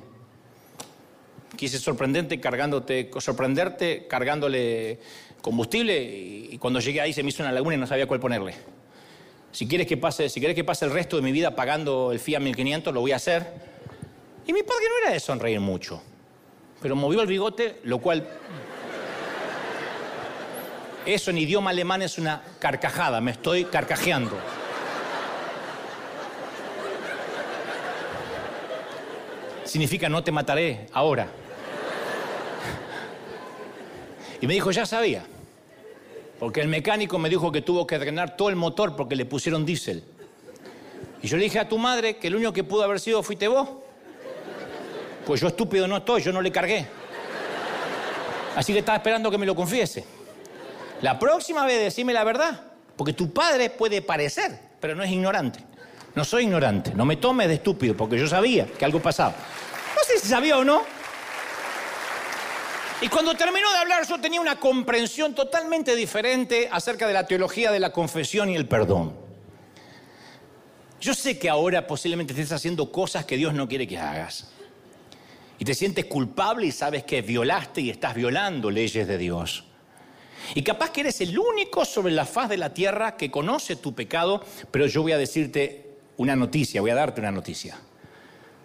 Quise 1.55 1.77
sorprenderte 1.77 2.39
cargándote, 2.41 3.11
sorprenderte 3.19 4.07
cargándole 4.07 4.99
combustible 5.43 6.01
y, 6.01 6.57
cuando 6.57 6.79
llegué 6.79 7.01
ahí 7.01 7.11
se 7.11 7.21
me 7.21 7.29
hizo 7.29 7.43
una 7.43 7.51
laguna 7.51 7.75
y 7.75 7.77
no 7.77 7.85
sabía 7.85 8.07
cuál 8.07 8.21
ponerle. 8.21 8.55
Si 9.51 9.67
quieres 9.67 9.85
que 9.85 9.97
pase, 9.97 10.29
si 10.29 10.39
quieres 10.39 10.55
que 10.55 10.63
pase 10.63 10.85
el 10.85 10.91
resto 10.91 11.17
de 11.17 11.21
mi 11.21 11.33
vida 11.33 11.53
pagando 11.53 12.13
el 12.13 12.19
Fiat 12.19 12.39
1500, 12.39 12.93
lo 12.93 13.01
voy 13.01 13.11
a 13.11 13.17
hacer. 13.17 13.45
Y 14.47 14.53
mi 14.53 14.63
padre 14.63 14.85
no 14.89 15.05
era 15.05 15.13
de 15.13 15.19
sonreír 15.19 15.59
mucho, 15.59 16.01
pero 16.81 16.95
movió 16.95 17.21
el 17.21 17.27
bigote, 17.27 17.79
lo 17.83 17.99
cual 17.99 18.25
eso 21.05 21.31
en 21.31 21.37
idioma 21.37 21.71
alemán 21.71 22.01
es 22.01 22.17
una 22.17 22.41
carcajada, 22.59 23.19
me 23.19 23.31
estoy 23.31 23.65
carcajeando. 23.65 24.37
Significa 29.65 30.07
no 30.07 30.23
te 30.23 30.31
mataré 30.31 30.87
ahora. 30.93 31.27
Y 34.39 34.47
me 34.47 34.53
dijo, 34.53 34.71
ya 34.71 34.85
sabía. 34.85 35.25
Porque 36.43 36.59
el 36.59 36.67
mecánico 36.67 37.17
me 37.17 37.29
dijo 37.29 37.53
que 37.53 37.61
tuvo 37.61 37.87
que 37.87 37.97
drenar 37.97 38.35
todo 38.35 38.49
el 38.49 38.57
motor 38.57 38.97
porque 38.97 39.15
le 39.15 39.23
pusieron 39.23 39.65
diésel. 39.65 40.03
Y 41.21 41.27
yo 41.29 41.37
le 41.37 41.45
dije 41.45 41.57
a 41.57 41.69
tu 41.69 41.77
madre 41.77 42.17
que 42.17 42.27
el 42.27 42.35
único 42.35 42.51
que 42.51 42.65
pudo 42.65 42.83
haber 42.83 42.99
sido 42.99 43.23
fuiste 43.23 43.47
vos. 43.47 43.69
Pues 45.25 45.39
yo 45.39 45.47
estúpido 45.47 45.87
no 45.87 45.95
estoy, 45.95 46.21
yo 46.21 46.33
no 46.33 46.41
le 46.41 46.51
cargué. 46.51 46.85
Así 48.57 48.73
que 48.73 48.79
estaba 48.79 48.97
esperando 48.97 49.31
que 49.31 49.37
me 49.37 49.45
lo 49.45 49.55
confiese. 49.55 50.03
La 51.01 51.17
próxima 51.17 51.65
vez 51.65 51.79
decime 51.79 52.11
la 52.11 52.25
verdad, 52.25 52.61
porque 52.97 53.13
tu 53.13 53.31
padre 53.31 53.69
puede 53.69 54.01
parecer, 54.01 54.59
pero 54.81 54.95
no 54.95 55.03
es 55.03 55.11
ignorante. 55.11 55.63
No 56.13 56.25
soy 56.25 56.43
ignorante, 56.43 56.93
no 56.93 57.05
me 57.05 57.15
tomes 57.15 57.47
de 57.47 57.53
estúpido, 57.53 57.95
porque 57.95 58.19
yo 58.19 58.27
sabía 58.27 58.65
que 58.65 58.83
algo 58.83 58.99
pasaba. 58.99 59.33
No 59.95 60.03
sé 60.03 60.19
si 60.19 60.27
sabía 60.27 60.57
o 60.57 60.65
no, 60.65 60.81
y 63.03 63.09
cuando 63.09 63.35
terminó 63.35 63.69
de 63.69 63.79
hablar 63.79 64.07
yo 64.07 64.17
tenía 64.21 64.39
una 64.39 64.57
comprensión 64.61 65.35
totalmente 65.35 65.93
diferente 65.93 66.69
acerca 66.71 67.05
de 67.05 67.11
la 67.11 67.27
teología 67.27 67.69
de 67.69 67.81
la 67.81 67.91
confesión 67.91 68.49
y 68.49 68.55
el 68.55 68.65
perdón. 68.65 69.13
Yo 71.01 71.13
sé 71.13 71.37
que 71.37 71.49
ahora 71.49 71.85
posiblemente 71.85 72.31
estés 72.31 72.53
haciendo 72.53 72.93
cosas 72.93 73.25
que 73.25 73.35
Dios 73.35 73.53
no 73.53 73.67
quiere 73.67 73.85
que 73.85 73.97
hagas. 73.97 74.53
Y 75.59 75.65
te 75.65 75.73
sientes 75.73 76.05
culpable 76.05 76.67
y 76.67 76.71
sabes 76.71 77.03
que 77.03 77.21
violaste 77.21 77.81
y 77.81 77.89
estás 77.89 78.15
violando 78.15 78.71
leyes 78.71 79.05
de 79.05 79.17
Dios. 79.17 79.65
Y 80.55 80.63
capaz 80.63 80.91
que 80.91 81.01
eres 81.01 81.19
el 81.19 81.37
único 81.37 81.83
sobre 81.83 82.13
la 82.13 82.25
faz 82.25 82.47
de 82.47 82.55
la 82.55 82.73
tierra 82.73 83.17
que 83.17 83.29
conoce 83.29 83.75
tu 83.75 83.93
pecado, 83.93 84.45
pero 84.71 84.87
yo 84.87 85.01
voy 85.01 85.11
a 85.11 85.17
decirte 85.17 85.97
una 86.15 86.37
noticia, 86.37 86.79
voy 86.79 86.91
a 86.91 86.95
darte 86.95 87.19
una 87.19 87.33
noticia. 87.33 87.77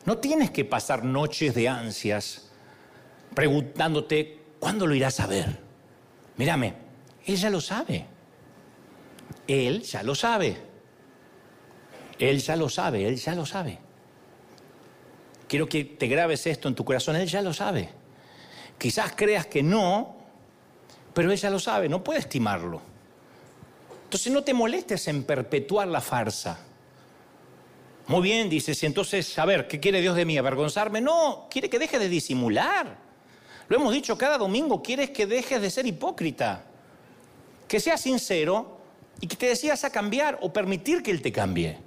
No 0.05 0.19
tienes 0.19 0.53
que 0.53 0.65
pasar 0.65 1.05
noches 1.05 1.57
de 1.57 1.69
ansias 1.69 2.48
preguntándote, 3.39 4.37
¿cuándo 4.59 4.85
lo 4.85 4.97
irás 4.97 5.21
a 5.21 5.29
ver? 5.29 5.61
Mírame, 6.39 6.75
Él 7.25 7.37
ya 7.37 7.51
lo 7.51 7.61
sabe. 7.61 8.05
Él 9.47 9.83
ya 9.83 10.03
lo 10.03 10.17
sabe. 10.17 10.57
Él 12.19 12.41
ya 12.41 12.57
lo 12.57 12.69
sabe, 12.69 13.07
Él 13.07 13.15
ya 13.15 13.37
lo 13.37 13.47
sabe. 13.47 13.79
Quiero 15.47 15.69
que 15.69 15.85
te 15.85 16.09
grabes 16.09 16.49
esto 16.49 16.67
en 16.67 16.75
tu 16.75 16.85
corazón, 16.85 17.15
Él 17.15 17.29
ya 17.29 17.41
lo 17.41 17.55
sabe. 17.55 17.91
Quizás 18.77 19.13
creas 19.15 19.47
que 19.47 19.63
no, 19.63 20.17
pero 21.15 21.31
Él 21.31 21.39
ya 21.39 21.49
lo 21.49 21.61
sabe, 21.61 21.89
no 21.89 22.03
puede 22.03 22.19
estimarlo. 22.19 22.83
Entonces 24.03 24.33
no 24.33 24.43
te 24.43 24.53
molestes 24.53 25.07
en 25.07 25.23
perpetuar 25.23 25.87
la 25.87 26.01
farsa. 26.01 26.59
Muy 28.09 28.23
bien, 28.23 28.51
dices, 28.51 28.83
entonces, 28.83 29.39
a 29.39 29.45
ver, 29.45 29.69
¿qué 29.69 29.79
quiere 29.79 30.01
Dios 30.01 30.17
de 30.17 30.25
mí? 30.25 30.37
¿Avergonzarme? 30.37 31.01
No, 31.01 31.47
quiere 31.49 31.71
que 31.71 31.79
deje 31.79 32.01
de 32.01 32.09
disimular. 32.09 33.07
Lo 33.69 33.77
hemos 33.77 33.93
dicho 33.93 34.17
cada 34.17 34.39
domingo, 34.39 34.83
quieres 34.83 35.11
que 35.11 35.27
dejes 35.27 35.61
de 35.61 35.71
ser 35.71 35.87
hipócrita, 35.87 36.65
que 37.67 37.79
seas 37.81 38.01
sincero 38.01 38.79
y 39.21 39.27
que 39.27 39.37
te 39.37 39.47
decidas 39.47 39.85
a 39.85 39.91
cambiar 39.91 40.39
o 40.41 40.53
permitir 40.53 41.03
que 41.03 41.11
Él 41.11 41.21
te 41.21 41.31
cambie. 41.31 41.79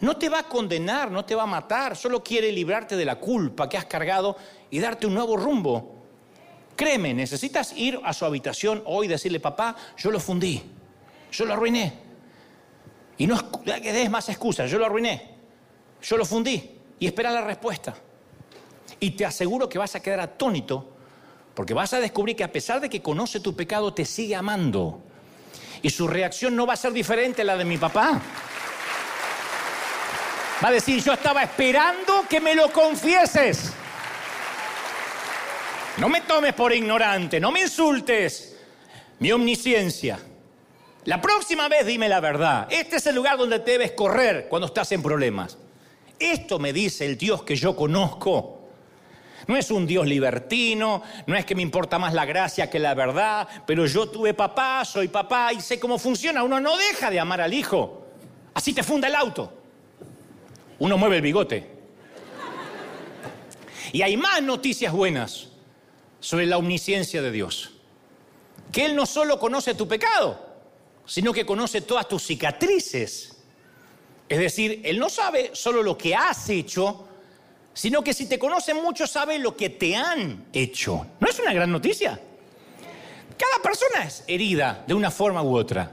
No 0.00 0.16
te 0.16 0.28
va 0.28 0.40
a 0.40 0.48
condenar, 0.48 1.10
no 1.10 1.24
te 1.24 1.34
va 1.34 1.42
a 1.42 1.46
matar, 1.46 1.96
solo 1.96 2.22
quiere 2.22 2.52
librarte 2.52 2.96
de 2.96 3.04
la 3.04 3.16
culpa 3.16 3.68
que 3.68 3.76
has 3.76 3.86
cargado 3.86 4.36
y 4.70 4.78
darte 4.78 5.08
un 5.08 5.14
nuevo 5.14 5.36
rumbo. 5.36 5.96
Créeme, 6.76 7.12
necesitas 7.12 7.72
ir 7.76 7.98
a 8.04 8.12
su 8.12 8.24
habitación 8.24 8.82
hoy 8.86 9.06
y 9.06 9.08
decirle, 9.08 9.40
papá, 9.40 9.74
yo 9.96 10.12
lo 10.12 10.20
fundí, 10.20 10.62
yo 11.32 11.44
lo 11.44 11.54
arruiné. 11.54 11.94
Y 13.16 13.26
no 13.26 13.50
que 13.64 13.92
des 13.92 14.08
más 14.08 14.28
excusas, 14.28 14.70
yo 14.70 14.78
lo 14.78 14.86
arruiné, 14.86 15.34
yo 16.00 16.16
lo 16.16 16.24
fundí 16.24 16.78
y 17.00 17.06
espera 17.06 17.32
la 17.32 17.40
respuesta. 17.40 17.96
Y 19.00 19.10
te 19.10 19.26
aseguro 19.26 19.68
que 19.68 19.78
vas 19.78 19.96
a 19.96 20.00
quedar 20.00 20.20
atónito 20.20 20.97
porque 21.58 21.74
vas 21.74 21.92
a 21.92 21.98
descubrir 21.98 22.36
que 22.36 22.44
a 22.44 22.52
pesar 22.52 22.80
de 22.80 22.88
que 22.88 23.02
conoce 23.02 23.40
tu 23.40 23.56
pecado, 23.56 23.92
te 23.92 24.04
sigue 24.04 24.36
amando. 24.36 25.02
Y 25.82 25.90
su 25.90 26.06
reacción 26.06 26.54
no 26.54 26.68
va 26.68 26.74
a 26.74 26.76
ser 26.76 26.92
diferente 26.92 27.42
a 27.42 27.44
la 27.44 27.56
de 27.56 27.64
mi 27.64 27.76
papá. 27.76 28.22
Va 30.62 30.68
a 30.68 30.70
decir, 30.70 31.02
yo 31.02 31.14
estaba 31.14 31.42
esperando 31.42 32.24
que 32.30 32.40
me 32.40 32.54
lo 32.54 32.72
confieses. 32.72 33.72
No 35.96 36.08
me 36.08 36.20
tomes 36.20 36.54
por 36.54 36.72
ignorante, 36.72 37.40
no 37.40 37.50
me 37.50 37.62
insultes 37.62 38.56
mi 39.18 39.32
omnisciencia. 39.32 40.20
La 41.06 41.20
próxima 41.20 41.68
vez 41.68 41.84
dime 41.84 42.08
la 42.08 42.20
verdad. 42.20 42.68
Este 42.70 42.98
es 42.98 43.06
el 43.08 43.16
lugar 43.16 43.36
donde 43.36 43.58
te 43.58 43.72
debes 43.72 43.90
correr 43.90 44.46
cuando 44.48 44.68
estás 44.68 44.92
en 44.92 45.02
problemas. 45.02 45.58
Esto 46.20 46.60
me 46.60 46.72
dice 46.72 47.04
el 47.04 47.18
Dios 47.18 47.42
que 47.42 47.56
yo 47.56 47.74
conozco. 47.74 48.57
No 49.46 49.56
es 49.56 49.70
un 49.70 49.86
Dios 49.86 50.06
libertino, 50.06 51.02
no 51.26 51.36
es 51.36 51.44
que 51.44 51.54
me 51.54 51.62
importa 51.62 51.98
más 51.98 52.12
la 52.12 52.24
gracia 52.24 52.68
que 52.68 52.78
la 52.78 52.94
verdad, 52.94 53.48
pero 53.66 53.86
yo 53.86 54.08
tuve 54.08 54.34
papá, 54.34 54.84
soy 54.84 55.08
papá 55.08 55.52
y 55.52 55.60
sé 55.60 55.78
cómo 55.78 55.98
funciona. 55.98 56.42
Uno 56.42 56.60
no 56.60 56.76
deja 56.76 57.10
de 57.10 57.20
amar 57.20 57.40
al 57.40 57.54
hijo. 57.54 58.06
Así 58.54 58.72
te 58.72 58.82
funda 58.82 59.08
el 59.08 59.14
auto. 59.14 59.52
Uno 60.78 60.98
mueve 60.98 61.16
el 61.16 61.22
bigote. 61.22 61.78
Y 63.92 64.02
hay 64.02 64.16
más 64.16 64.42
noticias 64.42 64.92
buenas 64.92 65.48
sobre 66.20 66.46
la 66.46 66.58
omnisciencia 66.58 67.22
de 67.22 67.30
Dios. 67.30 67.70
Que 68.72 68.84
Él 68.84 68.96
no 68.96 69.06
solo 69.06 69.38
conoce 69.38 69.74
tu 69.74 69.88
pecado, 69.88 70.46
sino 71.06 71.32
que 71.32 71.46
conoce 71.46 71.80
todas 71.80 72.06
tus 72.08 72.22
cicatrices. 72.22 73.38
Es 74.28 74.38
decir, 74.38 74.82
Él 74.84 74.98
no 74.98 75.08
sabe 75.08 75.52
solo 75.54 75.82
lo 75.82 75.96
que 75.96 76.14
has 76.14 76.50
hecho, 76.50 77.07
sino 77.78 78.02
que 78.02 78.12
si 78.12 78.26
te 78.26 78.40
conoce 78.40 78.74
mucho 78.74 79.06
sabe 79.06 79.38
lo 79.38 79.56
que 79.56 79.70
te 79.70 79.94
han 79.94 80.46
hecho. 80.52 81.06
¿No 81.20 81.28
es 81.28 81.38
una 81.38 81.52
gran 81.52 81.70
noticia? 81.70 82.20
Cada 83.36 83.62
persona 83.62 84.02
es 84.04 84.24
herida 84.26 84.82
de 84.84 84.94
una 84.94 85.12
forma 85.12 85.44
u 85.44 85.56
otra. 85.56 85.88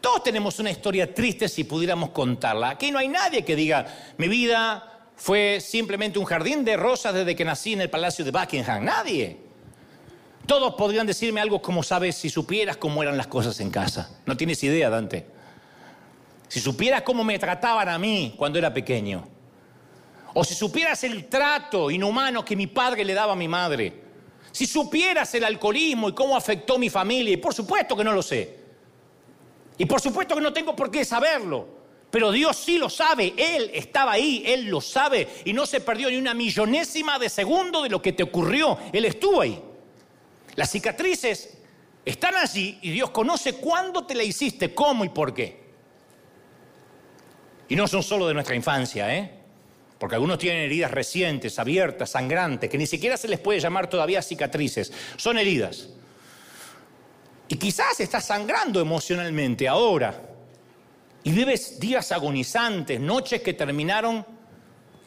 Todos 0.00 0.24
tenemos 0.24 0.58
una 0.58 0.72
historia 0.72 1.14
triste 1.14 1.48
si 1.48 1.62
pudiéramos 1.62 2.10
contarla. 2.10 2.70
Aquí 2.70 2.90
no 2.90 2.98
hay 2.98 3.06
nadie 3.06 3.44
que 3.44 3.54
diga, 3.54 3.86
mi 4.16 4.26
vida 4.26 5.04
fue 5.14 5.60
simplemente 5.60 6.18
un 6.18 6.24
jardín 6.24 6.64
de 6.64 6.76
rosas 6.76 7.14
desde 7.14 7.36
que 7.36 7.44
nací 7.44 7.74
en 7.74 7.82
el 7.82 7.90
Palacio 7.90 8.24
de 8.24 8.32
Buckingham. 8.32 8.84
Nadie. 8.84 9.38
Todos 10.44 10.74
podrían 10.74 11.06
decirme 11.06 11.40
algo 11.40 11.62
como 11.62 11.84
sabes 11.84 12.16
si 12.16 12.30
supieras 12.30 12.78
cómo 12.78 13.00
eran 13.04 13.16
las 13.16 13.28
cosas 13.28 13.60
en 13.60 13.70
casa. 13.70 14.10
No 14.26 14.36
tienes 14.36 14.60
idea, 14.64 14.90
Dante. 14.90 15.24
Si 16.48 16.58
supieras 16.58 17.02
cómo 17.02 17.22
me 17.22 17.38
trataban 17.38 17.88
a 17.88 17.96
mí 17.96 18.34
cuando 18.36 18.58
era 18.58 18.74
pequeño. 18.74 19.35
O 20.38 20.44
si 20.44 20.54
supieras 20.54 21.02
el 21.04 21.28
trato 21.28 21.90
inhumano 21.90 22.44
que 22.44 22.54
mi 22.54 22.66
padre 22.66 23.06
le 23.06 23.14
daba 23.14 23.32
a 23.32 23.36
mi 23.36 23.48
madre. 23.48 23.90
Si 24.52 24.66
supieras 24.66 25.34
el 25.34 25.44
alcoholismo 25.44 26.10
y 26.10 26.12
cómo 26.12 26.36
afectó 26.36 26.76
mi 26.76 26.90
familia, 26.90 27.32
y 27.32 27.38
por 27.38 27.54
supuesto 27.54 27.96
que 27.96 28.04
no 28.04 28.12
lo 28.12 28.20
sé. 28.20 28.54
Y 29.78 29.86
por 29.86 29.98
supuesto 29.98 30.34
que 30.34 30.42
no 30.42 30.52
tengo 30.52 30.76
por 30.76 30.90
qué 30.90 31.06
saberlo. 31.06 31.66
Pero 32.10 32.30
Dios 32.32 32.54
sí 32.54 32.76
lo 32.76 32.90
sabe, 32.90 33.32
Él 33.34 33.70
estaba 33.72 34.12
ahí, 34.12 34.42
Él 34.44 34.66
lo 34.66 34.82
sabe 34.82 35.26
y 35.46 35.54
no 35.54 35.64
se 35.64 35.80
perdió 35.80 36.10
ni 36.10 36.18
una 36.18 36.34
millonésima 36.34 37.18
de 37.18 37.30
segundo 37.30 37.82
de 37.82 37.88
lo 37.88 38.02
que 38.02 38.12
te 38.12 38.22
ocurrió. 38.22 38.78
Él 38.92 39.06
estuvo 39.06 39.40
ahí. 39.40 39.58
Las 40.54 40.70
cicatrices 40.70 41.56
están 42.04 42.36
allí 42.36 42.78
y 42.82 42.90
Dios 42.90 43.08
conoce 43.08 43.54
cuándo 43.54 44.04
te 44.04 44.14
la 44.14 44.22
hiciste, 44.22 44.74
cómo 44.74 45.02
y 45.02 45.08
por 45.08 45.32
qué. 45.32 45.64
Y 47.70 47.74
no 47.74 47.88
son 47.88 48.02
solo 48.02 48.28
de 48.28 48.34
nuestra 48.34 48.54
infancia, 48.54 49.16
¿eh? 49.16 49.35
Porque 49.98 50.14
algunos 50.14 50.38
tienen 50.38 50.62
heridas 50.62 50.90
recientes, 50.90 51.58
abiertas, 51.58 52.10
sangrantes, 52.10 52.68
que 52.68 52.76
ni 52.76 52.86
siquiera 52.86 53.16
se 53.16 53.28
les 53.28 53.40
puede 53.40 53.60
llamar 53.60 53.88
todavía 53.88 54.20
cicatrices. 54.20 54.92
Son 55.16 55.38
heridas. 55.38 55.88
Y 57.48 57.56
quizás 57.56 57.98
estás 58.00 58.26
sangrando 58.26 58.80
emocionalmente 58.80 59.66
ahora. 59.68 60.20
Y 61.24 61.30
vives 61.30 61.80
días 61.80 62.12
agonizantes, 62.12 63.00
noches 63.00 63.40
que 63.40 63.54
terminaron 63.54 64.24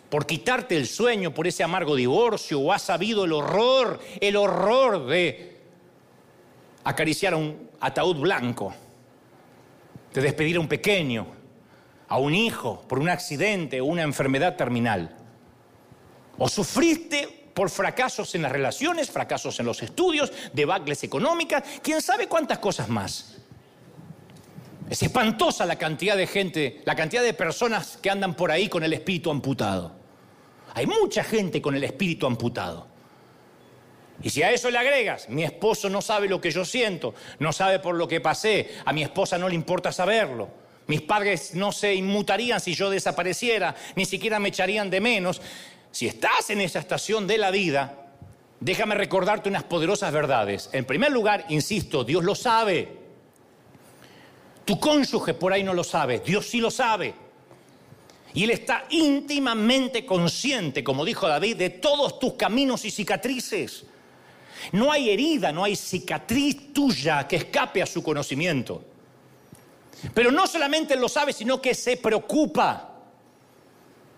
por 0.10 0.26
quitarte 0.26 0.76
el 0.76 0.88
sueño 0.88 1.34
por 1.34 1.46
ese 1.46 1.64
amargo 1.64 1.96
divorcio, 1.96 2.60
o 2.60 2.74
has 2.74 2.82
sabido 2.82 3.26
el 3.26 3.32
horror, 3.32 4.00
el 4.20 4.36
horror 4.36 5.06
de 5.06 5.60
acariciar 6.84 7.36
un 7.36 7.70
ataúd 7.80 8.16
blanco, 8.16 8.74
de 10.14 10.22
despedir 10.22 10.58
a 10.58 10.62
un 10.62 10.68
pequeño, 10.68 11.39
a 12.10 12.18
un 12.18 12.34
hijo 12.34 12.84
por 12.88 13.00
un 13.00 13.08
accidente 13.08 13.80
o 13.80 13.86
una 13.86 14.02
enfermedad 14.02 14.56
terminal. 14.56 15.16
O 16.38 16.50
sufriste 16.50 17.52
por 17.54 17.70
fracasos 17.70 18.34
en 18.36 18.42
las 18.42 18.52
relaciones, 18.52 19.12
fracasos 19.12 19.60
en 19.60 19.66
los 19.66 19.82
estudios, 19.84 20.32
debacles 20.54 21.04
económicas, 21.04 21.64
quién 21.84 22.02
sabe 22.02 22.28
cuántas 22.28 22.58
cosas 22.60 22.90
más. 22.90 23.38
Es 24.90 25.04
espantosa 25.04 25.66
la 25.68 25.78
cantidad 25.78 26.18
de 26.18 26.26
gente, 26.26 26.82
la 26.84 26.96
cantidad 26.96 27.22
de 27.22 27.34
personas 27.34 27.98
que 27.98 28.10
andan 28.10 28.34
por 28.34 28.50
ahí 28.50 28.68
con 28.70 28.84
el 28.84 28.94
espíritu 28.94 29.30
amputado. 29.30 29.96
Hay 30.74 30.88
mucha 30.88 31.24
gente 31.24 31.62
con 31.62 31.76
el 31.76 31.84
espíritu 31.84 32.26
amputado. 32.26 32.88
Y 34.24 34.32
si 34.32 34.42
a 34.42 34.52
eso 34.52 34.72
le 34.72 34.80
agregas, 34.80 35.30
mi 35.30 35.44
esposo 35.44 35.90
no 35.90 36.02
sabe 36.02 36.28
lo 36.28 36.42
que 36.42 36.52
yo 36.52 36.66
siento, 36.66 37.14
no 37.38 37.54
sabe 37.54 37.80
por 37.80 37.96
lo 37.96 38.08
que 38.08 38.20
pasé, 38.20 38.76
a 38.84 38.92
mi 38.92 39.04
esposa 39.04 39.38
no 39.38 39.48
le 39.48 39.56
importa 39.56 39.92
saberlo, 39.92 40.50
mis 40.90 41.02
padres 41.02 41.54
no 41.54 41.72
se 41.72 41.94
inmutarían 41.94 42.60
si 42.60 42.74
yo 42.74 42.90
desapareciera, 42.90 43.76
ni 43.96 44.06
siquiera 44.06 44.40
me 44.40 44.50
echarían 44.50 44.90
de 44.90 45.00
menos. 45.00 45.40
Si 45.92 46.08
estás 46.08 46.50
en 46.50 46.62
esa 46.62 46.80
estación 46.80 47.28
de 47.28 47.38
la 47.38 47.52
vida, 47.52 48.08
déjame 48.60 48.96
recordarte 48.96 49.50
unas 49.50 49.62
poderosas 49.66 50.12
verdades. 50.12 50.68
En 50.74 50.86
primer 50.86 51.12
lugar, 51.12 51.46
insisto, 51.50 52.04
Dios 52.04 52.24
lo 52.24 52.34
sabe. 52.34 52.98
Tu 54.66 54.80
cónyuge 54.80 55.36
por 55.36 55.54
ahí 55.54 55.64
no 55.64 55.76
lo 55.76 55.84
sabe, 55.84 56.22
Dios 56.26 56.48
sí 56.48 56.60
lo 56.60 56.72
sabe. 56.72 57.14
Y 58.34 58.46
Él 58.46 58.50
está 58.50 58.86
íntimamente 58.90 60.08
consciente, 60.08 60.84
como 60.84 61.06
dijo 61.06 61.28
David, 61.28 61.56
de 61.56 61.70
todos 61.70 62.18
tus 62.18 62.34
caminos 62.34 62.84
y 62.84 62.90
cicatrices. 62.90 63.86
No 64.72 64.92
hay 64.92 65.12
herida, 65.12 65.52
no 65.52 65.64
hay 65.64 65.76
cicatriz 65.76 66.74
tuya 66.74 67.28
que 67.28 67.36
escape 67.36 67.84
a 67.84 67.86
su 67.86 68.02
conocimiento. 68.02 68.84
Pero 70.14 70.32
no 70.32 70.48
solamente 70.48 70.96
lo 70.96 71.10
sabe, 71.10 71.34
sino 71.34 71.62
que 71.62 71.74
se 71.74 71.98
preocupa. 71.98 72.86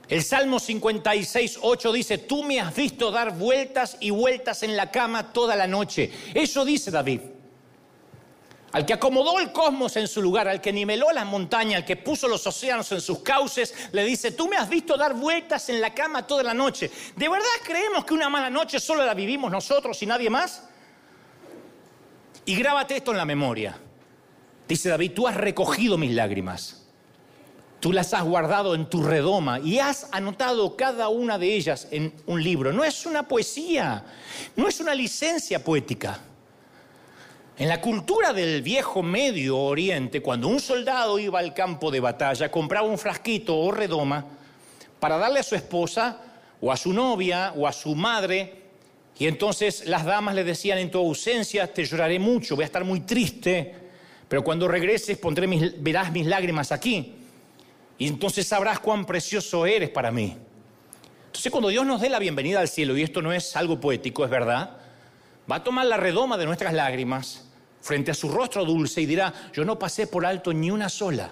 El 0.08 0.24
Salmo 0.24 0.60
56, 0.60 1.60
8 1.62 1.94
dice, 1.94 2.18
tú 2.18 2.44
me 2.44 2.60
has 2.60 2.76
visto 2.76 3.12
dar 3.12 3.38
vueltas 3.38 3.98
y 4.00 4.10
vueltas 4.10 4.62
en 4.64 4.76
la 4.76 4.92
cama 4.92 5.32
toda 5.32 5.56
la 5.56 5.68
noche. 5.68 6.12
Eso 6.34 6.66
dice 6.66 6.92
David. 6.92 7.22
Al 8.74 8.86
que 8.86 8.94
acomodó 8.94 9.40
el 9.40 9.52
cosmos 9.52 9.98
en 9.98 10.08
su 10.08 10.22
lugar, 10.22 10.48
al 10.48 10.62
que 10.62 10.72
niveló 10.72 11.12
las 11.12 11.26
montañas, 11.26 11.78
al 11.78 11.86
que 11.86 11.98
puso 11.98 12.28
los 12.28 12.46
océanos 12.48 12.92
en 12.94 13.02
sus 13.02 13.20
cauces, 13.20 13.74
le 13.92 14.04
dice, 14.06 14.32
tú 14.32 14.48
me 14.48 14.56
has 14.56 14.70
visto 14.70 14.96
dar 14.96 15.14
vueltas 15.14 15.70
en 15.70 15.82
la 15.82 15.94
cama 15.94 16.26
toda 16.26 16.44
la 16.44 16.54
noche. 16.54 16.90
¿De 17.16 17.28
verdad 17.28 17.48
creemos 17.64 18.06
que 18.06 18.14
una 18.14 18.30
mala 18.30 18.50
noche 18.50 18.80
solo 18.80 19.06
la 19.06 19.14
vivimos 19.14 19.52
nosotros 19.52 20.02
y 20.04 20.06
nadie 20.06 20.30
más? 20.30 20.64
Y 22.46 22.56
grábate 22.56 22.98
esto 22.98 23.12
en 23.12 23.18
la 23.18 23.26
memoria. 23.26 23.78
Dice 24.68 24.90
David, 24.90 25.12
tú 25.14 25.28
has 25.28 25.36
recogido 25.36 25.98
mis 25.98 26.12
lágrimas, 26.12 26.86
tú 27.80 27.92
las 27.92 28.14
has 28.14 28.24
guardado 28.24 28.76
en 28.76 28.90
tu 28.90 29.04
redoma 29.04 29.60
y 29.60 29.80
has 29.80 30.08
anotado 30.12 30.78
cada 30.78 31.10
una 31.10 31.38
de 31.38 31.56
ellas 31.56 31.88
en 31.92 32.14
un 32.26 32.42
libro. 32.42 32.72
No 32.72 32.84
es 32.84 33.06
una 33.06 33.28
poesía, 33.28 34.06
no 34.56 34.68
es 34.68 34.80
una 34.80 34.96
licencia 34.96 35.64
poética. 35.64 36.20
En 37.58 37.68
la 37.68 37.82
cultura 37.82 38.34
del 38.34 38.62
viejo 38.62 39.04
Medio 39.04 39.58
Oriente, 39.58 40.22
cuando 40.22 40.48
un 40.48 40.60
soldado 40.60 41.20
iba 41.20 41.40
al 41.40 41.54
campo 41.54 41.92
de 41.92 42.00
batalla, 42.00 42.50
compraba 42.50 42.88
un 42.88 42.98
frasquito 42.98 43.58
o 43.58 43.72
redoma 43.72 44.26
para 45.00 45.18
darle 45.18 45.42
a 45.42 45.44
su 45.44 45.56
esposa 45.56 46.22
o 46.62 46.72
a 46.72 46.78
su 46.78 46.94
novia 46.94 47.54
o 47.58 47.68
a 47.68 47.74
su 47.74 47.94
madre, 47.94 48.62
y 49.20 49.28
entonces 49.28 49.86
las 49.86 50.06
damas 50.06 50.34
le 50.34 50.44
decían, 50.44 50.80
en 50.80 50.90
tu 50.90 50.98
ausencia 50.98 51.72
te 51.72 51.86
lloraré 51.86 52.18
mucho, 52.18 52.56
voy 52.56 52.64
a 52.64 52.66
estar 52.66 52.84
muy 52.84 53.02
triste, 53.02 53.76
pero 54.32 54.46
cuando 54.46 54.70
regreses 54.70 55.18
pondré 55.18 55.46
mis, 55.46 55.84
verás 55.84 56.10
mis 56.14 56.26
lágrimas 56.26 56.72
aquí. 56.72 57.16
Y 57.98 58.08
entonces 58.08 58.48
sabrás 58.48 58.80
cuán 58.80 59.04
precioso 59.04 59.66
eres 59.66 59.90
para 59.90 60.10
mí. 60.10 60.38
Entonces 61.26 61.52
cuando 61.52 61.68
Dios 61.68 61.86
nos 61.86 62.00
dé 62.00 62.10
la 62.10 62.18
bienvenida 62.18 62.62
al 62.62 62.70
cielo, 62.70 62.96
y 62.96 63.04
esto 63.04 63.22
no 63.22 63.34
es 63.34 63.58
algo 63.58 63.82
poético, 63.82 64.24
es 64.24 64.32
verdad, 64.32 64.78
va 65.52 65.58
a 65.58 65.64
tomar 65.66 65.86
la 65.86 65.98
redoma 65.98 66.38
de 66.38 66.46
nuestras 66.46 66.74
lágrimas 66.74 67.50
frente 67.82 68.12
a 68.12 68.14
su 68.14 68.30
rostro 68.30 68.64
dulce 68.64 69.02
y 69.02 69.06
dirá, 69.06 69.34
yo 69.52 69.66
no 69.66 69.78
pasé 69.78 70.08
por 70.08 70.26
alto 70.26 70.54
ni 70.54 70.72
una 70.72 70.88
sola. 70.88 71.32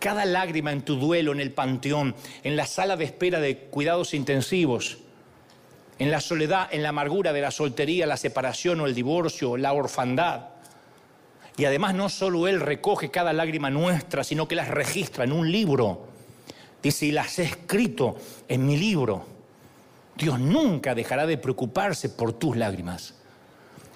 Cada 0.00 0.24
lágrima 0.24 0.72
en 0.72 0.82
tu 0.82 0.96
duelo, 0.96 1.30
en 1.30 1.38
el 1.38 1.52
panteón, 1.52 2.16
en 2.42 2.56
la 2.56 2.66
sala 2.66 2.96
de 2.96 3.04
espera 3.04 3.38
de 3.38 3.58
cuidados 3.58 4.12
intensivos, 4.12 4.98
en 6.00 6.10
la 6.10 6.20
soledad, 6.20 6.68
en 6.72 6.82
la 6.82 6.88
amargura 6.88 7.32
de 7.32 7.42
la 7.42 7.52
soltería, 7.52 8.08
la 8.08 8.16
separación 8.16 8.80
o 8.80 8.86
el 8.86 8.94
divorcio, 8.96 9.56
la 9.56 9.72
orfandad, 9.72 10.51
y 11.62 11.64
además 11.64 11.94
no 11.94 12.08
solo 12.08 12.48
Él 12.48 12.60
recoge 12.60 13.12
cada 13.12 13.32
lágrima 13.32 13.70
nuestra, 13.70 14.24
sino 14.24 14.48
que 14.48 14.56
las 14.56 14.66
registra 14.66 15.22
en 15.22 15.30
un 15.30 15.52
libro. 15.52 16.08
Dice, 16.82 17.06
y 17.06 17.12
las 17.12 17.38
he 17.38 17.44
escrito 17.44 18.16
en 18.48 18.66
mi 18.66 18.76
libro. 18.76 19.24
Dios 20.16 20.40
nunca 20.40 20.92
dejará 20.92 21.24
de 21.24 21.38
preocuparse 21.38 22.08
por 22.08 22.32
tus 22.32 22.56
lágrimas. 22.56 23.14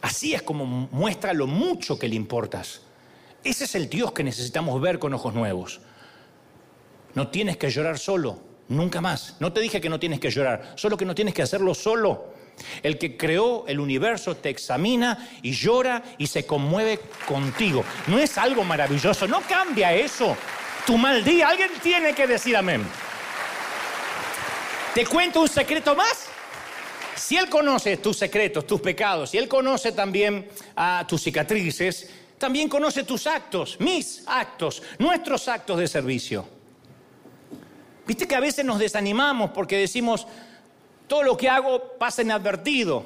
Así 0.01 0.33
es 0.33 0.43
como 0.43 0.65
muestra 0.65 1.33
lo 1.33 1.49
mucho 1.49 1.99
que 1.99 2.07
le 2.07 2.15
importas. 2.15 2.83
Ese 3.43 3.65
es 3.65 3.75
el 3.75 3.89
Dios 3.89 4.13
que 4.13 4.23
necesitamos 4.23 4.81
ver 4.81 5.01
con 5.01 5.13
ojos 5.13 5.35
nuevos. 5.35 5.81
No 7.15 7.27
tienes 7.31 7.57
que 7.57 7.69
llorar 7.69 7.99
solo, 7.99 8.39
nunca 8.69 9.01
más. 9.01 9.37
No 9.41 9.53
te 9.53 9.61
dije 9.61 9.81
que 9.81 9.89
no 9.89 9.99
tienes 10.01 10.21
que 10.21 10.31
llorar, 10.31 10.73
solo 10.77 10.97
que 10.97 11.05
no 11.05 11.15
tienes 11.15 11.35
que 11.35 11.43
hacerlo 11.43 11.75
solo. 11.75 12.35
El 12.83 12.99
que 12.99 13.17
creó 13.17 13.65
el 13.69 13.81
universo 13.81 14.37
te 14.37 14.49
examina 14.49 15.29
y 15.43 15.53
llora 15.53 16.03
y 16.19 16.27
se 16.27 16.47
conmueve 16.47 17.01
contigo. 17.27 17.85
¿No 18.07 18.19
es 18.19 18.39
algo 18.39 18.65
maravilloso? 18.65 19.29
¿No 19.29 19.43
cambia 19.43 19.93
eso 19.93 20.37
tu 20.87 20.97
mal? 20.97 21.19
Alguien 21.19 21.71
tiene 21.83 22.15
que 22.15 22.27
decir 22.27 22.57
amén. 22.57 22.83
¿Te 24.95 25.05
cuento 25.05 25.43
un 25.43 25.49
secreto 25.49 25.95
más? 25.95 26.29
Si 27.15 27.37
Él 27.37 27.49
conoce 27.51 27.99
tus 27.99 28.17
secretos, 28.17 28.67
tus 28.67 28.81
pecados, 28.81 29.31
si 29.31 29.39
Él 29.39 29.49
conoce 29.49 29.93
también 29.93 30.49
a 30.75 31.05
tus 31.07 31.23
cicatrices, 31.23 32.09
también 32.39 32.69
conoce 32.69 33.05
tus 33.05 33.27
actos, 33.27 33.77
mis 33.81 34.23
actos, 34.27 34.83
nuestros 34.99 35.49
actos 35.49 35.79
de 35.79 35.89
servicio. 35.89 36.56
Viste 38.07 38.29
que 38.29 38.37
a 38.37 38.41
veces 38.41 38.65
nos 38.65 38.79
desanimamos 38.79 39.51
porque 39.51 39.77
decimos, 39.77 40.27
todo 41.09 41.23
lo 41.23 41.37
que 41.37 41.49
hago 41.49 41.95
pasa 41.99 42.23
inadvertido, 42.23 43.05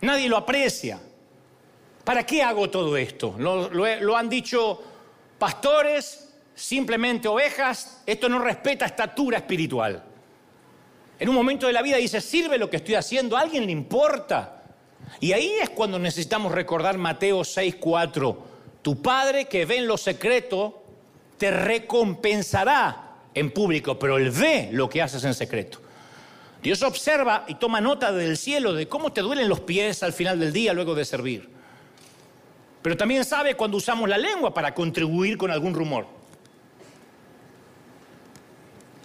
nadie 0.00 0.28
lo 0.28 0.36
aprecia. 0.36 0.98
¿Para 2.04 2.24
qué 2.24 2.42
hago 2.42 2.70
todo 2.70 2.96
esto? 2.96 3.34
Lo, 3.38 4.16
han 4.16 4.28
dicho 4.28 4.82
pastores, 5.38 6.32
simplemente 6.54 7.28
ovejas, 7.28 8.02
esto 8.06 8.28
no 8.28 8.38
respeta 8.38 8.86
estatura 8.86 9.38
espiritual. 9.38 10.02
En 11.18 11.28
un 11.28 11.34
momento 11.34 11.66
de 11.66 11.72
la 11.72 11.82
vida 11.82 11.96
dice, 11.96 12.20
¿sirve 12.20 12.58
lo 12.58 12.70
que 12.70 12.76
estoy 12.76 12.94
haciendo? 12.94 13.36
¿A 13.36 13.40
alguien 13.40 13.66
le 13.66 13.72
importa? 13.72 14.62
Y 15.20 15.32
ahí 15.32 15.54
es 15.60 15.70
cuando 15.70 15.98
necesitamos 15.98 16.52
recordar 16.52 16.96
Mateo 16.96 17.40
6:4. 17.40 18.36
Tu 18.82 19.02
Padre 19.02 19.46
que 19.46 19.64
ve 19.64 19.78
en 19.78 19.86
lo 19.86 19.96
secreto 19.96 20.82
te 21.38 21.50
recompensará 21.50 23.05
en 23.36 23.50
público, 23.50 23.98
pero 23.98 24.16
Él 24.16 24.30
ve 24.30 24.70
lo 24.72 24.88
que 24.88 25.02
haces 25.02 25.22
en 25.22 25.34
secreto. 25.34 25.78
Dios 26.62 26.82
observa 26.82 27.44
y 27.46 27.56
toma 27.56 27.82
nota 27.82 28.10
del 28.10 28.38
cielo 28.38 28.72
de 28.72 28.88
cómo 28.88 29.12
te 29.12 29.20
duelen 29.20 29.46
los 29.46 29.60
pies 29.60 30.02
al 30.02 30.14
final 30.14 30.40
del 30.40 30.54
día 30.54 30.72
luego 30.72 30.94
de 30.94 31.04
servir. 31.04 31.48
Pero 32.80 32.96
también 32.96 33.26
sabe 33.26 33.54
cuando 33.54 33.76
usamos 33.76 34.08
la 34.08 34.16
lengua 34.16 34.54
para 34.54 34.74
contribuir 34.74 35.36
con 35.36 35.50
algún 35.50 35.74
rumor. 35.74 36.06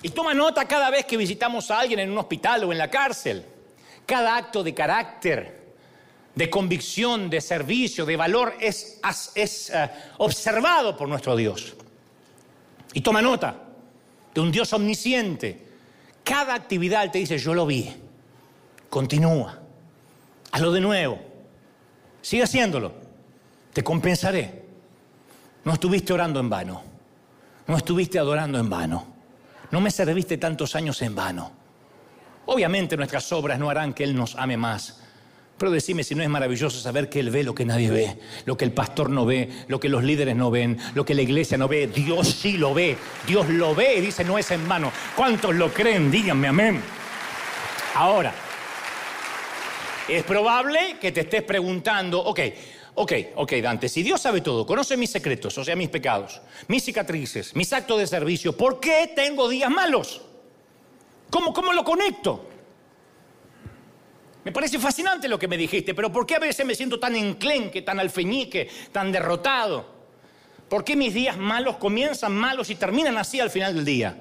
Y 0.02 0.10
toma 0.10 0.34
nota 0.34 0.66
cada 0.66 0.90
vez 0.90 1.06
que 1.06 1.18
visitamos 1.18 1.70
a 1.70 1.80
alguien 1.80 2.00
en 2.00 2.10
un 2.10 2.18
hospital 2.18 2.64
o 2.64 2.72
en 2.72 2.78
la 2.78 2.90
cárcel. 2.90 3.46
Cada 4.06 4.38
acto 4.38 4.64
de 4.64 4.74
carácter, 4.74 5.74
de 6.34 6.50
convicción, 6.50 7.30
de 7.30 7.42
servicio, 7.42 8.06
de 8.06 8.16
valor 8.16 8.56
es, 8.62 9.02
eh, 9.36 9.90
observado 10.20 10.96
por 10.96 11.10
nuestro 11.10 11.36
Dios. 11.36 11.76
Y 12.94 13.02
toma 13.02 13.22
nota 13.22 13.68
de 14.34 14.42
un 14.42 14.52
Dios 14.52 14.72
omnisciente. 14.74 15.68
Cada 16.24 16.54
actividad 16.54 17.12
te 17.12 17.20
dice, 17.20 17.38
yo 17.38 17.54
lo 17.54 17.66
vi. 17.66 17.92
Continúa. 18.90 19.60
Hazlo 20.52 20.72
de 20.72 20.82
nuevo. 20.82 21.20
Sigue 22.22 22.44
haciéndolo. 22.44 22.94
Te 23.74 23.84
compensaré. 23.84 24.66
No 25.64 25.74
estuviste 25.74 26.14
orando 26.14 26.40
en 26.40 26.50
vano. 26.50 26.84
No 27.68 27.78
estuviste 27.78 28.20
adorando 28.20 28.60
en 28.60 28.70
vano. 28.70 29.08
No 29.72 29.80
me 29.80 29.92
serviste 29.92 30.38
tantos 30.38 30.76
años 30.76 31.02
en 31.02 31.16
vano. 31.16 31.52
Obviamente 32.46 32.98
nuestras 32.98 33.32
obras 33.32 33.58
no 33.60 33.70
harán 33.70 33.94
que 33.94 34.04
Él 34.04 34.16
nos 34.16 34.36
ame 34.36 34.58
más. 34.58 35.01
Pero 35.62 35.70
decime 35.70 36.04
si 36.04 36.16
no 36.16 36.24
es 36.24 36.30
maravilloso 36.30 36.80
saber 36.80 37.08
que 37.08 37.20
Él 37.20 37.30
ve 37.30 37.44
lo 37.44 37.54
que 37.54 37.66
nadie 37.66 37.92
ve, 37.92 38.18
lo 38.46 38.58
que 38.58 38.66
el 38.66 38.72
pastor 38.72 39.12
no 39.12 39.28
ve, 39.28 39.48
lo 39.68 39.80
que 39.80 39.90
los 39.90 40.04
líderes 40.04 40.36
no 40.36 40.50
ven, 40.50 40.80
lo 40.96 41.06
que 41.06 41.14
la 41.14 41.22
iglesia 41.22 41.56
no 41.56 41.68
ve. 41.68 41.86
Dios 41.86 42.30
sí 42.30 42.58
lo 42.58 42.74
ve. 42.74 42.98
Dios 43.28 43.48
lo 43.48 43.76
ve 43.76 43.94
y 43.98 44.02
dice 44.02 44.24
no 44.24 44.40
es 44.40 44.50
en 44.50 44.68
vano. 44.68 44.92
¿Cuántos 45.16 45.54
lo 45.54 45.72
creen? 45.72 46.10
Díganme 46.10 46.48
amén. 46.48 46.82
Ahora, 47.94 48.34
es 50.10 50.24
probable 50.24 50.98
que 51.00 51.12
te 51.12 51.22
estés 51.22 51.44
preguntando, 51.44 52.20
ok, 52.20 52.40
Ok, 52.96 53.14
ok, 53.36 53.54
Dante, 53.62 53.88
si 53.88 54.02
Dios 54.02 54.20
sabe 54.20 54.42
todo, 54.42 54.66
conoce 54.66 54.98
mis 54.98 55.12
secretos, 55.12 55.58
o 55.60 55.64
sea, 55.64 55.76
mis 55.76 55.90
pecados, 55.90 56.42
mis 56.68 56.84
cicatrices, 56.84 57.56
mis 57.56 57.72
actos 57.72 58.00
de 58.00 58.08
servicio, 58.08 58.58
¿por 58.58 58.80
qué 58.80 59.14
tengo 59.16 59.48
días 59.48 59.70
malos? 59.70 60.22
¿Cómo, 61.30 61.54
cómo 61.54 61.72
lo 61.72 61.84
conecto? 61.86 62.51
Me 64.44 64.52
parece 64.52 64.80
fascinante 64.80 65.28
lo 65.28 65.38
que 65.38 65.48
me 65.48 65.58
dijiste, 65.58 65.94
pero 65.94 66.12
¿por 66.12 66.26
qué 66.26 66.36
a 66.36 66.40
veces 66.40 66.66
me 66.66 66.74
siento 66.74 67.00
tan 67.00 67.16
enclenque, 67.16 67.84
tan 67.84 68.00
alfeñique, 68.00 68.70
tan 68.92 69.12
derrotado? 69.12 69.86
¿Por 70.68 70.84
qué 70.84 70.96
mis 70.96 71.14
días 71.14 71.38
malos 71.38 71.78
comienzan 71.78 72.34
malos 72.34 72.70
y 72.70 72.76
terminan 72.76 73.18
así 73.18 73.40
al 73.40 73.52
final 73.52 73.76
del 73.76 73.86
día? 73.86 74.18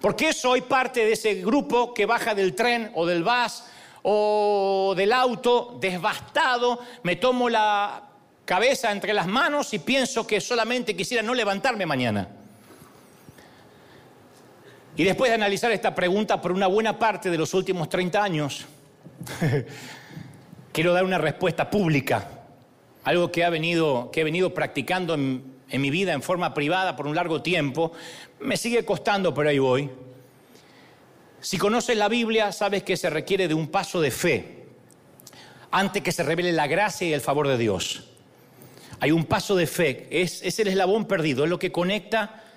¿Por 0.00 0.14
qué 0.16 0.32
soy 0.32 0.62
parte 0.62 1.04
de 1.04 1.12
ese 1.12 1.34
grupo 1.34 1.92
que 1.92 2.06
baja 2.06 2.34
del 2.34 2.54
tren 2.54 2.92
o 2.94 3.04
del 3.04 3.24
bus 3.24 3.64
o 4.02 4.94
del 4.96 5.12
auto 5.12 5.76
desbastado, 5.80 6.80
me 7.02 7.16
tomo 7.16 7.48
la 7.48 8.04
cabeza 8.44 8.90
entre 8.90 9.12
las 9.12 9.26
manos 9.26 9.74
y 9.74 9.80
pienso 9.80 10.26
que 10.26 10.40
solamente 10.40 10.96
quisiera 10.96 11.22
no 11.22 11.34
levantarme 11.34 11.84
mañana. 11.84 12.28
Y 14.96 15.04
después 15.04 15.30
de 15.30 15.34
analizar 15.34 15.70
esta 15.70 15.94
pregunta 15.94 16.40
por 16.40 16.52
una 16.52 16.66
buena 16.66 16.98
parte 16.98 17.30
de 17.30 17.38
los 17.38 17.52
últimos 17.54 17.88
30 17.88 18.22
años, 18.22 18.66
quiero 20.72 20.92
dar 20.92 21.04
una 21.04 21.18
respuesta 21.18 21.70
pública, 21.70 22.28
algo 23.04 23.32
que, 23.32 23.44
ha 23.44 23.50
venido, 23.50 24.10
que 24.10 24.20
he 24.20 24.24
venido 24.24 24.54
practicando 24.54 25.14
en, 25.14 25.58
mi 25.70 25.90
vida 25.90 26.12
en 26.12 26.22
forma 26.22 26.54
privada 26.54 26.96
por 26.96 27.06
un 27.06 27.14
largo 27.14 27.42
tiempo. 27.42 27.92
Me 28.40 28.56
sigue 28.56 28.84
costando, 28.84 29.34
pero 29.34 29.50
ahí 29.50 29.58
voy. 29.58 29.90
Si 31.40 31.58
conoces 31.58 31.96
la 31.96 32.08
Biblia, 32.08 32.52
sabes 32.52 32.82
que 32.82 32.96
se 32.96 33.10
requiere 33.10 33.48
de 33.48 33.54
un 33.54 33.68
paso 33.68 34.00
de 34.00 34.10
fe 34.10 34.66
antes 35.70 36.02
que 36.02 36.12
se 36.12 36.22
revele 36.22 36.52
la 36.52 36.66
gracia 36.66 37.06
y 37.06 37.12
el 37.12 37.20
favor 37.20 37.46
de 37.48 37.58
Dios. 37.58 38.08
Hay 39.00 39.12
un 39.12 39.24
paso 39.26 39.54
de 39.54 39.66
fe, 39.66 40.08
es 40.10 40.58
el 40.58 40.68
eslabón 40.68 41.06
perdido, 41.06 41.44
es 41.44 41.50
lo 41.50 41.58
que 41.58 41.70
conecta 41.70 42.47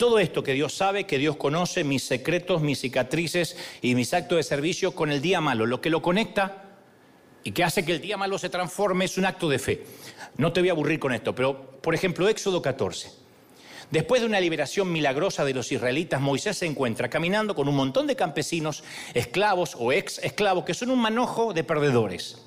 todo 0.00 0.18
esto 0.18 0.42
que 0.42 0.54
Dios 0.54 0.72
sabe, 0.72 1.04
que 1.04 1.18
Dios 1.18 1.36
conoce, 1.36 1.84
mis 1.84 2.04
secretos, 2.04 2.62
mis 2.62 2.80
cicatrices 2.80 3.54
y 3.82 3.94
mis 3.94 4.14
actos 4.14 4.38
de 4.38 4.42
servicio 4.42 4.92
con 4.94 5.12
el 5.12 5.20
día 5.20 5.42
malo. 5.42 5.66
Lo 5.66 5.82
que 5.82 5.90
lo 5.90 6.00
conecta 6.00 6.70
y 7.44 7.52
que 7.52 7.64
hace 7.64 7.84
que 7.84 7.92
el 7.92 8.00
día 8.00 8.16
malo 8.16 8.38
se 8.38 8.48
transforme 8.48 9.04
es 9.04 9.18
un 9.18 9.26
acto 9.26 9.46
de 9.46 9.58
fe. 9.58 9.84
No 10.38 10.54
te 10.54 10.60
voy 10.60 10.70
a 10.70 10.72
aburrir 10.72 10.98
con 10.98 11.12
esto, 11.12 11.34
pero 11.34 11.78
por 11.82 11.94
ejemplo, 11.94 12.30
Éxodo 12.30 12.62
14. 12.62 13.10
Después 13.90 14.22
de 14.22 14.26
una 14.26 14.40
liberación 14.40 14.90
milagrosa 14.90 15.44
de 15.44 15.52
los 15.52 15.70
israelitas, 15.70 16.18
Moisés 16.18 16.56
se 16.56 16.64
encuentra 16.64 17.10
caminando 17.10 17.54
con 17.54 17.68
un 17.68 17.76
montón 17.76 18.06
de 18.06 18.16
campesinos, 18.16 18.82
esclavos 19.12 19.76
o 19.78 19.92
ex 19.92 20.16
esclavos, 20.20 20.64
que 20.64 20.72
son 20.72 20.88
un 20.88 20.98
manojo 20.98 21.52
de 21.52 21.62
perdedores. 21.62 22.38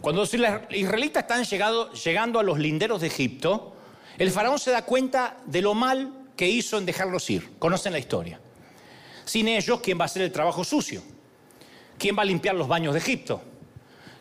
Cuando 0.00 0.22
los 0.22 0.34
israelitas 0.34 1.22
están 1.22 1.44
llegando 1.44 2.40
a 2.40 2.42
los 2.42 2.58
linderos 2.58 3.02
de 3.02 3.06
Egipto, 3.06 3.76
el 4.18 4.32
faraón 4.32 4.58
se 4.58 4.72
da 4.72 4.84
cuenta 4.84 5.36
de 5.46 5.62
lo 5.62 5.74
mal 5.74 6.23
que 6.36 6.48
hizo 6.48 6.78
en 6.78 6.86
dejarlos 6.86 7.28
ir. 7.30 7.58
Conocen 7.58 7.92
la 7.92 7.98
historia. 7.98 8.40
Sin 9.24 9.48
ellos, 9.48 9.80
¿quién 9.80 9.98
va 9.98 10.02
a 10.02 10.06
hacer 10.06 10.22
el 10.22 10.32
trabajo 10.32 10.64
sucio? 10.64 11.02
¿Quién 11.98 12.16
va 12.16 12.22
a 12.22 12.26
limpiar 12.26 12.54
los 12.54 12.68
baños 12.68 12.92
de 12.92 13.00
Egipto? 13.00 13.42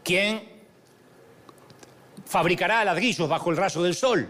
¿Quién 0.03 0.43
fabricará 2.25 2.83
ladrillos 2.85 3.27
bajo 3.27 3.51
el 3.51 3.57
rayo 3.57 3.81
del 3.81 3.95
sol? 3.95 4.29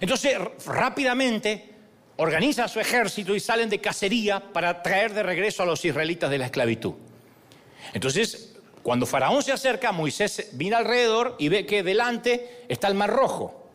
Entonces, 0.00 0.36
rápidamente 0.66 1.74
organiza 2.16 2.68
su 2.68 2.80
ejército 2.80 3.34
y 3.34 3.40
salen 3.40 3.70
de 3.70 3.80
cacería 3.80 4.52
para 4.52 4.82
traer 4.82 5.14
de 5.14 5.22
regreso 5.22 5.62
a 5.62 5.66
los 5.66 5.84
israelitas 5.84 6.30
de 6.30 6.38
la 6.38 6.46
esclavitud. 6.46 6.94
Entonces, 7.92 8.56
cuando 8.82 9.06
Faraón 9.06 9.42
se 9.42 9.52
acerca, 9.52 9.92
Moisés 9.92 10.50
mira 10.54 10.78
alrededor 10.78 11.36
y 11.38 11.48
ve 11.48 11.64
que 11.64 11.82
delante 11.82 12.64
está 12.68 12.88
el 12.88 12.94
Mar 12.94 13.10
Rojo. 13.10 13.70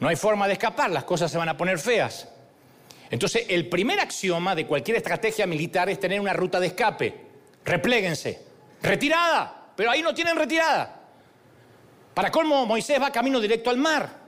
No 0.00 0.08
hay 0.08 0.16
forma 0.16 0.46
de 0.46 0.54
escapar, 0.54 0.90
las 0.90 1.04
cosas 1.04 1.30
se 1.30 1.38
van 1.38 1.48
a 1.48 1.56
poner 1.56 1.78
feas. 1.78 2.28
Entonces, 3.10 3.46
el 3.48 3.68
primer 3.68 4.00
axioma 4.00 4.54
de 4.54 4.66
cualquier 4.66 4.96
estrategia 4.96 5.46
militar 5.46 5.88
es 5.88 6.00
tener 6.00 6.20
una 6.20 6.32
ruta 6.32 6.58
de 6.58 6.68
escape. 6.68 7.20
Repléguense. 7.64 8.42
Retirada. 8.82 9.72
Pero 9.76 9.90
ahí 9.90 10.02
no 10.02 10.14
tienen 10.14 10.36
retirada. 10.36 11.02
Para 12.14 12.30
colmo, 12.30 12.64
Moisés 12.64 13.00
va 13.00 13.12
camino 13.12 13.40
directo 13.40 13.70
al 13.70 13.76
mar. 13.76 14.26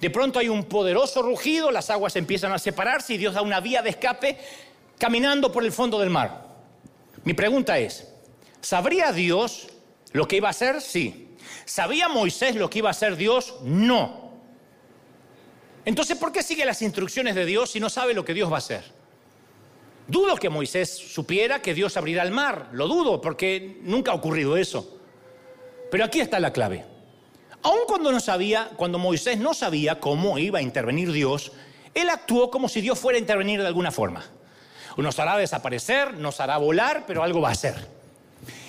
De 0.00 0.10
pronto 0.10 0.38
hay 0.38 0.48
un 0.48 0.64
poderoso 0.64 1.22
rugido, 1.22 1.70
las 1.70 1.90
aguas 1.90 2.16
empiezan 2.16 2.52
a 2.52 2.58
separarse 2.58 3.14
y 3.14 3.18
Dios 3.18 3.34
da 3.34 3.42
una 3.42 3.60
vía 3.60 3.82
de 3.82 3.90
escape 3.90 4.38
caminando 4.98 5.52
por 5.52 5.64
el 5.64 5.72
fondo 5.72 5.98
del 5.98 6.10
mar. 6.10 6.46
Mi 7.24 7.34
pregunta 7.34 7.78
es, 7.78 8.08
¿sabría 8.60 9.12
Dios 9.12 9.68
lo 10.12 10.26
que 10.28 10.36
iba 10.36 10.48
a 10.48 10.52
hacer? 10.52 10.80
Sí. 10.80 11.36
¿Sabía 11.64 12.08
Moisés 12.08 12.54
lo 12.54 12.70
que 12.70 12.78
iba 12.78 12.90
a 12.90 12.92
hacer 12.92 13.16
Dios? 13.16 13.56
No. 13.62 14.23
Entonces, 15.84 16.16
¿por 16.16 16.32
qué 16.32 16.42
sigue 16.42 16.64
las 16.64 16.80
instrucciones 16.82 17.34
de 17.34 17.44
Dios 17.44 17.70
si 17.70 17.80
no 17.80 17.90
sabe 17.90 18.14
lo 18.14 18.24
que 18.24 18.34
Dios 18.34 18.50
va 18.50 18.56
a 18.56 18.58
hacer? 18.58 18.84
Dudo 20.06 20.36
que 20.36 20.50
Moisés 20.50 20.90
supiera 20.90 21.62
que 21.62 21.74
Dios 21.74 21.96
abrirá 21.96 22.22
el 22.22 22.30
mar, 22.30 22.68
lo 22.72 22.88
dudo 22.88 23.20
porque 23.20 23.78
nunca 23.82 24.12
ha 24.12 24.14
ocurrido 24.14 24.56
eso. 24.56 24.98
Pero 25.90 26.04
aquí 26.04 26.20
está 26.20 26.40
la 26.40 26.52
clave. 26.52 26.84
Aun 27.62 27.80
cuando 27.86 28.12
no 28.12 28.20
sabía, 28.20 28.70
cuando 28.76 28.98
Moisés 28.98 29.38
no 29.38 29.54
sabía 29.54 30.00
cómo 30.00 30.38
iba 30.38 30.58
a 30.58 30.62
intervenir 30.62 31.12
Dios, 31.12 31.52
él 31.94 32.10
actuó 32.10 32.50
como 32.50 32.68
si 32.68 32.80
Dios 32.82 32.98
fuera 32.98 33.16
a 33.16 33.20
intervenir 33.20 33.60
de 33.60 33.66
alguna 33.66 33.90
forma. 33.90 34.24
Nos 34.96 35.18
hará 35.18 35.36
desaparecer, 35.36 36.14
nos 36.14 36.40
hará 36.40 36.58
volar, 36.58 37.04
pero 37.06 37.22
algo 37.22 37.40
va 37.40 37.48
a 37.48 37.52
hacer. 37.52 37.88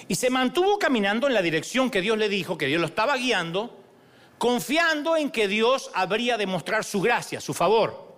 Y 0.08 0.16
se 0.16 0.30
mantuvo 0.30 0.80
caminando 0.80 1.28
en 1.28 1.34
la 1.34 1.42
dirección 1.42 1.90
que 1.90 2.02
Dios 2.02 2.18
le 2.18 2.30
dijo, 2.30 2.58
que 2.58 2.68
Dios 2.68 2.80
lo 2.80 2.88
estaba 2.88 3.18
guiando, 3.18 3.78
confiando 4.38 5.18
en 5.18 5.30
que 5.30 5.48
Dios 5.48 5.92
habría 5.94 6.38
de 6.38 6.46
mostrar 6.48 6.84
su 6.84 7.02
gracia, 7.02 7.42
su 7.42 7.54
favor. 7.54 8.16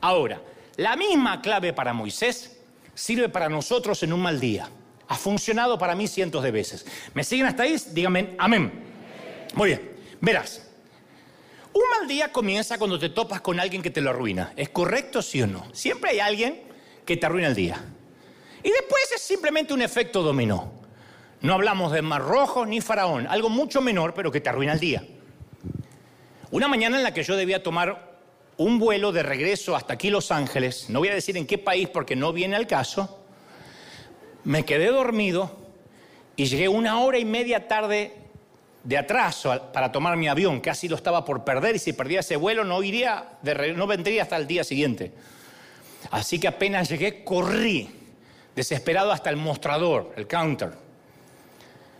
Ahora, 0.00 0.40
la 0.76 0.96
misma 0.96 1.40
clave 1.42 1.72
para 1.72 1.92
Moisés 1.92 2.58
sirve 2.94 3.28
para 3.28 3.48
nosotros 3.48 4.02
en 4.02 4.12
un 4.12 4.22
mal 4.22 4.38
día. 4.40 4.68
Ha 5.08 5.16
funcionado 5.16 5.78
para 5.78 5.94
mí 5.94 6.06
cientos 6.06 6.42
de 6.42 6.50
veces. 6.50 6.86
¿Me 7.14 7.24
siguen 7.24 7.46
hasta 7.46 7.62
ahí? 7.64 7.76
Díganme 7.92 8.34
amén. 8.38 8.84
Muy 9.54 9.68
bien. 9.68 9.96
Verás, 10.20 10.64
Un 11.72 11.82
mal 11.98 12.08
día 12.08 12.32
comienza 12.32 12.78
cuando 12.78 12.98
te 12.98 13.08
topas 13.08 13.40
con 13.40 13.60
alguien 13.60 13.82
que 13.82 13.90
te 13.90 14.00
lo 14.00 14.10
arruina. 14.10 14.52
¿Es 14.56 14.70
correcto, 14.70 15.22
sí 15.22 15.42
o 15.42 15.46
no? 15.46 15.66
Siempre 15.72 16.10
hay 16.10 16.20
alguien 16.20 16.62
que 17.04 17.16
te 17.16 17.26
arruina 17.26 17.48
el 17.48 17.54
día. 17.54 17.84
Y 18.62 18.70
después 18.70 19.12
es 19.14 19.22
simplemente 19.22 19.72
un 19.72 19.82
efecto 19.82 20.22
dominó. 20.22 20.72
No 21.40 21.54
hablamos 21.54 21.92
de 21.92 22.02
Mar 22.02 22.22
Rojo 22.22 22.66
ni 22.66 22.80
Faraón, 22.80 23.26
algo 23.28 23.48
mucho 23.48 23.80
menor, 23.80 24.12
pero 24.12 24.32
que 24.32 24.40
te 24.40 24.48
arruina 24.48 24.72
el 24.72 24.80
día. 24.80 25.04
Una 26.50 26.66
mañana 26.66 26.96
en 26.96 27.02
la 27.02 27.12
que 27.12 27.22
yo 27.22 27.36
debía 27.36 27.62
tomar 27.62 28.08
un 28.56 28.78
vuelo 28.78 29.12
de 29.12 29.22
regreso 29.22 29.76
hasta 29.76 29.94
aquí 29.94 30.08
Los 30.08 30.32
Ángeles, 30.32 30.88
no 30.88 31.00
voy 31.00 31.08
a 31.08 31.14
decir 31.14 31.36
en 31.36 31.46
qué 31.46 31.58
país 31.58 31.88
porque 31.88 32.16
no 32.16 32.32
viene 32.32 32.56
al 32.56 32.66
caso, 32.66 33.22
me 34.44 34.64
quedé 34.64 34.86
dormido 34.86 35.54
y 36.36 36.46
llegué 36.46 36.68
una 36.68 37.00
hora 37.00 37.18
y 37.18 37.26
media 37.26 37.68
tarde 37.68 38.14
de 38.82 38.96
atraso 38.96 39.70
para 39.74 39.92
tomar 39.92 40.16
mi 40.16 40.26
avión, 40.26 40.60
casi 40.60 40.88
lo 40.88 40.96
estaba 40.96 41.22
por 41.22 41.44
perder 41.44 41.76
y 41.76 41.78
si 41.78 41.92
perdía 41.92 42.20
ese 42.20 42.36
vuelo 42.36 42.64
no 42.64 42.82
iría, 42.82 43.38
no 43.76 43.86
vendría 43.86 44.22
hasta 44.22 44.38
el 44.38 44.46
día 44.46 44.64
siguiente. 44.64 45.12
Así 46.10 46.40
que 46.40 46.48
apenas 46.48 46.88
llegué, 46.88 47.24
corrí, 47.24 47.90
desesperado 48.56 49.12
hasta 49.12 49.28
el 49.28 49.36
mostrador, 49.36 50.14
el 50.16 50.26
counter. 50.26 50.87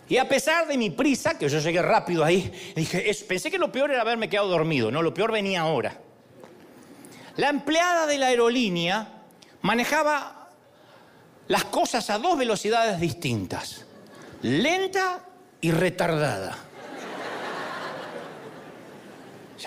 Y 0.09 0.17
a 0.17 0.29
pesar 0.29 0.67
de 0.67 0.79
mi 0.79 0.91
prisa, 0.91 1.37
que 1.39 1.49
yo 1.49 1.59
llegué 1.59 1.83
rápido 1.83 2.25
ahí, 2.25 2.51
dije, 2.75 3.11
pensé 3.27 3.51
que 3.51 3.59
lo 3.59 3.71
peor 3.71 3.91
era 3.91 4.01
haberme 4.01 4.29
quedado 4.29 4.49
dormido, 4.49 4.91
no, 4.91 5.03
lo 5.03 5.13
peor 5.13 5.33
venía 5.33 5.61
ahora. 5.61 6.01
La 7.37 7.51
empleada 7.51 8.07
de 8.07 8.19
la 8.19 8.29
aerolínea 8.29 9.23
manejaba 9.63 10.51
las 11.47 11.65
cosas 11.65 12.09
a 12.11 12.19
dos 12.19 12.39
velocidades 12.39 12.99
distintas, 12.99 13.87
lenta 14.43 15.25
y 15.61 15.71
retardada. 15.71 16.59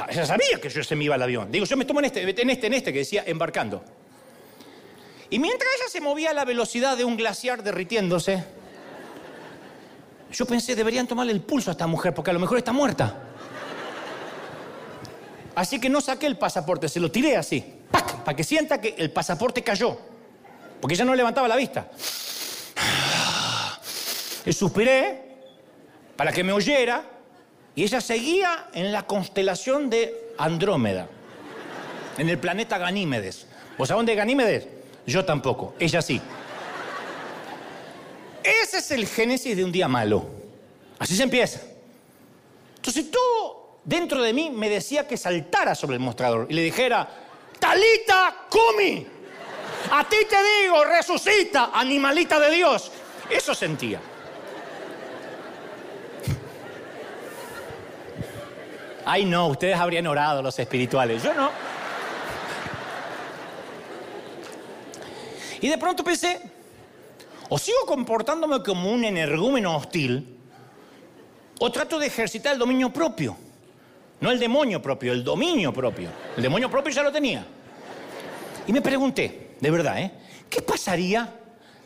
Ella 0.09 0.25
sabía 0.25 0.59
que 0.61 0.69
yo 0.69 0.83
se 0.83 0.95
me 0.95 1.03
iba 1.03 1.15
al 1.15 1.21
avión. 1.21 1.51
Digo, 1.51 1.65
yo 1.65 1.75
me 1.77 1.85
tomo 1.85 1.99
en 1.99 2.05
este, 2.05 2.21
en 2.21 2.49
este, 2.49 2.67
en 2.67 2.73
este, 2.73 2.93
que 2.93 2.99
decía 2.99 3.23
embarcando. 3.25 3.83
Y 5.29 5.37
mientras 5.37 5.69
ella 5.77 5.89
se 5.89 6.01
movía 6.01 6.31
a 6.31 6.33
la 6.33 6.45
velocidad 6.45 6.97
de 6.97 7.03
un 7.03 7.17
glaciar 7.17 7.61
derritiéndose, 7.61 8.43
yo 10.31 10.45
pensé, 10.45 10.75
deberían 10.75 11.07
tomarle 11.07 11.33
el 11.33 11.41
pulso 11.41 11.71
a 11.71 11.73
esta 11.73 11.87
mujer, 11.87 12.13
porque 12.13 12.31
a 12.31 12.33
lo 12.33 12.39
mejor 12.39 12.57
está 12.57 12.71
muerta. 12.71 13.15
Así 15.55 15.79
que 15.79 15.89
no 15.89 15.99
saqué 15.99 16.27
el 16.27 16.37
pasaporte, 16.37 16.87
se 16.87 16.99
lo 16.99 17.11
tiré 17.11 17.35
así, 17.35 17.63
para 18.23 18.35
que 18.35 18.43
sienta 18.43 18.79
que 18.79 18.95
el 18.97 19.11
pasaporte 19.11 19.61
cayó, 19.63 19.97
porque 20.79 20.93
ella 20.93 21.05
no 21.05 21.13
levantaba 21.13 21.47
la 21.47 21.55
vista. 21.55 21.89
Y 24.45 24.53
suspiré 24.53 25.31
para 26.15 26.31
que 26.31 26.43
me 26.43 26.53
oyera 26.53 27.03
y 27.75 27.83
ella 27.83 28.01
seguía 28.01 28.67
en 28.73 28.91
la 28.91 29.03
constelación 29.03 29.89
de 29.89 30.33
Andrómeda, 30.37 31.07
en 32.17 32.29
el 32.29 32.37
planeta 32.37 32.77
Ganímedes. 32.77 33.45
¿Vos 33.77 33.87
sabés 33.87 33.99
dónde 33.99 34.13
es 34.13 34.17
Ganímedes? 34.17 34.67
Yo 35.05 35.25
tampoco, 35.25 35.75
ella 35.79 36.01
sí. 36.01 36.21
Es 38.81 38.89
el 38.89 39.05
génesis 39.05 39.55
de 39.55 39.63
un 39.63 39.71
día 39.71 39.87
malo. 39.87 40.25
Así 40.97 41.15
se 41.15 41.21
empieza. 41.21 41.61
Entonces 42.77 43.11
todo 43.11 43.77
dentro 43.85 44.23
de 44.23 44.33
mí 44.33 44.49
me 44.49 44.69
decía 44.69 45.07
que 45.07 45.17
saltara 45.17 45.75
sobre 45.75 45.97
el 45.97 45.99
mostrador 45.99 46.47
y 46.49 46.55
le 46.55 46.63
dijera, 46.63 47.07
Talita 47.59 48.47
Kumi, 48.49 49.05
a 49.91 50.03
ti 50.09 50.17
te 50.27 50.63
digo, 50.63 50.83
resucita, 50.83 51.69
animalita 51.71 52.39
de 52.39 52.49
Dios. 52.49 52.91
Eso 53.29 53.53
sentía. 53.53 54.01
Ay, 59.05 59.25
no, 59.25 59.45
ustedes 59.45 59.77
habrían 59.77 60.07
orado 60.07 60.41
los 60.41 60.57
espirituales. 60.57 61.21
Yo 61.21 61.35
no. 61.35 61.51
Y 65.61 65.69
de 65.69 65.77
pronto 65.77 66.03
pensé, 66.03 66.50
o 67.53 67.57
sigo 67.59 67.85
comportándome 67.85 68.63
como 68.63 68.89
un 68.89 69.03
energúmeno 69.03 69.75
hostil, 69.75 70.37
o 71.59 71.69
trato 71.69 71.99
de 71.99 72.07
ejercitar 72.07 72.53
el 72.53 72.59
dominio 72.59 72.93
propio. 72.93 73.35
No 74.21 74.31
el 74.31 74.39
demonio 74.39 74.81
propio, 74.81 75.11
el 75.11 75.21
dominio 75.21 75.73
propio. 75.73 76.09
El 76.37 76.43
demonio 76.43 76.71
propio 76.71 76.93
ya 76.93 77.03
lo 77.03 77.11
tenía. 77.11 77.45
Y 78.65 78.71
me 78.71 78.81
pregunté, 78.81 79.57
de 79.59 79.69
verdad, 79.69 79.99
¿eh? 79.99 80.11
¿Qué 80.49 80.61
pasaría 80.61 81.29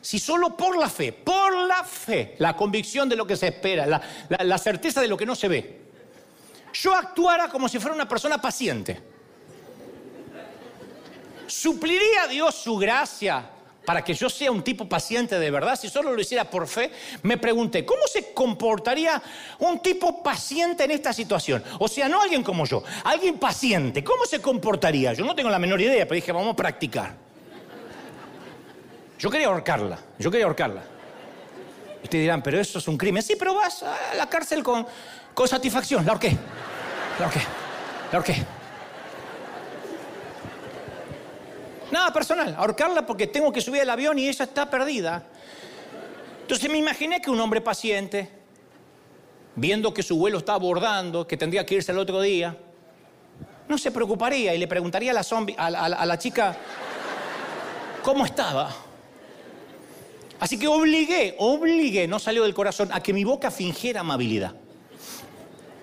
si 0.02 0.20
solo 0.20 0.56
por 0.56 0.78
la 0.78 0.88
fe, 0.88 1.12
por 1.12 1.58
la 1.66 1.84
fe, 1.84 2.36
la 2.38 2.56
convicción 2.56 3.10
de 3.10 3.16
lo 3.16 3.26
que 3.26 3.36
se 3.36 3.48
espera, 3.48 3.88
la, 3.88 4.00
la 4.30 4.58
certeza 4.60 5.02
de 5.02 5.08
lo 5.08 5.18
que 5.18 5.26
no 5.26 5.34
se 5.34 5.48
ve, 5.48 5.82
yo 6.74 6.94
actuara 6.94 7.50
como 7.50 7.68
si 7.68 7.80
fuera 7.80 7.96
una 7.96 8.08
persona 8.08 8.40
paciente. 8.40 9.02
¿Supliría 11.48 12.26
a 12.26 12.28
Dios 12.28 12.54
su 12.54 12.78
gracia 12.78 13.50
para 13.86 14.04
que 14.04 14.14
yo 14.14 14.30
sea 14.30 14.52
un 14.52 14.64
tipo 14.64 14.90
paciente 14.90 15.40
de 15.40 15.52
verdad? 15.52 15.80
Si 15.80 15.90
solo 15.90 16.14
lo 16.14 16.22
hiciera 16.22 16.50
por 16.50 16.68
fe, 16.68 16.92
me 17.24 17.38
pregunté, 17.38 17.86
¿cómo 17.86 18.02
se 18.08 18.34
comportaría 18.34 19.22
un 19.60 19.80
tipo 19.80 20.24
paciente 20.24 20.84
en 20.84 20.92
esta 20.92 21.14
situación? 21.14 21.64
O 21.80 21.88
sea, 21.88 22.10
no 22.10 22.22
alguien 22.22 22.44
como 22.44 22.66
yo, 22.66 22.84
alguien 23.04 23.38
paciente, 23.38 24.04
¿cómo 24.04 24.26
se 24.26 24.42
comportaría? 24.42 25.14
Yo 25.14 25.24
no 25.24 25.36
tengo 25.36 25.50
la 25.50 25.60
menor 25.60 25.80
idea, 25.80 26.06
pero 26.06 26.16
dije, 26.16 26.32
vamos 26.32 26.54
a 26.54 26.56
practicar. 26.56 27.16
Yo 29.18 29.30
quería 29.30 29.48
ahorcarla, 29.48 30.00
yo 30.20 30.30
quería 30.30 30.46
ahorcarla. 30.46 30.84
Ustedes 32.04 32.24
dirán, 32.24 32.44
pero 32.44 32.60
eso 32.60 32.78
es 32.80 32.88
un 32.88 32.98
crimen. 32.98 33.24
Sí, 33.24 33.36
pero 33.38 33.56
vas 33.56 33.82
a 33.82 34.14
la 34.16 34.30
cárcel 34.30 34.62
con, 34.64 34.86
satisfacción, 35.48 36.06
la 36.06 36.12
ahorqué. 36.12 36.38
La 37.20 37.26
ahorqué. 37.26 37.42
La 38.12 38.18
ahorqué. 38.18 38.46
Nada 41.96 42.12
personal, 42.12 42.54
ahorcarla 42.58 43.06
porque 43.06 43.26
tengo 43.26 43.54
que 43.54 43.62
subir 43.62 43.82
al 43.84 43.90
avión 43.90 44.20
y 44.20 44.28
ella 44.28 44.44
está 44.44 44.70
perdida. 44.70 45.24
Entonces 46.42 46.70
me 46.70 46.78
imaginé 46.78 47.22
que 47.22 47.32
un 47.32 47.40
hombre 47.40 47.62
paciente, 47.62 48.30
viendo 49.56 49.94
que 49.94 50.04
su 50.04 50.18
vuelo 50.18 50.40
está 50.40 50.56
abordando, 50.56 51.26
que 51.26 51.38
tendría 51.38 51.66
que 51.66 51.76
irse 51.76 51.94
el 51.94 51.98
otro 51.98 52.20
día, 52.20 52.58
no 53.70 53.78
se 53.78 53.92
preocuparía 53.92 54.54
y 54.54 54.58
le 54.58 54.68
preguntaría 54.68 55.12
a 55.12 55.70
la, 55.70 55.86
a 55.86 56.06
la 56.06 56.20
chica 56.20 56.58
cómo 58.04 58.26
estaba. 58.26 58.76
Así 60.42 60.60
que 60.60 60.68
obligué, 60.68 61.38
obligué, 61.40 62.10
no 62.10 62.20
salió 62.20 62.44
del 62.44 62.54
corazón, 62.54 62.90
a 62.92 63.02
que 63.02 63.14
mi 63.14 63.24
boca 63.24 63.50
fingiera 63.50 64.02
amabilidad. 64.02 64.54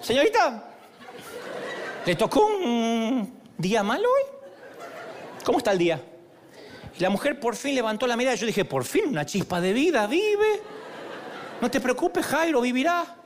Señorita, 0.02 0.74
¿le 2.04 2.14
tocó 2.16 2.44
un 2.48 3.40
día 3.56 3.82
malo 3.82 4.10
hoy? 4.10 4.41
¿Cómo 5.44 5.58
está 5.58 5.72
el 5.72 5.78
día? 5.78 6.00
Y 6.98 7.02
la 7.02 7.10
mujer 7.10 7.40
por 7.40 7.56
fin 7.56 7.74
levantó 7.74 8.06
la 8.06 8.16
mirada. 8.16 8.36
Yo 8.36 8.46
dije, 8.46 8.64
por 8.64 8.84
fin, 8.84 9.04
una 9.08 9.26
chispa 9.26 9.60
de 9.60 9.72
vida, 9.72 10.06
vive. 10.06 10.60
No 11.60 11.70
te 11.70 11.80
preocupes, 11.80 12.26
Jairo, 12.26 12.60
vivirá. 12.60 13.16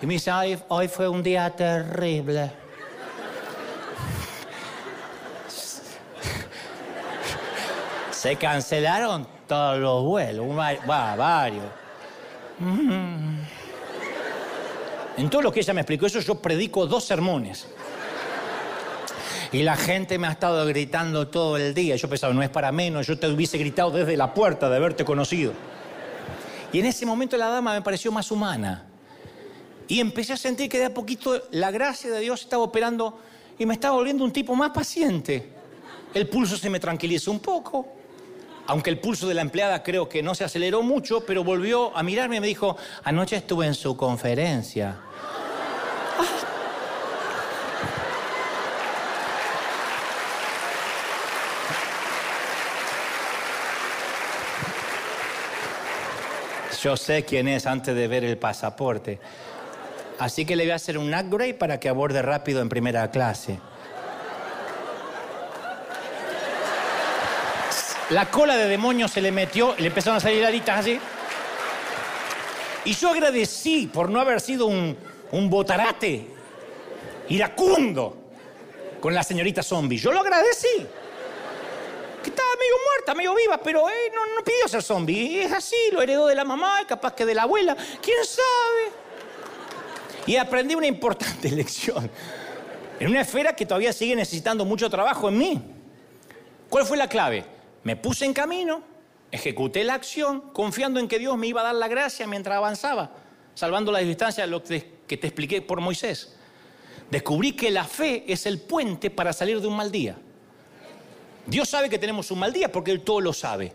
Y 0.00 0.06
me 0.06 0.14
dice, 0.14 0.30
hoy 0.68 0.88
fue 0.88 1.08
un 1.08 1.22
día 1.22 1.50
terrible. 1.50 2.50
Se 8.10 8.36
cancelaron 8.36 9.26
todos 9.46 9.78
los 9.78 10.04
vuelos, 10.04 10.46
va, 10.58 11.16
varios. 11.16 11.64
Mm. 12.58 13.38
En 15.16 15.30
todo 15.30 15.42
lo 15.42 15.52
que 15.52 15.60
ella 15.60 15.72
me 15.72 15.80
explicó 15.80 16.06
eso, 16.06 16.20
yo 16.20 16.36
predico 16.36 16.86
dos 16.86 17.04
sermones. 17.04 17.68
Y 19.50 19.62
la 19.62 19.76
gente 19.76 20.18
me 20.18 20.26
ha 20.26 20.32
estado 20.32 20.66
gritando 20.66 21.28
todo 21.28 21.56
el 21.56 21.72
día. 21.72 21.96
Yo 21.96 22.08
pensaba, 22.08 22.34
no 22.34 22.42
es 22.42 22.50
para 22.50 22.70
menos, 22.70 23.06
yo 23.06 23.18
te 23.18 23.26
hubiese 23.28 23.56
gritado 23.56 23.90
desde 23.90 24.16
la 24.16 24.34
puerta 24.34 24.68
de 24.68 24.76
haberte 24.76 25.04
conocido. 25.04 25.52
Y 26.70 26.80
en 26.80 26.86
ese 26.86 27.06
momento 27.06 27.36
la 27.38 27.48
dama 27.48 27.72
me 27.72 27.80
pareció 27.80 28.12
más 28.12 28.30
humana. 28.30 28.84
Y 29.86 30.00
empecé 30.00 30.34
a 30.34 30.36
sentir 30.36 30.68
que 30.68 30.78
de 30.78 30.84
a 30.86 30.94
poquito 30.94 31.42
la 31.50 31.70
gracia 31.70 32.10
de 32.10 32.20
Dios 32.20 32.42
estaba 32.42 32.62
operando 32.62 33.18
y 33.58 33.64
me 33.64 33.72
estaba 33.72 33.96
volviendo 33.96 34.22
un 34.22 34.32
tipo 34.32 34.54
más 34.54 34.70
paciente. 34.70 35.48
El 36.12 36.28
pulso 36.28 36.58
se 36.58 36.68
me 36.68 36.78
tranquilizó 36.78 37.30
un 37.30 37.40
poco. 37.40 37.88
Aunque 38.66 38.90
el 38.90 38.98
pulso 38.98 39.26
de 39.26 39.32
la 39.32 39.40
empleada 39.40 39.82
creo 39.82 40.10
que 40.10 40.22
no 40.22 40.34
se 40.34 40.44
aceleró 40.44 40.82
mucho, 40.82 41.24
pero 41.24 41.42
volvió 41.42 41.96
a 41.96 42.02
mirarme 42.02 42.36
y 42.36 42.40
me 42.40 42.46
dijo, 42.46 42.76
anoche 43.02 43.36
estuve 43.36 43.66
en 43.66 43.72
su 43.72 43.96
conferencia. 43.96 44.98
Yo 56.82 56.96
sé 56.96 57.24
quién 57.24 57.48
es 57.48 57.66
antes 57.66 57.94
de 57.94 58.06
ver 58.06 58.24
el 58.24 58.38
pasaporte. 58.38 59.18
Así 60.18 60.44
que 60.44 60.56
le 60.56 60.64
voy 60.64 60.72
a 60.72 60.76
hacer 60.76 60.98
un 60.98 61.14
upgrade 61.14 61.54
para 61.54 61.80
que 61.80 61.88
aborde 61.88 62.22
rápido 62.22 62.60
en 62.60 62.68
primera 62.68 63.10
clase. 63.10 63.58
La 68.10 68.30
cola 68.30 68.56
de 68.56 68.68
demonio 68.68 69.06
se 69.06 69.20
le 69.20 69.30
metió, 69.30 69.74
le 69.78 69.88
empezaron 69.88 70.16
a 70.16 70.20
salir 70.20 70.44
aritas 70.44 70.80
así. 70.80 70.98
Y 72.84 72.94
yo 72.94 73.10
agradecí 73.10 73.86
por 73.92 74.08
no 74.08 74.20
haber 74.20 74.40
sido 74.40 74.66
un, 74.66 74.96
un 75.32 75.50
botarate. 75.50 76.26
iracundo 77.28 78.16
con 79.00 79.14
la 79.14 79.22
señorita 79.22 79.62
zombie. 79.62 79.98
Yo 79.98 80.12
lo 80.12 80.20
agradecí. 80.20 80.86
Medio 82.58 82.74
muerta, 82.84 83.14
medio 83.14 83.34
viva, 83.34 83.58
pero 83.58 83.88
eh, 83.88 84.10
no, 84.14 84.34
no 84.34 84.44
pidió 84.44 84.66
ser 84.66 84.82
zombie. 84.82 85.42
Es 85.42 85.52
así, 85.52 85.76
lo 85.92 86.02
heredó 86.02 86.26
de 86.26 86.34
la 86.34 86.44
mamá, 86.44 86.80
capaz 86.86 87.14
que 87.14 87.24
de 87.24 87.34
la 87.34 87.42
abuela. 87.42 87.76
¿Quién 88.02 88.24
sabe? 88.24 88.92
Y 90.26 90.36
aprendí 90.36 90.74
una 90.74 90.86
importante 90.86 91.50
lección. 91.52 92.10
En 93.00 93.08
una 93.08 93.20
esfera 93.20 93.54
que 93.54 93.64
todavía 93.64 93.92
sigue 93.92 94.16
necesitando 94.16 94.64
mucho 94.64 94.90
trabajo 94.90 95.28
en 95.28 95.38
mí. 95.38 95.62
¿Cuál 96.68 96.84
fue 96.84 96.96
la 96.96 97.08
clave? 97.08 97.44
Me 97.84 97.96
puse 97.96 98.24
en 98.24 98.34
camino, 98.34 98.82
ejecuté 99.30 99.84
la 99.84 99.94
acción, 99.94 100.52
confiando 100.52 101.00
en 101.00 101.08
que 101.08 101.18
Dios 101.18 101.38
me 101.38 101.46
iba 101.46 101.60
a 101.60 101.64
dar 101.64 101.74
la 101.76 101.88
gracia 101.88 102.26
mientras 102.26 102.56
avanzaba, 102.56 103.12
salvando 103.54 103.92
la 103.92 104.00
distancia 104.00 104.44
de 104.44 104.50
lo 104.50 104.62
que 104.62 105.16
te 105.16 105.26
expliqué 105.26 105.62
por 105.62 105.80
Moisés. 105.80 106.34
Descubrí 107.10 107.52
que 107.52 107.70
la 107.70 107.84
fe 107.84 108.24
es 108.26 108.44
el 108.44 108.60
puente 108.60 109.10
para 109.10 109.32
salir 109.32 109.60
de 109.60 109.66
un 109.66 109.76
mal 109.76 109.90
día. 109.90 110.16
Dios 111.48 111.66
sabe 111.66 111.88
que 111.88 111.98
tenemos 111.98 112.30
un 112.30 112.38
mal 112.38 112.52
día 112.52 112.70
porque 112.70 112.90
Él 112.90 113.00
todo 113.00 113.22
lo 113.22 113.32
sabe, 113.32 113.72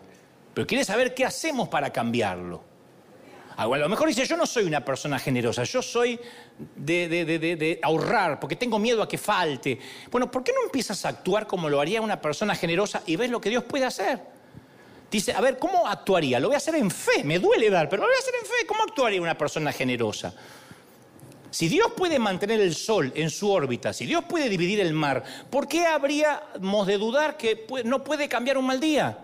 pero 0.54 0.68
quiere 0.68 0.86
saber 0.86 1.16
qué 1.16 1.26
hacemos 1.26 1.68
para 1.70 1.92
cambiarlo. 1.92 2.62
Ah, 3.58 3.64
a 3.64 3.78
lo 3.78 3.90
mejor 3.90 4.08
dice, 4.08 4.26
yo 4.26 4.38
no 4.38 4.46
soy 4.46 4.66
una 4.66 4.86
persona 4.86 5.18
generosa, 5.18 5.64
yo 5.64 5.82
soy 5.82 6.20
de, 6.76 7.08
de, 7.08 7.80
ahorrar, 7.82 8.40
porque 8.40 8.56
tengo 8.56 8.78
miedo 8.78 9.02
a 9.02 9.08
que 9.08 9.18
falte. 9.18 9.80
Bueno, 10.12 10.30
¿por 10.30 10.44
qué 10.44 10.52
no 10.54 10.64
empiezas 10.64 11.04
a 11.06 11.10
actuar 11.10 11.48
como 11.48 11.68
lo 11.68 11.80
haría 11.80 12.02
una 12.02 12.22
persona 12.22 12.56
generosa 12.56 13.02
y 13.08 13.16
ves 13.16 13.30
lo 13.30 13.42
que 13.42 13.50
Dios 13.50 13.64
puede 13.64 13.86
hacer? 13.86 14.22
Dice, 15.10 15.34
a 15.34 15.42
ver, 15.42 15.60
¿cómo 15.60 15.88
actuaría? 15.88 16.40
Lo 16.40 16.48
voy 16.48 16.56
a 16.56 16.58
hacer 16.58 16.76
en 16.76 16.90
fe, 16.90 17.24
me 17.24 17.38
duele 17.38 17.70
dar, 17.70 17.90
pero 17.90 18.04
lo 18.04 18.08
voy 18.08 18.16
a 18.16 18.20
hacer 18.20 18.34
en 18.40 18.46
fe. 18.46 18.66
¿Cómo 18.68 18.84
actuaría 18.84 19.22
una 19.22 19.38
persona 19.38 19.72
generosa? 19.72 20.34
Si 21.54 21.70
Dios 21.70 21.92
puede 21.96 22.18
mantener 22.18 22.60
el 22.60 22.74
Sol 22.74 23.12
en 23.14 23.30
su 23.30 23.52
órbita, 23.52 23.94
si 23.94 24.08
Dios 24.08 24.24
puede 24.28 24.50
dividir 24.50 24.80
el 24.80 24.92
mar, 24.92 25.24
¿por 25.52 25.68
qué 25.68 25.86
habríamos 25.86 26.88
de 26.88 26.98
dudar 26.98 27.38
que 27.38 27.68
no 27.86 28.04
puede 28.04 28.28
cambiar 28.28 28.58
un 28.58 28.66
mal 28.66 28.80
día? 28.80 29.20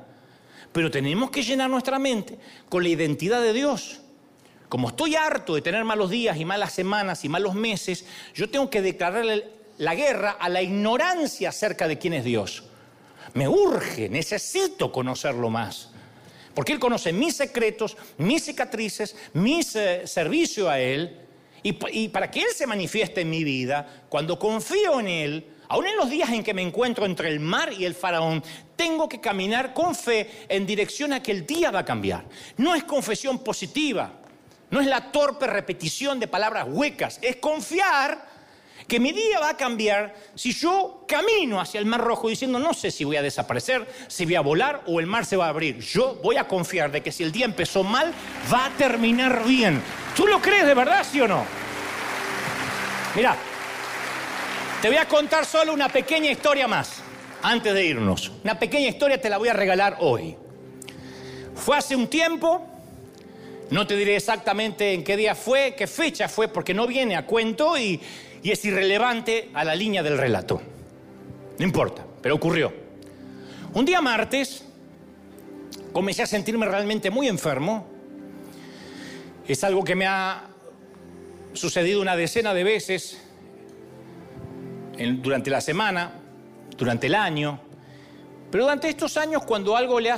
Pero 0.71 0.91
tenemos 0.91 1.31
que 1.31 1.41
llenar 1.41 1.71
nuestra 1.71 1.97
mente 1.97 2.37
con 2.69 2.83
la 2.83 2.89
identidad 2.89 3.41
de 3.41 3.51
Dios. 3.51 4.01
Como 4.69 4.89
estoy 4.89 5.15
harto 5.15 5.55
de 5.55 5.63
tener 5.63 5.83
malos 5.83 6.11
días 6.11 6.37
y 6.37 6.45
malas 6.45 6.71
semanas 6.71 7.25
y 7.25 7.29
malos 7.29 7.55
meses, 7.55 8.05
yo 8.35 8.47
tengo 8.47 8.69
que 8.69 8.83
declararle 8.83 9.49
la 9.79 9.95
guerra 9.95 10.37
a 10.39 10.49
la 10.49 10.61
ignorancia 10.61 11.49
acerca 11.49 11.87
de 11.87 11.97
quién 11.97 12.13
es 12.13 12.23
Dios. 12.23 12.63
Me 13.33 13.47
urge, 13.47 14.07
necesito 14.07 14.91
conocerlo 14.91 15.49
más. 15.49 15.89
Porque 16.53 16.73
Él 16.73 16.79
conoce 16.79 17.11
mis 17.11 17.37
secretos, 17.37 17.97
mis 18.19 18.45
cicatrices, 18.45 19.15
mi 19.33 19.61
eh, 19.73 20.03
servicio 20.05 20.69
a 20.69 20.79
Él 20.79 21.25
y, 21.63 22.07
para 22.09 22.31
que 22.31 22.41
Él 22.41 22.49
se 22.55 22.67
manifieste 22.67 23.21
en 23.21 23.29
mi 23.29 23.43
vida, 23.43 24.05
cuando 24.09 24.39
confío 24.39 24.99
en 24.99 25.07
Él, 25.07 25.47
aun 25.67 25.85
en 25.85 25.97
los 25.97 26.09
días 26.09 26.29
en 26.29 26.43
que 26.43 26.53
me 26.53 26.61
encuentro 26.61 27.05
entre 27.05 27.29
el 27.29 27.39
mar 27.39 27.71
y 27.73 27.85
el 27.85 27.95
faraón, 27.95 28.43
tengo 28.75 29.09
que 29.09 29.19
caminar 29.19 29.73
con 29.73 29.95
fe 29.95 30.45
en 30.47 30.65
dirección 30.65 31.13
a 31.13 31.21
que 31.21 31.31
el 31.31 31.45
día 31.45 31.71
va 31.71 31.79
a 31.79 31.85
cambiar. 31.85 32.25
No 32.57 32.75
es 32.75 32.83
confesión 32.83 33.39
positiva, 33.39 34.13
no 34.71 34.81
es 34.81 34.87
la 34.87 35.11
torpe 35.11 35.47
repetición 35.47 36.19
de 36.19 36.27
palabras 36.27 36.67
huecas, 36.69 37.19
es 37.21 37.35
confiar 37.37 38.28
que 38.87 38.99
mi 38.99 39.11
día 39.11 39.39
va 39.39 39.49
a 39.49 39.57
cambiar 39.57 40.15
si 40.35 40.51
yo 40.53 41.05
camino 41.07 41.59
hacia 41.59 41.79
el 41.79 41.85
mar 41.85 42.01
rojo 42.01 42.29
diciendo 42.29 42.59
no 42.59 42.73
sé 42.73 42.91
si 42.91 43.03
voy 43.03 43.17
a 43.17 43.21
desaparecer, 43.21 43.87
si 44.07 44.25
voy 44.25 44.35
a 44.35 44.41
volar 44.41 44.83
o 44.87 44.99
el 44.99 45.05
mar 45.05 45.25
se 45.25 45.37
va 45.37 45.45
a 45.45 45.49
abrir. 45.49 45.79
Yo 45.79 46.15
voy 46.23 46.37
a 46.37 46.47
confiar 46.47 46.91
de 46.91 47.01
que 47.01 47.11
si 47.11 47.23
el 47.23 47.31
día 47.31 47.45
empezó 47.45 47.83
mal, 47.83 48.13
va 48.51 48.65
a 48.65 48.69
terminar 48.71 49.43
bien. 49.45 49.81
¿Tú 50.15 50.27
lo 50.27 50.41
crees 50.41 50.65
de 50.65 50.73
verdad, 50.73 51.05
sí 51.09 51.21
o 51.21 51.27
no? 51.27 51.45
Mira, 53.15 53.35
te 54.81 54.87
voy 54.87 54.97
a 54.97 55.07
contar 55.07 55.45
solo 55.45 55.73
una 55.73 55.89
pequeña 55.89 56.31
historia 56.31 56.67
más 56.67 57.01
antes 57.41 57.73
de 57.73 57.85
irnos. 57.85 58.31
Una 58.43 58.57
pequeña 58.57 58.87
historia 58.87 59.19
te 59.19 59.29
la 59.29 59.37
voy 59.37 59.49
a 59.49 59.53
regalar 59.53 59.97
hoy. 59.99 60.35
Fue 61.55 61.77
hace 61.77 61.95
un 61.95 62.07
tiempo, 62.07 62.65
no 63.71 63.85
te 63.85 63.95
diré 63.95 64.15
exactamente 64.15 64.93
en 64.93 65.03
qué 65.03 65.17
día 65.17 65.35
fue, 65.35 65.75
qué 65.75 65.85
fecha 65.85 66.27
fue, 66.29 66.47
porque 66.47 66.73
no 66.73 66.87
viene 66.87 67.15
a 67.15 67.25
cuento 67.25 67.77
y 67.77 67.99
y 68.41 68.51
es 68.51 68.63
irrelevante 68.65 69.49
a 69.53 69.63
la 69.63 69.75
línea 69.75 70.03
del 70.03 70.17
relato. 70.17 70.61
No 71.57 71.65
importa, 71.65 72.05
pero 72.21 72.35
ocurrió. 72.35 72.73
Un 73.73 73.85
día 73.85 74.01
martes 74.01 74.65
comencé 75.91 76.23
a 76.23 76.27
sentirme 76.27 76.65
realmente 76.65 77.09
muy 77.09 77.27
enfermo. 77.27 77.87
Es 79.47 79.63
algo 79.63 79.83
que 79.83 79.95
me 79.95 80.05
ha 80.05 80.47
sucedido 81.53 82.01
una 82.01 82.15
decena 82.15 82.53
de 82.53 82.63
veces 82.63 83.21
durante 85.21 85.49
la 85.49 85.61
semana, 85.61 86.13
durante 86.77 87.07
el 87.07 87.15
año. 87.15 87.59
Pero 88.51 88.63
durante 88.63 88.89
estos 88.89 89.17
años, 89.17 89.43
cuando 89.43 89.75
algo 89.75 89.99
le 89.99 90.11
ha, 90.11 90.17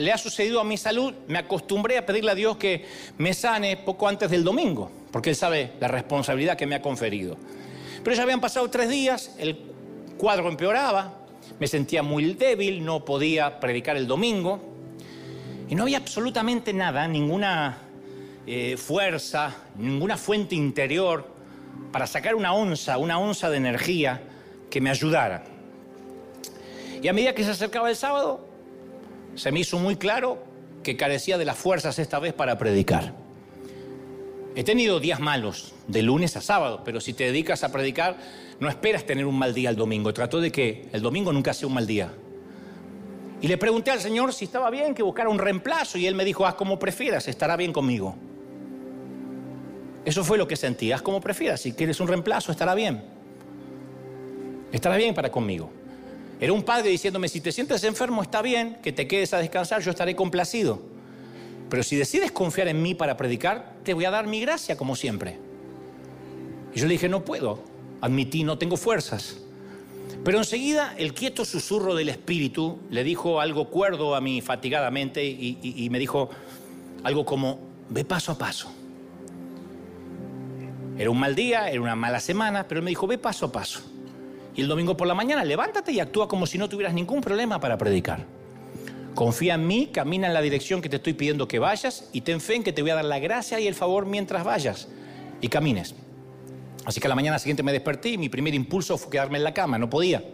le 0.00 0.12
ha 0.12 0.18
sucedido 0.18 0.60
a 0.60 0.64
mi 0.64 0.76
salud, 0.76 1.14
me 1.28 1.38
acostumbré 1.38 1.98
a 1.98 2.06
pedirle 2.06 2.32
a 2.32 2.34
Dios 2.34 2.56
que 2.56 2.84
me 3.18 3.34
sane 3.34 3.76
poco 3.76 4.08
antes 4.08 4.30
del 4.30 4.42
domingo 4.42 4.90
porque 5.10 5.30
Él 5.30 5.36
sabe 5.36 5.72
la 5.80 5.88
responsabilidad 5.88 6.56
que 6.56 6.66
me 6.66 6.74
ha 6.74 6.82
conferido. 6.82 7.36
Pero 8.02 8.16
ya 8.16 8.22
habían 8.22 8.40
pasado 8.40 8.68
tres 8.70 8.88
días, 8.88 9.34
el 9.38 9.58
cuadro 10.16 10.48
empeoraba, 10.48 11.14
me 11.58 11.66
sentía 11.66 12.02
muy 12.02 12.34
débil, 12.34 12.84
no 12.84 13.04
podía 13.04 13.60
predicar 13.60 13.96
el 13.96 14.06
domingo, 14.06 14.60
y 15.68 15.74
no 15.74 15.84
había 15.84 15.98
absolutamente 15.98 16.72
nada, 16.72 17.06
ninguna 17.06 17.78
eh, 18.46 18.76
fuerza, 18.76 19.54
ninguna 19.76 20.16
fuente 20.16 20.54
interior 20.54 21.26
para 21.92 22.06
sacar 22.06 22.34
una 22.34 22.52
onza, 22.52 22.98
una 22.98 23.18
onza 23.18 23.50
de 23.50 23.56
energía 23.56 24.22
que 24.70 24.80
me 24.80 24.90
ayudara. 24.90 25.44
Y 27.02 27.08
a 27.08 27.12
medida 27.12 27.34
que 27.34 27.44
se 27.44 27.50
acercaba 27.50 27.88
el 27.88 27.96
sábado, 27.96 28.48
se 29.40 29.52
me 29.52 29.60
hizo 29.60 29.78
muy 29.78 29.96
claro 29.96 30.36
que 30.82 30.98
carecía 30.98 31.38
de 31.38 31.46
las 31.46 31.56
fuerzas 31.56 31.98
esta 31.98 32.18
vez 32.18 32.34
para 32.34 32.58
predicar. 32.58 33.14
He 34.54 34.64
tenido 34.64 35.00
días 35.00 35.18
malos, 35.18 35.72
de 35.88 36.02
lunes 36.02 36.36
a 36.36 36.42
sábado, 36.42 36.82
pero 36.84 37.00
si 37.00 37.14
te 37.14 37.24
dedicas 37.24 37.64
a 37.64 37.72
predicar, 37.72 38.18
no 38.58 38.68
esperas 38.68 39.06
tener 39.06 39.24
un 39.24 39.38
mal 39.38 39.54
día 39.54 39.70
el 39.70 39.76
domingo. 39.76 40.12
Trato 40.12 40.42
de 40.42 40.52
que 40.52 40.90
el 40.92 41.00
domingo 41.00 41.32
nunca 41.32 41.54
sea 41.54 41.68
un 41.68 41.72
mal 41.72 41.86
día. 41.86 42.12
Y 43.40 43.48
le 43.48 43.56
pregunté 43.56 43.90
al 43.90 44.00
Señor 44.00 44.34
si 44.34 44.44
estaba 44.44 44.68
bien 44.68 44.94
que 44.94 45.02
buscara 45.02 45.30
un 45.30 45.38
reemplazo 45.38 45.96
y 45.96 46.06
Él 46.06 46.14
me 46.14 46.26
dijo, 46.26 46.44
haz 46.44 46.56
como 46.56 46.78
prefieras, 46.78 47.26
estará 47.26 47.56
bien 47.56 47.72
conmigo. 47.72 48.16
Eso 50.04 50.22
fue 50.22 50.36
lo 50.36 50.46
que 50.46 50.56
sentí, 50.56 50.92
haz 50.92 51.00
como 51.00 51.18
prefieras, 51.18 51.62
si 51.62 51.72
quieres 51.72 51.98
un 51.98 52.08
reemplazo, 52.08 52.52
estará 52.52 52.74
bien. 52.74 53.02
Estará 54.70 54.98
bien 54.98 55.14
para 55.14 55.30
conmigo. 55.30 55.79
Era 56.40 56.54
un 56.54 56.62
padre 56.62 56.88
diciéndome, 56.88 57.28
si 57.28 57.42
te 57.42 57.52
sientes 57.52 57.84
enfermo, 57.84 58.22
está 58.22 58.40
bien, 58.40 58.78
que 58.82 58.92
te 58.92 59.06
quedes 59.06 59.34
a 59.34 59.38
descansar, 59.38 59.82
yo 59.82 59.90
estaré 59.90 60.16
complacido. 60.16 60.80
Pero 61.68 61.82
si 61.82 61.96
decides 61.96 62.32
confiar 62.32 62.68
en 62.68 62.82
mí 62.82 62.94
para 62.94 63.16
predicar, 63.18 63.74
te 63.84 63.92
voy 63.92 64.06
a 64.06 64.10
dar 64.10 64.26
mi 64.26 64.40
gracia 64.40 64.76
como 64.76 64.96
siempre. 64.96 65.38
Y 66.74 66.80
yo 66.80 66.86
le 66.86 66.92
dije, 66.92 67.10
no 67.10 67.26
puedo, 67.26 67.62
admití, 68.00 68.42
no 68.42 68.56
tengo 68.56 68.78
fuerzas. 68.78 69.36
Pero 70.24 70.38
enseguida 70.38 70.94
el 70.96 71.12
quieto 71.12 71.44
susurro 71.44 71.94
del 71.94 72.08
Espíritu 72.08 72.78
le 72.90 73.04
dijo 73.04 73.40
algo 73.40 73.68
cuerdo 73.68 74.14
a 74.14 74.20
mí 74.20 74.40
fatigadamente 74.40 75.24
y, 75.24 75.88
me 75.90 75.98
dijo 75.98 76.30
algo 77.04 77.24
como, 77.26 77.60
ve 77.90 78.04
paso 78.04 78.32
a 78.32 78.38
paso. 78.38 78.72
Era 80.98 81.10
un 81.10 81.18
mal 81.18 81.34
día, 81.34 81.70
era 81.70 81.80
una 81.80 81.96
mala 81.96 82.20
semana, 82.20 82.66
pero 82.66 82.82
me 82.82 82.90
dijo, 82.90 83.06
ve 83.06 83.18
paso 83.18 83.46
a 83.46 83.52
paso. 83.52 83.89
Y 84.54 84.62
el 84.62 84.68
domingo 84.68 84.96
por 84.96 85.06
la 85.06 85.14
mañana, 85.14 85.44
levántate 85.44 85.92
y 85.92 86.00
actúa 86.00 86.28
como 86.28 86.46
si 86.46 86.58
no 86.58 86.68
tuvieras 86.68 86.94
ningún 86.94 87.20
problema 87.20 87.60
para 87.60 87.78
predicar. 87.78 88.26
Confía 89.14 89.54
en 89.54 89.66
mí, 89.66 89.88
camina 89.92 90.26
en 90.28 90.34
la 90.34 90.40
dirección 90.40 90.80
que 90.80 90.88
te 90.88 90.96
estoy 90.96 91.14
pidiendo 91.14 91.48
que 91.48 91.58
vayas 91.58 92.08
y 92.12 92.22
ten 92.22 92.40
fe 92.40 92.56
en 92.56 92.64
que 92.64 92.72
te 92.72 92.82
voy 92.82 92.90
a 92.92 92.96
dar 92.96 93.04
la 93.04 93.18
gracia 93.18 93.60
y 93.60 93.66
el 93.66 93.74
favor 93.74 94.06
mientras 94.06 94.44
vayas 94.44 94.88
y 95.40 95.48
camines. 95.48 95.94
Así 96.84 97.00
que 97.00 97.06
a 97.06 97.10
la 97.10 97.14
mañana 97.14 97.38
siguiente 97.38 97.62
me 97.62 97.72
desperté 97.72 98.10
y 98.10 98.18
mi 98.18 98.28
primer 98.28 98.54
impulso 98.54 98.96
fue 98.96 99.10
quedarme 99.10 99.38
en 99.38 99.44
la 99.44 99.54
cama, 99.54 99.78
no 99.78 99.90
podía. 99.90 100.24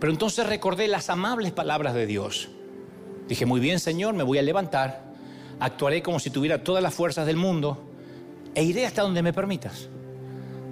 Pero 0.00 0.12
entonces 0.12 0.46
recordé 0.46 0.88
las 0.88 1.10
amables 1.10 1.52
palabras 1.52 1.94
de 1.94 2.06
Dios. 2.06 2.48
Dije, 3.28 3.46
muy 3.46 3.60
bien 3.60 3.80
Señor, 3.80 4.14
me 4.14 4.22
voy 4.22 4.38
a 4.38 4.42
levantar, 4.42 5.04
actuaré 5.60 6.02
como 6.02 6.18
si 6.18 6.30
tuviera 6.30 6.62
todas 6.62 6.82
las 6.82 6.94
fuerzas 6.94 7.26
del 7.26 7.36
mundo 7.36 7.84
e 8.54 8.64
iré 8.64 8.86
hasta 8.86 9.02
donde 9.02 9.22
me 9.22 9.32
permitas. 9.32 9.88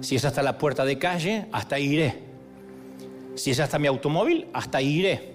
Si 0.01 0.15
es 0.15 0.25
hasta 0.25 0.41
la 0.41 0.57
puerta 0.57 0.85
de 0.85 0.97
calle, 0.97 1.47
hasta 1.51 1.77
iré. 1.77 2.26
Si 3.37 3.51
es 3.51 3.59
hasta 3.59 3.77
mi 3.77 3.87
automóvil, 3.87 4.47
hasta 4.51 4.79
ahí 4.79 4.99
iré. 4.99 5.33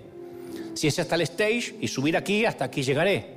Si 0.74 0.88
es 0.88 0.98
hasta 0.98 1.14
el 1.14 1.20
stage 1.20 1.76
y 1.80 1.86
subir 1.86 2.16
aquí, 2.16 2.44
hasta 2.44 2.64
aquí 2.64 2.82
llegaré. 2.82 3.34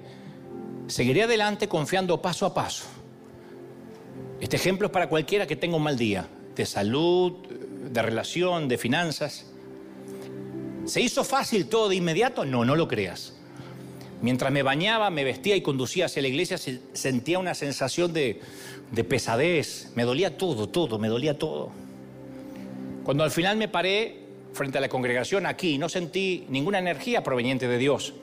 Seguiré 0.87 1.23
adelante 1.23 1.67
confiando 1.67 2.19
paso 2.19 2.47
a 2.47 2.53
paso. 2.53 2.85
Este 4.41 4.55
ejemplo 4.55 4.87
es 4.87 4.91
para 4.91 5.07
cualquiera 5.07 5.45
que 5.45 5.55
tenga 5.55 5.77
un 5.77 5.83
mal 5.83 5.97
día, 5.97 6.27
de 6.55 6.65
salud, 6.65 7.33
de 7.91 8.01
relación, 8.01 8.67
de 8.67 8.79
finanzas. 8.79 9.45
¿Se 10.85 10.99
hizo 10.99 11.23
fácil 11.23 11.67
todo 11.67 11.87
de 11.89 11.97
inmediato? 11.97 12.43
No, 12.43 12.65
no 12.65 12.75
lo 12.75 12.87
creas. 12.87 13.35
Mientras 14.23 14.51
me 14.51 14.63
bañaba, 14.63 15.11
me 15.11 15.23
vestía 15.23 15.55
y 15.55 15.61
conducía 15.61 16.05
hacia 16.05 16.23
la 16.23 16.27
iglesia, 16.27 16.57
sentía 16.93 17.37
una 17.37 17.53
sensación 17.53 18.13
de, 18.13 18.41
de 18.91 19.03
pesadez. 19.03 19.91
Me 19.93 20.03
dolía 20.03 20.37
todo, 20.37 20.67
todo, 20.69 20.97
me 20.97 21.07
dolía 21.07 21.37
todo. 21.37 21.69
Cuando 23.03 23.23
al 23.23 23.29
final 23.29 23.57
me 23.57 23.67
paré 23.67 24.24
frente 24.55 24.77
a 24.77 24.81
la 24.81 24.89
congregación 24.89 25.45
aquí, 25.45 25.77
no 25.77 25.89
sentí 25.89 26.45
ninguna 26.49 26.79
energía 26.79 27.23
proveniente 27.23 27.67
de 27.67 27.77
Dios. 27.77 28.13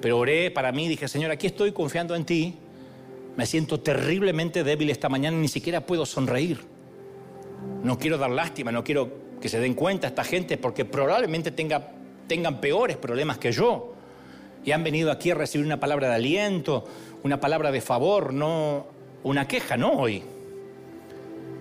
Pero 0.00 0.18
oré 0.18 0.50
para 0.50 0.70
mí, 0.70 0.86
dije, 0.86 1.08
Señor, 1.08 1.30
aquí 1.30 1.46
estoy 1.46 1.72
confiando 1.72 2.14
en 2.14 2.24
ti. 2.24 2.54
Me 3.36 3.46
siento 3.46 3.80
terriblemente 3.80 4.62
débil 4.62 4.90
esta 4.90 5.08
mañana, 5.08 5.36
ni 5.38 5.48
siquiera 5.48 5.80
puedo 5.86 6.04
sonreír. 6.04 6.60
No 7.82 7.98
quiero 7.98 8.18
dar 8.18 8.30
lástima, 8.30 8.70
no 8.70 8.84
quiero 8.84 9.24
que 9.40 9.48
se 9.48 9.58
den 9.58 9.74
cuenta 9.74 10.06
esta 10.06 10.22
gente 10.22 10.58
porque 10.58 10.84
probablemente 10.84 11.50
tenga, 11.50 11.92
tengan 12.28 12.60
peores 12.60 12.96
problemas 12.98 13.38
que 13.38 13.50
yo. 13.50 13.94
Y 14.64 14.72
han 14.72 14.84
venido 14.84 15.10
aquí 15.10 15.30
a 15.30 15.34
recibir 15.34 15.66
una 15.66 15.80
palabra 15.80 16.08
de 16.08 16.14
aliento, 16.14 16.84
una 17.22 17.40
palabra 17.40 17.72
de 17.72 17.80
favor, 17.80 18.32
no 18.32 18.86
una 19.22 19.48
queja, 19.48 19.76
no 19.76 19.92
hoy. 19.92 20.22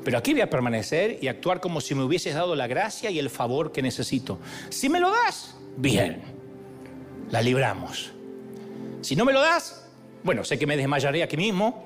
Pero 0.04 0.18
aquí 0.18 0.34
voy 0.34 0.42
a 0.42 0.50
permanecer 0.50 1.18
y 1.22 1.28
actuar 1.28 1.62
como 1.62 1.80
si 1.80 1.96
me 1.96 2.04
hubieses 2.04 2.36
dado 2.36 2.56
la 2.56 2.68
gracia 2.68 3.10
y 3.10 3.20
el 3.20 3.30
favor 3.30 3.72
que 3.72 3.82
necesito. 3.82 4.40
Si 4.70 4.90
me 4.90 5.00
lo 5.00 5.10
das, 5.10 5.56
bien, 5.78 6.22
la 7.32 7.42
libramos. 7.42 8.12
Si 9.02 9.16
no 9.16 9.26
me 9.26 9.34
lo 9.34 9.42
das, 9.42 9.86
bueno, 10.24 10.44
sé 10.44 10.60
que 10.60 10.68
me 10.68 10.78
desmayaré 10.78 11.24
aquí 11.24 11.38
mismo, 11.38 11.86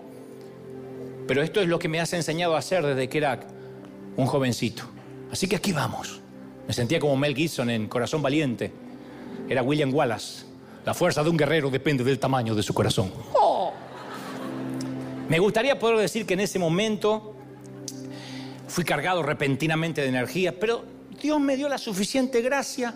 pero 1.27 1.43
esto 1.43 1.61
es 1.61 1.67
lo 1.67 1.77
que 1.77 1.87
me 1.87 1.99
has 1.99 2.13
enseñado 2.13 2.55
a 2.55 2.59
hacer 2.59 2.85
desde 2.85 3.07
que 3.07 3.17
era 3.17 3.39
un 4.15 4.25
jovencito. 4.25 4.83
Así 5.31 5.47
que 5.47 5.55
aquí 5.55 5.71
vamos. 5.71 6.21
Me 6.67 6.73
sentía 6.73 6.99
como 6.99 7.15
Mel 7.17 7.35
Gibson 7.35 7.69
en 7.69 7.87
Corazón 7.87 8.21
Valiente. 8.21 8.71
Era 9.47 9.61
William 9.61 9.93
Wallace. 9.93 10.45
La 10.85 10.93
fuerza 10.93 11.23
de 11.23 11.29
un 11.29 11.37
guerrero 11.37 11.69
depende 11.69 12.03
del 12.03 12.17
tamaño 12.17 12.55
de 12.55 12.63
su 12.63 12.73
corazón. 12.73 13.11
Oh. 13.33 13.73
Me 15.29 15.39
gustaría 15.39 15.77
poder 15.77 15.97
decir 15.97 16.25
que 16.25 16.33
en 16.33 16.41
ese 16.41 16.59
momento 16.59 17.36
fui 18.77 18.85
cargado 18.85 19.23
repentinamente 19.23 20.01
de 20.01 20.09
energía, 20.09 20.59
pero 20.59 20.85
Dios 21.19 21.39
me 21.39 21.57
dio 21.57 21.67
la 21.67 21.79
suficiente 21.79 22.43
gracia 22.43 22.93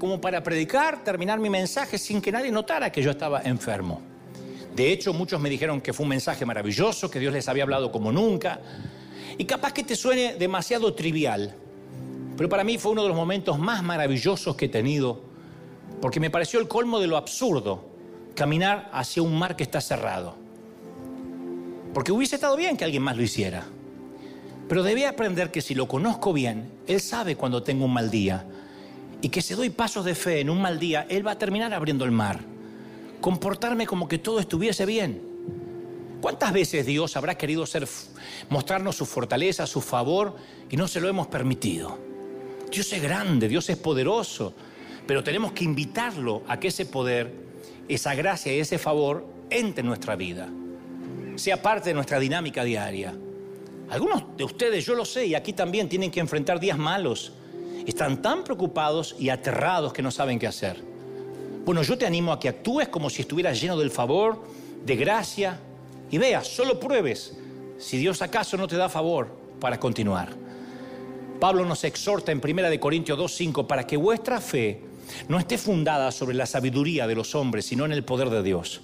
como 0.00 0.20
para 0.20 0.42
predicar, 0.42 1.04
terminar 1.04 1.38
mi 1.38 1.48
mensaje 1.48 1.96
sin 1.96 2.20
que 2.20 2.32
nadie 2.32 2.50
notara 2.50 2.90
que 2.90 3.00
yo 3.00 3.12
estaba 3.12 3.40
enfermo. 3.42 4.02
De 4.74 4.90
hecho, 4.90 5.12
muchos 5.12 5.40
me 5.40 5.48
dijeron 5.48 5.80
que 5.80 5.92
fue 5.92 6.02
un 6.02 6.08
mensaje 6.10 6.44
maravilloso, 6.44 7.08
que 7.08 7.20
Dios 7.20 7.32
les 7.32 7.46
había 7.46 7.62
hablado 7.62 7.92
como 7.92 8.10
nunca. 8.10 8.58
Y 9.38 9.44
capaz 9.44 9.72
que 9.72 9.84
te 9.84 9.94
suene 9.94 10.34
demasiado 10.34 10.92
trivial, 10.92 11.54
pero 12.36 12.48
para 12.48 12.64
mí 12.64 12.76
fue 12.76 12.90
uno 12.90 13.02
de 13.02 13.08
los 13.08 13.16
momentos 13.16 13.60
más 13.60 13.80
maravillosos 13.84 14.56
que 14.56 14.64
he 14.64 14.70
tenido, 14.70 15.22
porque 16.00 16.18
me 16.18 16.30
pareció 16.30 16.58
el 16.58 16.66
colmo 16.66 16.98
de 16.98 17.06
lo 17.06 17.16
absurdo, 17.16 17.90
caminar 18.34 18.90
hacia 18.92 19.22
un 19.22 19.38
mar 19.38 19.54
que 19.54 19.62
está 19.62 19.80
cerrado. 19.80 20.34
Porque 21.94 22.10
hubiese 22.10 22.34
estado 22.34 22.56
bien 22.56 22.76
que 22.76 22.84
alguien 22.84 23.04
más 23.04 23.16
lo 23.16 23.22
hiciera. 23.22 23.64
Pero 24.68 24.82
debí 24.82 25.04
aprender 25.04 25.50
que 25.50 25.60
si 25.60 25.74
lo 25.74 25.88
conozco 25.88 26.32
bien, 26.32 26.70
Él 26.86 27.00
sabe 27.00 27.36
cuando 27.36 27.62
tengo 27.62 27.84
un 27.84 27.92
mal 27.92 28.10
día. 28.10 28.46
Y 29.20 29.28
que 29.28 29.42
si 29.42 29.54
doy 29.54 29.70
pasos 29.70 30.04
de 30.04 30.14
fe 30.14 30.40
en 30.40 30.50
un 30.50 30.60
mal 30.60 30.78
día, 30.78 31.06
Él 31.08 31.26
va 31.26 31.32
a 31.32 31.38
terminar 31.38 31.72
abriendo 31.72 32.04
el 32.04 32.10
mar. 32.10 32.40
Comportarme 33.20 33.86
como 33.86 34.08
que 34.08 34.18
todo 34.18 34.40
estuviese 34.40 34.86
bien. 34.86 35.22
¿Cuántas 36.20 36.52
veces 36.52 36.86
Dios 36.86 37.16
habrá 37.16 37.36
querido 37.36 37.66
ser, 37.66 37.86
mostrarnos 38.48 38.96
su 38.96 39.06
fortaleza, 39.06 39.66
su 39.66 39.80
favor, 39.80 40.36
y 40.70 40.76
no 40.76 40.86
se 40.86 41.00
lo 41.00 41.08
hemos 41.08 41.26
permitido? 41.26 41.98
Dios 42.70 42.92
es 42.92 43.02
grande, 43.02 43.48
Dios 43.48 43.68
es 43.68 43.76
poderoso, 43.76 44.54
pero 45.06 45.24
tenemos 45.24 45.52
que 45.52 45.64
invitarlo 45.64 46.42
a 46.48 46.58
que 46.58 46.68
ese 46.68 46.86
poder, 46.86 47.34
esa 47.88 48.14
gracia 48.14 48.54
y 48.54 48.60
ese 48.60 48.78
favor 48.78 49.26
entre 49.50 49.80
en 49.80 49.88
nuestra 49.88 50.16
vida, 50.16 50.48
sea 51.36 51.60
parte 51.60 51.90
de 51.90 51.94
nuestra 51.94 52.18
dinámica 52.18 52.64
diaria. 52.64 53.14
Algunos 53.92 54.22
de 54.38 54.44
ustedes, 54.44 54.86
yo 54.86 54.94
lo 54.94 55.04
sé, 55.04 55.26
y 55.26 55.34
aquí 55.34 55.52
también 55.52 55.86
tienen 55.86 56.10
que 56.10 56.18
enfrentar 56.18 56.58
días 56.58 56.78
malos. 56.78 57.34
Están 57.86 58.22
tan 58.22 58.42
preocupados 58.42 59.14
y 59.18 59.28
aterrados 59.28 59.92
que 59.92 60.00
no 60.00 60.10
saben 60.10 60.38
qué 60.38 60.46
hacer. 60.46 60.82
Bueno, 61.66 61.82
yo 61.82 61.98
te 61.98 62.06
animo 62.06 62.32
a 62.32 62.40
que 62.40 62.48
actúes 62.48 62.88
como 62.88 63.10
si 63.10 63.20
estuvieras 63.20 63.60
lleno 63.60 63.76
del 63.76 63.90
favor, 63.90 64.42
de 64.82 64.96
gracia, 64.96 65.60
y 66.10 66.16
veas, 66.16 66.48
solo 66.48 66.80
pruebes 66.80 67.36
si 67.76 67.98
Dios 67.98 68.22
acaso 68.22 68.56
no 68.56 68.66
te 68.66 68.76
da 68.76 68.88
favor 68.88 69.28
para 69.60 69.78
continuar. 69.78 70.30
Pablo 71.38 71.66
nos 71.66 71.84
exhorta 71.84 72.32
en 72.32 72.40
1 72.42 72.80
Corintios 72.80 73.18
2.5 73.18 73.66
para 73.66 73.86
que 73.86 73.98
vuestra 73.98 74.40
fe 74.40 74.80
no 75.28 75.38
esté 75.38 75.58
fundada 75.58 76.10
sobre 76.12 76.34
la 76.34 76.46
sabiduría 76.46 77.06
de 77.06 77.14
los 77.14 77.34
hombres, 77.34 77.66
sino 77.66 77.84
en 77.84 77.92
el 77.92 78.04
poder 78.04 78.30
de 78.30 78.42
Dios. 78.42 78.80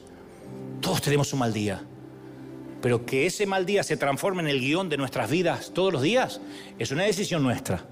Todos 0.83 1.01
tenemos 1.01 1.33
un 1.33 1.39
mal 1.39 1.55
día. 1.55 1.83
Pero 2.81 3.05
que 3.05 3.27
ese 3.27 3.47
mal 3.47 3.67
día 3.67 3.83
se 3.83 3.97
transforme 3.97 4.43
en 4.43 4.49
el 4.49 4.61
guion 4.61 4.89
de 4.89 4.97
nuestras 4.97 5.31
vidas 5.31 5.73
todos 5.75 5.93
los 5.93 6.03
días 6.03 6.41
es 6.79 6.91
una 6.91 7.05
decisión 7.05 7.43
nuestra. 7.43 7.85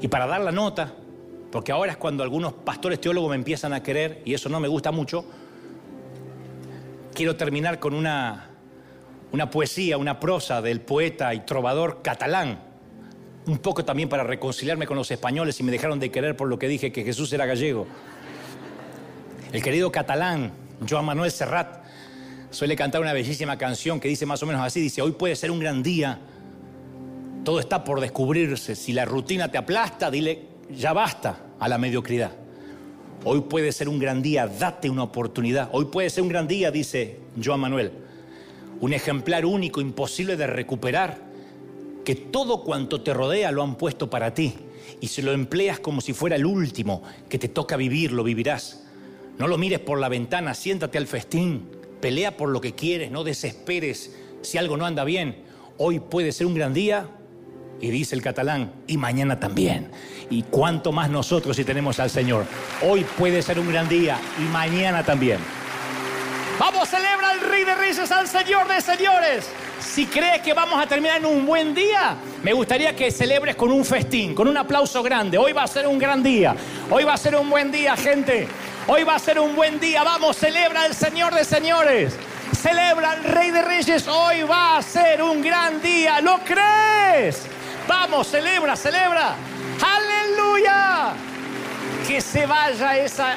Y 0.00 0.08
para 0.08 0.26
dar 0.26 0.42
la 0.42 0.52
nota, 0.52 0.94
porque 1.50 1.72
ahora 1.72 1.92
es 1.92 1.98
cuando 1.98 2.22
algunos 2.22 2.52
pastores 2.52 3.00
teólogos 3.00 3.30
me 3.30 3.36
empiezan 3.36 3.72
a 3.72 3.82
querer, 3.82 4.22
y 4.24 4.34
eso 4.34 4.48
no 4.48 4.60
me 4.60 4.68
gusta 4.68 4.92
mucho, 4.92 5.24
quiero 7.14 7.34
terminar 7.36 7.80
con 7.80 7.94
una, 7.94 8.50
una 9.32 9.50
poesía, 9.50 9.96
una 9.98 10.20
prosa 10.20 10.62
del 10.62 10.80
poeta 10.80 11.34
y 11.34 11.40
trovador 11.40 12.00
catalán, 12.02 12.60
un 13.46 13.58
poco 13.58 13.84
también 13.84 14.08
para 14.08 14.22
reconciliarme 14.22 14.86
con 14.86 14.96
los 14.96 15.10
españoles 15.10 15.58
y 15.58 15.62
me 15.62 15.72
dejaron 15.72 15.98
de 15.98 16.10
querer 16.10 16.36
por 16.36 16.48
lo 16.48 16.58
que 16.58 16.68
dije 16.68 16.92
que 16.92 17.02
Jesús 17.02 17.32
era 17.32 17.46
gallego. 17.46 17.86
El 19.52 19.62
querido 19.62 19.90
catalán, 19.90 20.52
Joan 20.88 21.06
Manuel 21.06 21.30
Serrat, 21.30 21.87
suele 22.50 22.76
cantar 22.76 23.00
una 23.00 23.12
bellísima 23.12 23.58
canción 23.58 24.00
que 24.00 24.08
dice 24.08 24.26
más 24.26 24.42
o 24.42 24.46
menos 24.46 24.62
así, 24.62 24.80
dice, 24.80 25.02
hoy 25.02 25.12
puede 25.12 25.36
ser 25.36 25.50
un 25.50 25.58
gran 25.58 25.82
día, 25.82 26.18
todo 27.44 27.60
está 27.60 27.84
por 27.84 28.00
descubrirse, 28.00 28.74
si 28.74 28.92
la 28.92 29.04
rutina 29.04 29.50
te 29.50 29.58
aplasta, 29.58 30.10
dile, 30.10 30.46
ya 30.70 30.92
basta 30.92 31.46
a 31.58 31.68
la 31.68 31.78
mediocridad. 31.78 32.32
Hoy 33.24 33.42
puede 33.42 33.72
ser 33.72 33.88
un 33.88 33.98
gran 33.98 34.22
día, 34.22 34.46
date 34.46 34.88
una 34.88 35.02
oportunidad. 35.02 35.68
Hoy 35.72 35.86
puede 35.86 36.08
ser 36.08 36.22
un 36.22 36.28
gran 36.28 36.46
día, 36.46 36.70
dice 36.70 37.18
Joan 37.42 37.60
Manuel. 37.60 37.92
Un 38.80 38.92
ejemplar 38.92 39.44
único, 39.44 39.80
imposible 39.80 40.36
de 40.36 40.46
recuperar, 40.46 41.18
que 42.04 42.14
todo 42.14 42.62
cuanto 42.62 43.02
te 43.02 43.12
rodea 43.12 43.50
lo 43.50 43.62
han 43.62 43.74
puesto 43.74 44.08
para 44.08 44.34
ti. 44.34 44.54
Y 45.00 45.08
si 45.08 45.20
lo 45.20 45.32
empleas 45.32 45.80
como 45.80 46.00
si 46.00 46.12
fuera 46.12 46.36
el 46.36 46.46
último 46.46 47.02
que 47.28 47.38
te 47.38 47.48
toca 47.48 47.76
vivir, 47.76 48.12
lo 48.12 48.22
vivirás. 48.22 48.84
No 49.36 49.48
lo 49.48 49.58
mires 49.58 49.80
por 49.80 49.98
la 49.98 50.08
ventana, 50.08 50.54
siéntate 50.54 50.96
al 50.96 51.06
festín, 51.06 51.77
Pelea 52.00 52.36
por 52.36 52.48
lo 52.48 52.60
que 52.60 52.74
quieres, 52.74 53.10
no 53.10 53.24
desesperes 53.24 54.14
si 54.42 54.58
algo 54.58 54.76
no 54.76 54.86
anda 54.86 55.04
bien. 55.04 55.44
Hoy 55.76 56.00
puede 56.00 56.32
ser 56.32 56.46
un 56.46 56.54
gran 56.54 56.74
día, 56.74 57.08
y 57.80 57.90
dice 57.90 58.14
el 58.14 58.22
catalán, 58.22 58.72
y 58.86 58.96
mañana 58.96 59.38
también. 59.38 59.90
Y 60.30 60.42
cuánto 60.42 60.92
más 60.92 61.10
nosotros 61.10 61.56
si 61.56 61.64
tenemos 61.64 61.98
al 62.00 62.10
Señor. 62.10 62.44
Hoy 62.82 63.04
puede 63.16 63.42
ser 63.42 63.58
un 63.58 63.68
gran 63.68 63.88
día 63.88 64.18
y 64.38 64.42
mañana 64.42 65.04
también. 65.04 65.38
Vamos, 66.58 66.88
celebra 66.88 67.30
al 67.30 67.40
Rey 67.40 67.64
de 67.64 67.74
Reyes, 67.74 68.10
al 68.10 68.26
Señor 68.26 68.66
de 68.66 68.80
Señores. 68.80 69.48
Si 69.80 70.06
crees 70.06 70.42
que 70.42 70.52
vamos 70.52 70.82
a 70.82 70.88
terminar 70.88 71.18
en 71.18 71.26
un 71.26 71.46
buen 71.46 71.72
día, 71.72 72.16
me 72.42 72.52
gustaría 72.52 72.96
que 72.96 73.12
celebres 73.12 73.54
con 73.54 73.70
un 73.70 73.84
festín, 73.84 74.34
con 74.34 74.48
un 74.48 74.56
aplauso 74.56 75.02
grande. 75.02 75.38
Hoy 75.38 75.52
va 75.52 75.62
a 75.62 75.68
ser 75.68 75.86
un 75.86 75.98
gran 75.98 76.20
día. 76.20 76.56
Hoy 76.90 77.04
va 77.04 77.14
a 77.14 77.16
ser 77.16 77.36
un 77.36 77.48
buen 77.48 77.70
día, 77.70 77.96
gente. 77.96 78.48
Hoy 78.90 79.04
va 79.04 79.16
a 79.16 79.18
ser 79.18 79.38
un 79.38 79.54
buen 79.54 79.78
día. 79.78 80.02
Vamos, 80.02 80.38
celebra 80.38 80.84
al 80.84 80.94
Señor 80.94 81.34
de 81.34 81.44
señores. 81.44 82.14
Celebra 82.58 83.10
al 83.10 83.22
Rey 83.22 83.50
de 83.50 83.60
Reyes. 83.60 84.08
Hoy 84.08 84.44
va 84.44 84.78
a 84.78 84.82
ser 84.82 85.22
un 85.22 85.42
gran 85.42 85.82
día. 85.82 86.22
¿Lo 86.22 86.38
crees? 86.38 87.42
Vamos, 87.86 88.28
celebra, 88.28 88.76
celebra. 88.76 89.34
Aleluya. 89.82 91.12
Que 92.06 92.22
se 92.22 92.46
vaya 92.46 92.96
esa 92.96 93.36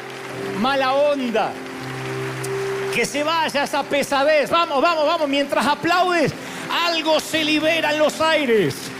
mala 0.61 0.93
onda. 0.93 1.51
Que 2.95 3.05
se 3.05 3.21
vaya 3.21 3.65
esa 3.65 3.83
pesadez. 3.83 4.49
Vamos, 4.49 4.81
vamos, 4.81 5.05
vamos. 5.05 5.27
Mientras 5.27 5.67
aplaudes, 5.67 6.31
algo 6.85 7.19
se 7.19 7.43
libera 7.43 7.91
en 7.91 7.99
los 7.99 8.21
aires. 8.21 8.90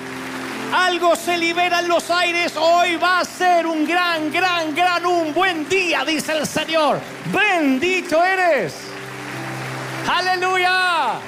Algo 0.73 1.17
se 1.17 1.37
libera 1.37 1.79
en 1.79 1.89
los 1.89 2.09
aires. 2.09 2.53
Hoy 2.55 2.95
va 2.95 3.19
a 3.19 3.25
ser 3.25 3.67
un 3.67 3.85
gran, 3.85 4.31
gran, 4.31 4.73
gran, 4.73 5.05
un 5.05 5.33
buen 5.33 5.67
día, 5.67 6.05
dice 6.05 6.31
el 6.31 6.47
Señor. 6.47 6.99
Bendito 7.25 8.23
eres. 8.23 8.73
Aleluya. 10.09 11.19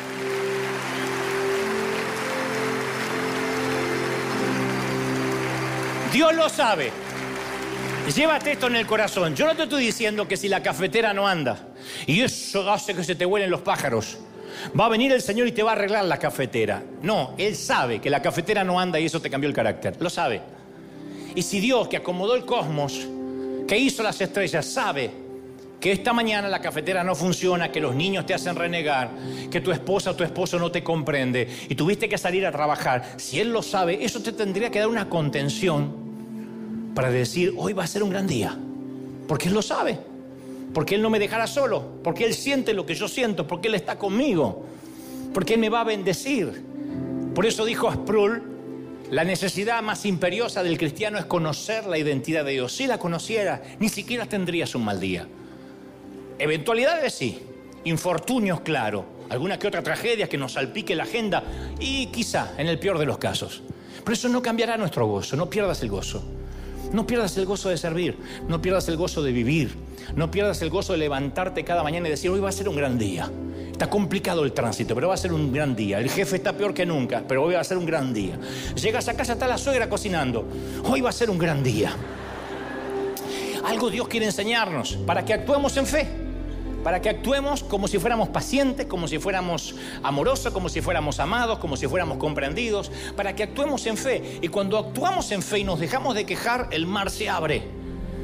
Dios 6.13 6.33
lo 6.35 6.47
sabe. 6.47 6.91
Llévate 8.15 8.53
esto 8.53 8.67
en 8.67 8.77
el 8.77 8.87
corazón. 8.87 9.35
Yo 9.35 9.45
no 9.45 9.55
te 9.55 9.63
estoy 9.63 9.85
diciendo 9.85 10.27
que 10.27 10.37
si 10.37 10.47
la 10.47 10.63
cafetera 10.63 11.13
no 11.13 11.27
anda 11.27 11.57
y 12.05 12.21
eso 12.21 12.71
hace 12.71 12.95
que 12.95 13.03
se 13.03 13.15
te 13.15 13.25
huelen 13.25 13.49
los 13.49 13.61
pájaros 13.61 14.17
va 14.79 14.85
a 14.85 14.89
venir 14.89 15.11
el 15.11 15.21
Señor 15.21 15.47
y 15.47 15.51
te 15.51 15.63
va 15.63 15.71
a 15.71 15.73
arreglar 15.75 16.05
la 16.05 16.17
cafetera. 16.17 16.83
No, 17.01 17.33
Él 17.37 17.55
sabe 17.55 17.99
que 17.99 18.09
la 18.09 18.21
cafetera 18.21 18.63
no 18.63 18.79
anda 18.79 18.99
y 18.99 19.05
eso 19.05 19.21
te 19.21 19.29
cambió 19.29 19.49
el 19.49 19.55
carácter. 19.55 19.95
Lo 19.99 20.09
sabe. 20.09 20.41
Y 21.35 21.41
si 21.41 21.59
Dios 21.59 21.87
que 21.87 21.97
acomodó 21.97 22.35
el 22.35 22.45
cosmos, 22.45 23.07
que 23.67 23.77
hizo 23.77 24.03
las 24.03 24.19
estrellas, 24.21 24.65
sabe 24.65 25.23
que 25.79 25.91
esta 25.91 26.13
mañana 26.13 26.47
la 26.47 26.61
cafetera 26.61 27.03
no 27.03 27.13
funciona, 27.13 27.69
que 27.69 27.81
los 27.81 27.93
niños 27.93 28.25
te 28.25 28.33
hacen 28.33 28.55
renegar, 28.55 29.09
que 29.51 29.59
tu 29.59 29.71
esposa 29.71 30.11
o 30.11 30.15
tu 30.15 30.23
esposo 30.23 30.57
no 30.57 30.71
te 30.71 30.81
comprende 30.81 31.45
y 31.67 31.75
tuviste 31.75 32.07
que 32.07 32.17
salir 32.17 32.45
a 32.45 32.53
trabajar, 32.53 33.15
si 33.17 33.41
Él 33.41 33.51
lo 33.51 33.61
sabe, 33.61 34.05
eso 34.05 34.21
te 34.21 34.31
tendría 34.31 34.71
que 34.71 34.79
dar 34.79 34.87
una 34.87 35.09
contención 35.09 35.93
para 36.95 37.09
decir, 37.09 37.53
hoy 37.57 37.73
va 37.73 37.83
a 37.83 37.87
ser 37.87 38.01
un 38.01 38.11
gran 38.11 38.27
día, 38.27 38.57
porque 39.27 39.49
Él 39.49 39.53
lo 39.53 39.61
sabe, 39.61 39.99
porque 40.73 40.95
Él 40.95 41.01
no 41.01 41.09
me 41.09 41.19
dejará 41.19 41.47
solo, 41.47 41.99
porque 42.03 42.25
Él 42.25 42.33
siente 42.33 42.73
lo 42.73 42.85
que 42.85 42.95
yo 42.95 43.07
siento, 43.07 43.47
porque 43.47 43.67
Él 43.67 43.75
está 43.75 43.97
conmigo, 43.97 44.65
porque 45.33 45.53
Él 45.53 45.59
me 45.59 45.69
va 45.69 45.81
a 45.81 45.85
bendecir. 45.85 46.63
Por 47.35 47.45
eso 47.45 47.65
dijo 47.65 47.91
Sproul, 47.91 48.43
la 49.11 49.23
necesidad 49.23 49.83
más 49.83 50.05
imperiosa 50.05 50.63
del 50.63 50.77
cristiano 50.77 51.19
es 51.19 51.25
conocer 51.25 51.85
la 51.85 51.97
identidad 51.97 52.43
de 52.43 52.53
Dios. 52.53 52.73
Si 52.73 52.87
la 52.87 52.97
conociera, 52.97 53.61
ni 53.79 53.89
siquiera 53.89 54.25
tendrías 54.25 54.73
un 54.73 54.85
mal 54.85 54.99
día. 54.99 55.27
Eventualidades 56.39 57.13
sí, 57.13 57.39
infortunios 57.83 58.61
claro, 58.61 59.05
alguna 59.29 59.59
que 59.59 59.67
otra 59.67 59.83
tragedia 59.83 60.27
que 60.27 60.37
nos 60.37 60.53
salpique 60.53 60.95
la 60.95 61.03
agenda 61.03 61.43
y 61.79 62.07
quizá 62.07 62.53
en 62.57 62.67
el 62.67 62.79
peor 62.79 62.97
de 62.97 63.05
los 63.05 63.19
casos. 63.19 63.61
Pero 64.03 64.13
eso 64.13 64.29
no 64.29 64.41
cambiará 64.41 64.77
nuestro 64.77 65.05
gozo, 65.05 65.35
no 65.35 65.49
pierdas 65.49 65.81
el 65.83 65.89
gozo. 65.89 66.23
No 66.93 67.07
pierdas 67.07 67.35
el 67.37 67.45
gozo 67.45 67.69
de 67.69 67.77
servir, 67.77 68.17
no 68.47 68.61
pierdas 68.61 68.87
el 68.87 68.97
gozo 68.97 69.23
de 69.23 69.31
vivir, 69.31 69.75
no 70.15 70.29
pierdas 70.29 70.61
el 70.61 70.69
gozo 70.69 70.93
de 70.93 70.99
levantarte 70.99 71.65
cada 71.65 71.83
mañana 71.83 72.07
y 72.07 72.11
decir, 72.11 72.29
hoy 72.29 72.39
va 72.39 72.49
a 72.49 72.51
ser 72.51 72.69
un 72.69 72.75
gran 72.75 72.97
día. 72.99 73.29
Está 73.71 73.89
complicado 73.89 74.43
el 74.45 74.53
tránsito, 74.53 74.93
pero 74.93 75.07
va 75.07 75.15
a 75.15 75.17
ser 75.17 75.33
un 75.33 75.51
gran 75.51 75.75
día. 75.75 75.99
El 75.99 76.09
jefe 76.09 76.35
está 76.35 76.53
peor 76.53 76.73
que 76.75 76.85
nunca, 76.85 77.23
pero 77.27 77.43
hoy 77.43 77.55
va 77.55 77.61
a 77.61 77.63
ser 77.63 77.77
un 77.77 77.87
gran 77.87 78.13
día. 78.13 78.39
Llegas 78.75 79.07
a 79.07 79.15
casa, 79.15 79.33
está 79.33 79.47
la 79.47 79.57
suegra 79.57 79.89
cocinando. 79.89 80.47
Hoy 80.83 81.01
va 81.01 81.09
a 81.09 81.13
ser 81.13 81.31
un 81.31 81.39
gran 81.39 81.63
día. 81.63 81.91
Algo 83.65 83.89
Dios 83.89 84.07
quiere 84.07 84.27
enseñarnos 84.27 84.97
para 85.07 85.25
que 85.25 85.33
actuemos 85.33 85.75
en 85.77 85.87
fe 85.87 86.22
para 86.83 87.01
que 87.01 87.09
actuemos 87.09 87.63
como 87.63 87.87
si 87.87 87.99
fuéramos 87.99 88.29
pacientes, 88.29 88.85
como 88.85 89.07
si 89.07 89.19
fuéramos 89.19 89.75
amorosos, 90.03 90.53
como 90.53 90.69
si 90.69 90.81
fuéramos 90.81 91.19
amados, 91.19 91.59
como 91.59 91.77
si 91.77 91.87
fuéramos 91.87 92.17
comprendidos, 92.17 92.91
para 93.15 93.35
que 93.35 93.43
actuemos 93.43 93.85
en 93.85 93.97
fe. 93.97 94.39
Y 94.41 94.49
cuando 94.49 94.77
actuamos 94.77 95.31
en 95.31 95.41
fe 95.41 95.59
y 95.59 95.63
nos 95.63 95.79
dejamos 95.79 96.15
de 96.15 96.25
quejar, 96.25 96.67
el 96.71 96.85
mar 96.85 97.09
se 97.09 97.29
abre. 97.29 97.83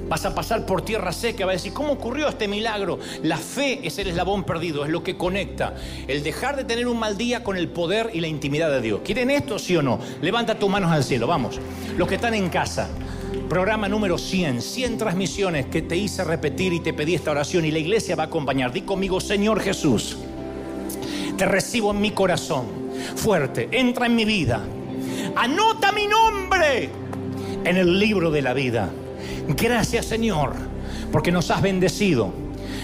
Vas 0.09 0.25
a 0.25 0.33
pasar 0.33 0.65
por 0.65 0.81
tierra 0.81 1.11
seca, 1.11 1.45
vas 1.45 1.53
a 1.53 1.57
decir, 1.57 1.71
¿cómo 1.71 1.93
ocurrió 1.93 2.27
este 2.27 2.47
milagro? 2.47 2.97
La 3.21 3.37
fe 3.37 3.79
es 3.83 3.99
el 3.99 4.07
eslabón 4.07 4.43
perdido, 4.43 4.83
es 4.83 4.89
lo 4.89 5.03
que 5.03 5.15
conecta. 5.15 5.75
El 6.07 6.23
dejar 6.23 6.55
de 6.55 6.63
tener 6.63 6.87
un 6.87 6.97
mal 6.97 7.15
día 7.15 7.43
con 7.43 7.57
el 7.57 7.69
poder 7.69 8.09
y 8.11 8.19
la 8.19 8.27
intimidad 8.27 8.71
de 8.71 8.81
Dios. 8.81 9.01
¿Quieren 9.05 9.29
esto, 9.29 9.59
sí 9.59 9.77
o 9.77 9.83
no? 9.83 9.99
Levanta 10.21 10.57
tus 10.57 10.67
manos 10.67 10.91
al 10.91 11.03
cielo, 11.03 11.27
vamos. 11.27 11.59
Los 11.95 12.07
que 12.07 12.15
están 12.15 12.33
en 12.33 12.49
casa, 12.49 12.89
Programa 13.49 13.89
número 13.89 14.19
100, 14.19 14.61
100 14.61 14.97
transmisiones 14.99 15.65
que 15.65 15.81
te 15.81 15.97
hice 15.97 16.23
repetir 16.23 16.71
y 16.71 16.81
te 16.81 16.93
pedí 16.93 17.15
esta 17.15 17.31
oración 17.31 17.65
y 17.65 17.71
la 17.71 17.79
iglesia 17.79 18.15
va 18.15 18.23
a 18.23 18.25
acompañar. 18.27 18.71
Di 18.71 18.81
conmigo, 18.81 19.19
Señor 19.19 19.59
Jesús, 19.59 20.17
te 21.35 21.45
recibo 21.47 21.89
en 21.89 21.99
mi 21.99 22.11
corazón, 22.11 22.67
fuerte, 23.15 23.67
entra 23.71 24.05
en 24.05 24.15
mi 24.15 24.23
vida, 24.23 24.61
anota 25.35 25.91
mi 25.91 26.05
nombre 26.05 26.91
en 27.65 27.75
el 27.75 27.97
libro 27.97 28.29
de 28.29 28.43
la 28.43 28.53
vida. 28.53 28.91
Gracias 29.47 30.05
Señor, 30.05 30.53
porque 31.11 31.31
nos 31.31 31.49
has 31.49 31.63
bendecido, 31.63 32.31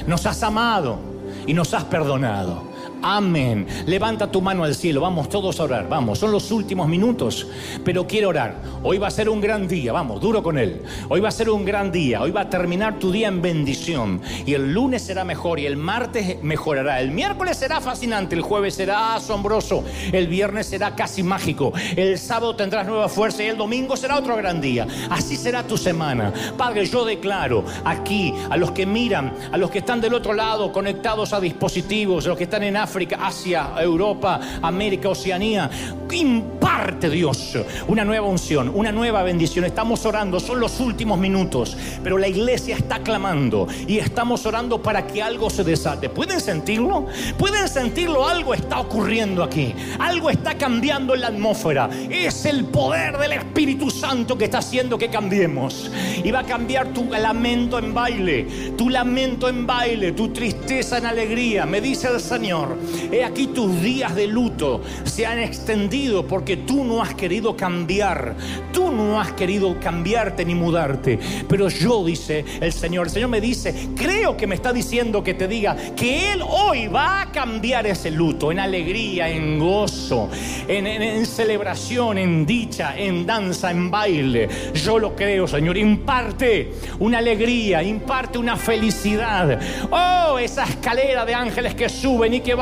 nos 0.08 0.26
has 0.26 0.42
amado 0.42 0.98
y 1.46 1.54
nos 1.54 1.76
has 1.76 1.84
perdonado. 1.84 2.74
Amén. 3.08 3.68
Levanta 3.86 4.32
tu 4.32 4.42
mano 4.42 4.64
al 4.64 4.74
cielo. 4.74 5.00
Vamos 5.00 5.30
todos 5.30 5.60
a 5.60 5.66
orar. 5.66 5.88
Vamos, 5.88 6.18
son 6.18 6.32
los 6.32 6.50
últimos 6.50 6.88
minutos. 6.88 7.46
Pero 7.84 8.08
quiero 8.08 8.30
orar. 8.30 8.56
Hoy 8.82 8.98
va 8.98 9.10
a 9.10 9.12
ser 9.12 9.30
un 9.30 9.40
gran 9.40 9.68
día. 9.68 9.94
Vamos, 9.94 10.20
duro 10.20 10.42
con 10.42 10.58
él. 10.58 10.82
Hoy 11.08 11.20
va 11.20 11.30
a 11.30 11.32
ser 11.32 11.52
un 11.52 11.64
gran 11.66 11.92
día. 11.92 12.24
Hoy 12.24 12.32
va 12.32 12.42
a 12.42 12.50
terminar 12.50 12.98
tu 12.98 13.12
día 13.12 13.28
en 13.28 13.44
bendición. 13.44 14.22
Y 14.48 14.56
el 14.56 14.74
lunes 14.74 15.04
será 15.04 15.24
mejor. 15.24 15.60
Y 15.60 15.68
el 15.68 15.78
martes 15.78 16.42
mejorará. 16.42 17.00
El 17.00 17.12
miércoles 17.12 17.58
será 17.58 17.80
fascinante. 17.80 18.34
El 18.34 18.42
jueves 18.42 18.74
será 18.74 19.14
asombroso. 19.14 19.84
El 20.12 20.26
viernes 20.26 20.66
será 20.66 20.96
casi 20.96 21.22
mágico. 21.22 21.74
El 21.96 22.18
sábado 22.18 22.56
tendrás 22.56 22.88
nueva 22.88 23.08
fuerza. 23.08 23.44
Y 23.44 23.48
el 23.50 23.58
domingo 23.58 23.96
será 23.96 24.18
otro 24.18 24.36
gran 24.36 24.60
día. 24.60 24.88
Así 25.12 25.38
será 25.38 25.62
tu 25.62 25.78
semana. 25.78 26.34
Padre, 26.58 26.88
yo 26.88 27.06
declaro 27.06 27.66
aquí 27.84 28.34
a 28.50 28.58
los 28.58 28.72
que 28.72 28.88
miran, 28.88 29.32
a 29.52 29.58
los 29.58 29.70
que 29.70 29.78
están 29.78 30.02
del 30.02 30.16
otro 30.16 30.34
lado, 30.34 30.74
conectados 30.74 31.34
a 31.34 31.40
dispositivos, 31.40 32.26
a 32.26 32.30
los 32.30 32.38
que 32.40 32.46
están 32.46 32.64
en 32.64 32.78
África 32.78 32.95
Asia, 33.20 33.72
Europa, 33.78 34.40
América, 34.62 35.10
Oceanía. 35.10 35.70
Imparte 36.12 37.10
Dios 37.10 37.58
una 37.88 38.06
nueva 38.06 38.28
unción, 38.28 38.72
una 38.74 38.92
nueva 38.92 39.24
bendición. 39.24 39.66
Estamos 39.66 40.06
orando, 40.06 40.40
son 40.40 40.60
los 40.60 40.80
últimos 40.80 41.20
minutos, 41.20 41.76
pero 42.04 42.18
la 42.18 42.28
iglesia 42.28 42.78
está 42.78 43.00
clamando 43.00 43.68
y 43.88 43.98
estamos 43.98 44.46
orando 44.46 44.82
para 44.82 45.06
que 45.06 45.22
algo 45.22 45.50
se 45.50 45.64
desate. 45.64 46.10
¿Pueden 46.10 46.40
sentirlo? 46.40 47.08
¿Pueden 47.38 47.68
sentirlo? 47.68 48.28
Algo 48.28 48.54
está 48.54 48.80
ocurriendo 48.80 49.44
aquí. 49.44 49.74
Algo 50.00 50.30
está 50.30 50.58
cambiando 50.58 51.16
en 51.16 51.22
la 51.22 51.28
atmósfera. 51.28 51.90
Es 52.10 52.46
el 52.46 52.66
poder 52.66 53.18
del 53.18 53.34
Espíritu 53.34 53.90
Santo 53.90 54.38
que 54.38 54.46
está 54.46 54.60
haciendo 54.60 54.98
que 54.98 55.10
cambiemos. 55.10 55.92
Y 56.24 56.32
va 56.32 56.40
a 56.40 56.46
cambiar 56.46 56.88
tu 56.94 57.06
lamento 57.06 57.78
en 57.78 57.94
baile, 57.94 58.74
tu 58.78 58.90
lamento 58.90 59.50
en 59.50 59.68
baile, 59.68 60.12
tu 60.14 60.30
tristeza 60.30 60.98
en 60.98 61.06
alegría. 61.06 61.66
Me 61.66 61.82
dice 61.82 62.08
el 62.08 62.20
Señor, 62.20 62.75
He 63.12 63.24
aquí 63.24 63.48
tus 63.48 63.82
días 63.82 64.16
de 64.16 64.28
luto 64.28 64.82
se 65.04 65.26
han 65.26 65.40
extendido 65.40 66.28
porque 66.28 66.58
tú 66.58 66.84
no 66.84 67.02
has 67.02 67.14
querido 67.14 67.56
cambiar. 67.56 68.36
Tú 68.72 68.92
no 68.92 69.20
has 69.20 69.32
querido 69.34 69.80
cambiarte 69.80 70.46
ni 70.46 70.56
mudarte. 70.56 71.20
Pero 71.48 71.70
yo, 71.70 72.04
dice 72.04 72.44
el 72.60 72.74
Señor, 72.74 73.08
el 73.08 73.14
Señor 73.14 73.30
me 73.30 73.42
dice, 73.42 73.90
creo 73.96 74.36
que 74.36 74.48
me 74.48 74.56
está 74.56 74.74
diciendo 74.74 75.24
que 75.24 75.34
te 75.34 75.48
diga 75.48 75.76
que 75.96 76.34
Él 76.34 76.42
hoy 76.48 76.88
va 76.88 77.22
a 77.22 77.32
cambiar 77.32 77.88
ese 77.88 78.12
luto 78.12 78.52
en 78.52 78.60
alegría, 78.60 79.30
en 79.30 79.60
gozo, 79.60 80.30
en, 80.68 80.88
en 80.88 81.26
celebración, 81.26 82.18
en 82.18 82.46
dicha, 82.46 82.98
en 82.98 83.26
danza, 83.26 83.72
en 83.72 83.90
baile. 83.90 84.50
Yo 84.74 85.00
lo 85.00 85.16
creo, 85.16 85.48
Señor. 85.48 85.78
Imparte 85.78 86.74
una 87.00 87.20
alegría, 87.20 87.84
imparte 87.84 88.38
una 88.38 88.58
felicidad. 88.58 89.60
Oh, 89.92 90.38
esa 90.40 90.64
escalera 90.64 91.26
de 91.26 91.34
ángeles 91.34 91.76
que 91.76 91.90
suben 91.90 92.34
y 92.34 92.40
que 92.42 92.56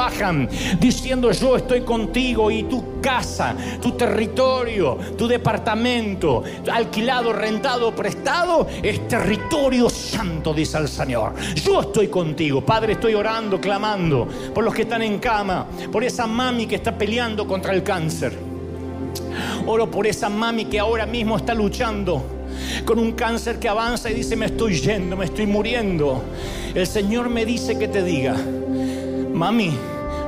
diciendo 0.80 1.32
yo 1.32 1.56
estoy 1.56 1.82
contigo 1.82 2.51
y 2.51 2.64
tu 2.64 2.99
casa, 3.01 3.56
tu 3.82 3.91
territorio, 3.91 4.97
tu 5.18 5.28
departamento, 5.28 6.43
alquilado, 6.72 7.32
rentado, 7.32 7.95
prestado, 7.95 8.68
es 8.82 9.08
territorio 9.08 9.89
santo, 9.89 10.54
dice 10.54 10.78
el 10.78 10.88
Señor. 10.88 11.34
Yo 11.55 11.82
estoy 11.82 12.08
contigo, 12.08 12.62
Padre, 12.62 12.93
estoy 12.93 13.13
orando, 13.13 13.59
clamando 13.59 14.28
por 14.54 14.63
los 14.63 14.74
que 14.74 14.84
están 14.84 15.01
en 15.01 15.20
cama, 15.20 15.67
por 15.92 16.04
esa 16.04 16.28
mami 16.28 16.66
que 16.66 16.75
está 16.75 16.97
peleando 16.97 17.47
contra 17.47 17.74
el 17.74 17.84
cáncer. 17.84 18.38
Oro 19.66 19.89
por 19.89 20.05
esa 20.05 20.30
mami 20.30 20.66
que 20.66 20.80
ahora 20.80 21.05
mismo 21.05 21.38
está 21.38 21.54
luchando 21.54 22.24
con 22.86 23.00
un 23.00 23.13
cáncer 23.13 23.59
que 23.59 23.70
avanza 23.70 24.09
y 24.09 24.13
dice, 24.13 24.36
me 24.36 24.47
estoy 24.47 24.80
yendo, 24.80 25.16
me 25.16 25.25
estoy 25.25 25.46
muriendo. 25.47 26.24
El 26.74 26.88
Señor 26.88 27.30
me 27.30 27.46
dice 27.46 27.78
que 27.78 27.88
te 27.88 28.04
diga, 28.04 28.36
mami, 29.34 29.74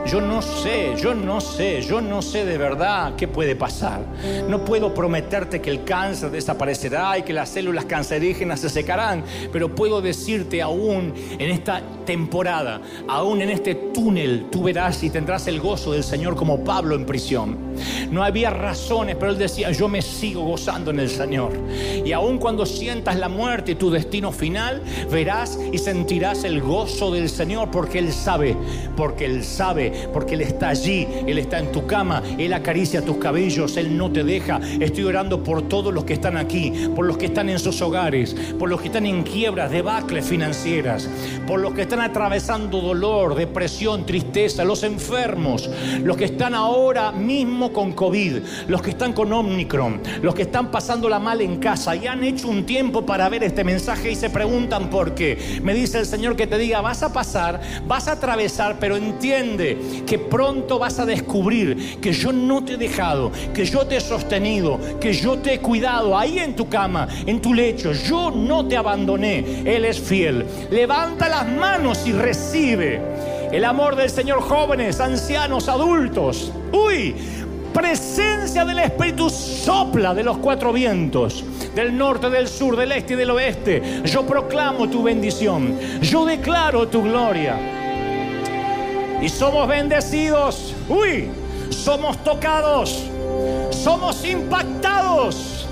yo 0.05 0.21
no 0.21 0.41
sé, 0.41 0.93
yo 0.97 1.15
no 1.15 1.41
sé, 1.41 1.81
yo 1.81 1.99
no 1.99 2.21
sé 2.21 2.45
de 2.45 2.57
verdad 2.57 3.15
qué 3.15 3.27
puede 3.27 3.55
pasar. 3.55 4.01
No 4.47 4.63
puedo 4.63 4.93
prometerte 4.93 5.61
que 5.61 5.71
el 5.71 5.83
cáncer 5.83 6.29
desaparecerá 6.29 7.17
y 7.17 7.23
que 7.23 7.33
las 7.33 7.49
células 7.49 7.85
cancerígenas 7.85 8.59
se 8.59 8.69
secarán, 8.69 9.23
pero 9.51 9.73
puedo 9.73 10.01
decirte 10.01 10.61
aún 10.61 11.13
en 11.39 11.49
esta 11.49 11.81
temporada, 12.05 12.81
aún 13.07 13.41
en 13.41 13.49
este 13.49 13.73
túnel, 13.75 14.45
tú 14.51 14.63
verás 14.63 15.01
y 15.03 15.09
tendrás 15.09 15.47
el 15.47 15.59
gozo 15.59 15.93
del 15.93 16.03
Señor 16.03 16.35
como 16.35 16.63
Pablo 16.63 16.95
en 16.95 17.05
prisión. 17.05 17.57
No 18.11 18.23
había 18.23 18.51
razones, 18.51 19.15
pero 19.19 19.31
él 19.31 19.37
decía, 19.37 19.71
yo 19.71 19.87
me 19.87 20.01
sigo 20.01 20.43
gozando 20.43 20.91
en 20.91 20.99
el 20.99 21.09
Señor. 21.09 21.53
Y 22.05 22.11
aún 22.11 22.37
cuando 22.37 22.65
sientas 22.65 23.17
la 23.17 23.27
muerte 23.27 23.71
y 23.71 23.75
tu 23.75 23.89
destino 23.89 24.31
final, 24.31 24.83
verás 25.11 25.59
y 25.71 25.79
sentirás 25.79 26.43
el 26.43 26.61
gozo 26.61 27.11
del 27.11 27.29
Señor 27.29 27.71
porque 27.71 27.99
Él 27.99 28.13
sabe, 28.13 28.55
porque 28.95 29.25
Él 29.25 29.43
sabe 29.43 29.94
porque 30.13 30.35
Él 30.35 30.41
está 30.41 30.69
allí, 30.69 31.07
Él 31.25 31.37
está 31.37 31.59
en 31.59 31.71
tu 31.71 31.85
cama, 31.85 32.21
Él 32.37 32.53
acaricia 32.53 33.03
tus 33.03 33.17
cabellos, 33.17 33.77
Él 33.77 33.97
no 33.97 34.11
te 34.11 34.23
deja. 34.23 34.59
Estoy 34.79 35.03
orando 35.03 35.43
por 35.43 35.63
todos 35.63 35.93
los 35.93 36.05
que 36.05 36.13
están 36.13 36.37
aquí, 36.37 36.71
por 36.95 37.05
los 37.05 37.17
que 37.17 37.25
están 37.25 37.49
en 37.49 37.59
sus 37.59 37.81
hogares, 37.81 38.35
por 38.57 38.69
los 38.69 38.81
que 38.81 38.87
están 38.87 39.05
en 39.05 39.23
quiebras, 39.23 39.71
debacles 39.71 40.25
financieras, 40.25 41.09
por 41.47 41.59
los 41.59 41.73
que 41.73 41.83
están 41.83 42.01
atravesando 42.01 42.81
dolor, 42.81 43.35
depresión, 43.35 44.05
tristeza, 44.05 44.63
los 44.63 44.83
enfermos, 44.83 45.69
los 46.03 46.17
que 46.17 46.25
están 46.25 46.55
ahora 46.55 47.11
mismo 47.11 47.71
con 47.71 47.93
COVID, 47.93 48.37
los 48.67 48.81
que 48.81 48.91
están 48.91 49.13
con 49.13 49.31
Omicron, 49.31 50.01
los 50.21 50.35
que 50.35 50.43
están 50.43 50.71
pasándola 50.71 51.19
mal 51.19 51.41
en 51.41 51.57
casa 51.57 51.95
y 51.95 52.07
han 52.07 52.23
hecho 52.23 52.47
un 52.47 52.65
tiempo 52.65 53.05
para 53.05 53.29
ver 53.29 53.43
este 53.43 53.63
mensaje 53.63 54.11
y 54.11 54.15
se 54.15 54.29
preguntan 54.29 54.89
por 54.89 55.15
qué. 55.15 55.59
Me 55.63 55.73
dice 55.73 55.99
el 55.99 56.05
Señor 56.05 56.35
que 56.35 56.47
te 56.47 56.57
diga, 56.57 56.81
vas 56.81 57.03
a 57.03 57.13
pasar, 57.13 57.61
vas 57.87 58.07
a 58.07 58.13
atravesar, 58.13 58.77
pero 58.79 58.95
entiende 58.95 59.77
que 60.05 60.19
pronto 60.19 60.79
vas 60.79 60.99
a 60.99 61.05
descubrir 61.05 61.99
que 61.99 62.13
yo 62.13 62.31
no 62.31 62.63
te 62.63 62.73
he 62.73 62.77
dejado, 62.77 63.31
que 63.53 63.65
yo 63.65 63.85
te 63.85 63.97
he 63.97 64.01
sostenido, 64.01 64.79
que 64.99 65.13
yo 65.13 65.37
te 65.37 65.55
he 65.55 65.59
cuidado 65.59 66.17
ahí 66.17 66.39
en 66.39 66.55
tu 66.55 66.69
cama, 66.69 67.07
en 67.25 67.41
tu 67.41 67.53
lecho. 67.53 67.91
Yo 67.93 68.31
no 68.31 68.67
te 68.67 68.77
abandoné. 68.77 69.63
Él 69.65 69.85
es 69.85 69.99
fiel. 69.99 70.45
Levanta 70.69 71.29
las 71.29 71.47
manos 71.47 72.05
y 72.05 72.11
recibe 72.11 73.01
el 73.51 73.63
amor 73.63 73.95
del 73.95 74.09
Señor, 74.09 74.41
jóvenes, 74.41 74.99
ancianos, 74.99 75.69
adultos. 75.69 76.51
Uy, 76.71 77.15
presencia 77.73 78.65
del 78.65 78.79
Espíritu 78.79 79.29
sopla 79.29 80.13
de 80.13 80.23
los 80.23 80.37
cuatro 80.37 80.71
vientos, 80.71 81.43
del 81.75 81.97
norte, 81.97 82.29
del 82.29 82.47
sur, 82.47 82.75
del 82.77 82.93
este 82.93 83.13
y 83.13 83.17
del 83.17 83.31
oeste. 83.31 84.01
Yo 84.05 84.25
proclamo 84.25 84.89
tu 84.89 85.03
bendición, 85.03 85.77
yo 86.01 86.25
declaro 86.25 86.87
tu 86.87 87.03
gloria. 87.03 87.84
Y 89.21 89.29
somos 89.29 89.67
bendecidos, 89.67 90.73
uy, 90.89 91.29
somos 91.69 92.23
tocados, 92.23 93.03
somos 93.71 94.23
impactados. 94.25 95.67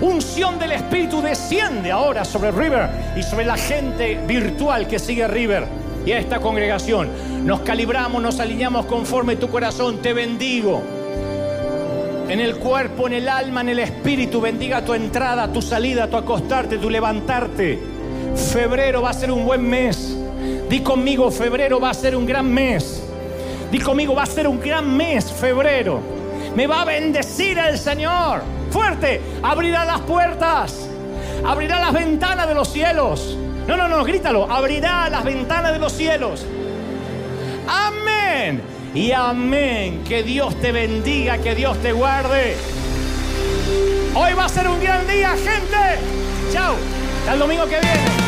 Unción 0.00 0.58
del 0.58 0.72
Espíritu 0.72 1.20
desciende 1.20 1.90
ahora 1.90 2.24
sobre 2.24 2.52
River 2.52 2.88
y 3.16 3.22
sobre 3.22 3.44
la 3.44 3.56
gente 3.56 4.14
virtual 4.26 4.86
que 4.86 4.98
sigue 4.98 5.26
River 5.26 5.66
y 6.06 6.12
a 6.12 6.18
esta 6.18 6.40
congregación. 6.40 7.08
Nos 7.44 7.60
calibramos, 7.60 8.22
nos 8.22 8.38
alineamos 8.38 8.86
conforme 8.86 9.36
tu 9.36 9.48
corazón. 9.48 10.00
Te 10.00 10.12
bendigo. 10.12 10.82
En 12.28 12.40
el 12.40 12.56
cuerpo, 12.56 13.06
en 13.06 13.14
el 13.14 13.28
alma, 13.28 13.62
en 13.62 13.70
el 13.70 13.78
espíritu. 13.80 14.40
Bendiga 14.40 14.84
tu 14.84 14.94
entrada, 14.94 15.52
tu 15.52 15.60
salida, 15.60 16.08
tu 16.08 16.16
acostarte, 16.16 16.78
tu 16.78 16.88
levantarte. 16.88 17.78
Febrero 18.52 19.02
va 19.02 19.10
a 19.10 19.14
ser 19.14 19.32
un 19.32 19.44
buen 19.44 19.68
mes. 19.68 20.16
Di 20.68 20.80
conmigo, 20.80 21.30
febrero 21.30 21.80
va 21.80 21.90
a 21.90 21.94
ser 21.94 22.14
un 22.14 22.26
gran 22.26 22.52
mes. 22.52 23.02
Di 23.70 23.78
conmigo, 23.78 24.14
va 24.14 24.22
a 24.22 24.26
ser 24.26 24.46
un 24.46 24.60
gran 24.60 24.96
mes, 24.96 25.32
febrero. 25.32 26.00
Me 26.54 26.66
va 26.66 26.82
a 26.82 26.84
bendecir 26.84 27.58
el 27.58 27.78
Señor. 27.78 28.42
Fuerte, 28.70 29.20
abrirá 29.42 29.84
las 29.84 30.00
puertas. 30.00 30.88
Abrirá 31.44 31.80
las 31.80 31.92
ventanas 31.92 32.48
de 32.48 32.54
los 32.54 32.68
cielos 32.68 33.36
no, 33.68 33.76
no, 33.76 33.86
no, 33.86 34.02
grítalo. 34.02 34.50
Abrirá 34.50 35.10
las 35.10 35.22
ventanas 35.24 35.72
de 35.74 35.78
los 35.78 35.92
cielos. 35.92 36.46
Amén. 37.68 38.62
Y 38.94 39.12
amén. 39.12 40.02
Que 40.08 40.22
Dios 40.22 40.58
te 40.58 40.72
bendiga, 40.72 41.36
que 41.36 41.54
Dios 41.54 41.76
te 41.82 41.92
guarde. 41.92 42.56
Hoy 44.14 44.32
va 44.32 44.46
a 44.46 44.48
ser 44.48 44.66
un 44.68 44.80
gran 44.80 45.06
día, 45.06 45.32
gente. 45.36 46.00
Chao. 46.50 46.76
Hasta 47.20 47.34
el 47.34 47.38
domingo 47.38 47.64
que 47.64 47.78
viene. 47.78 48.27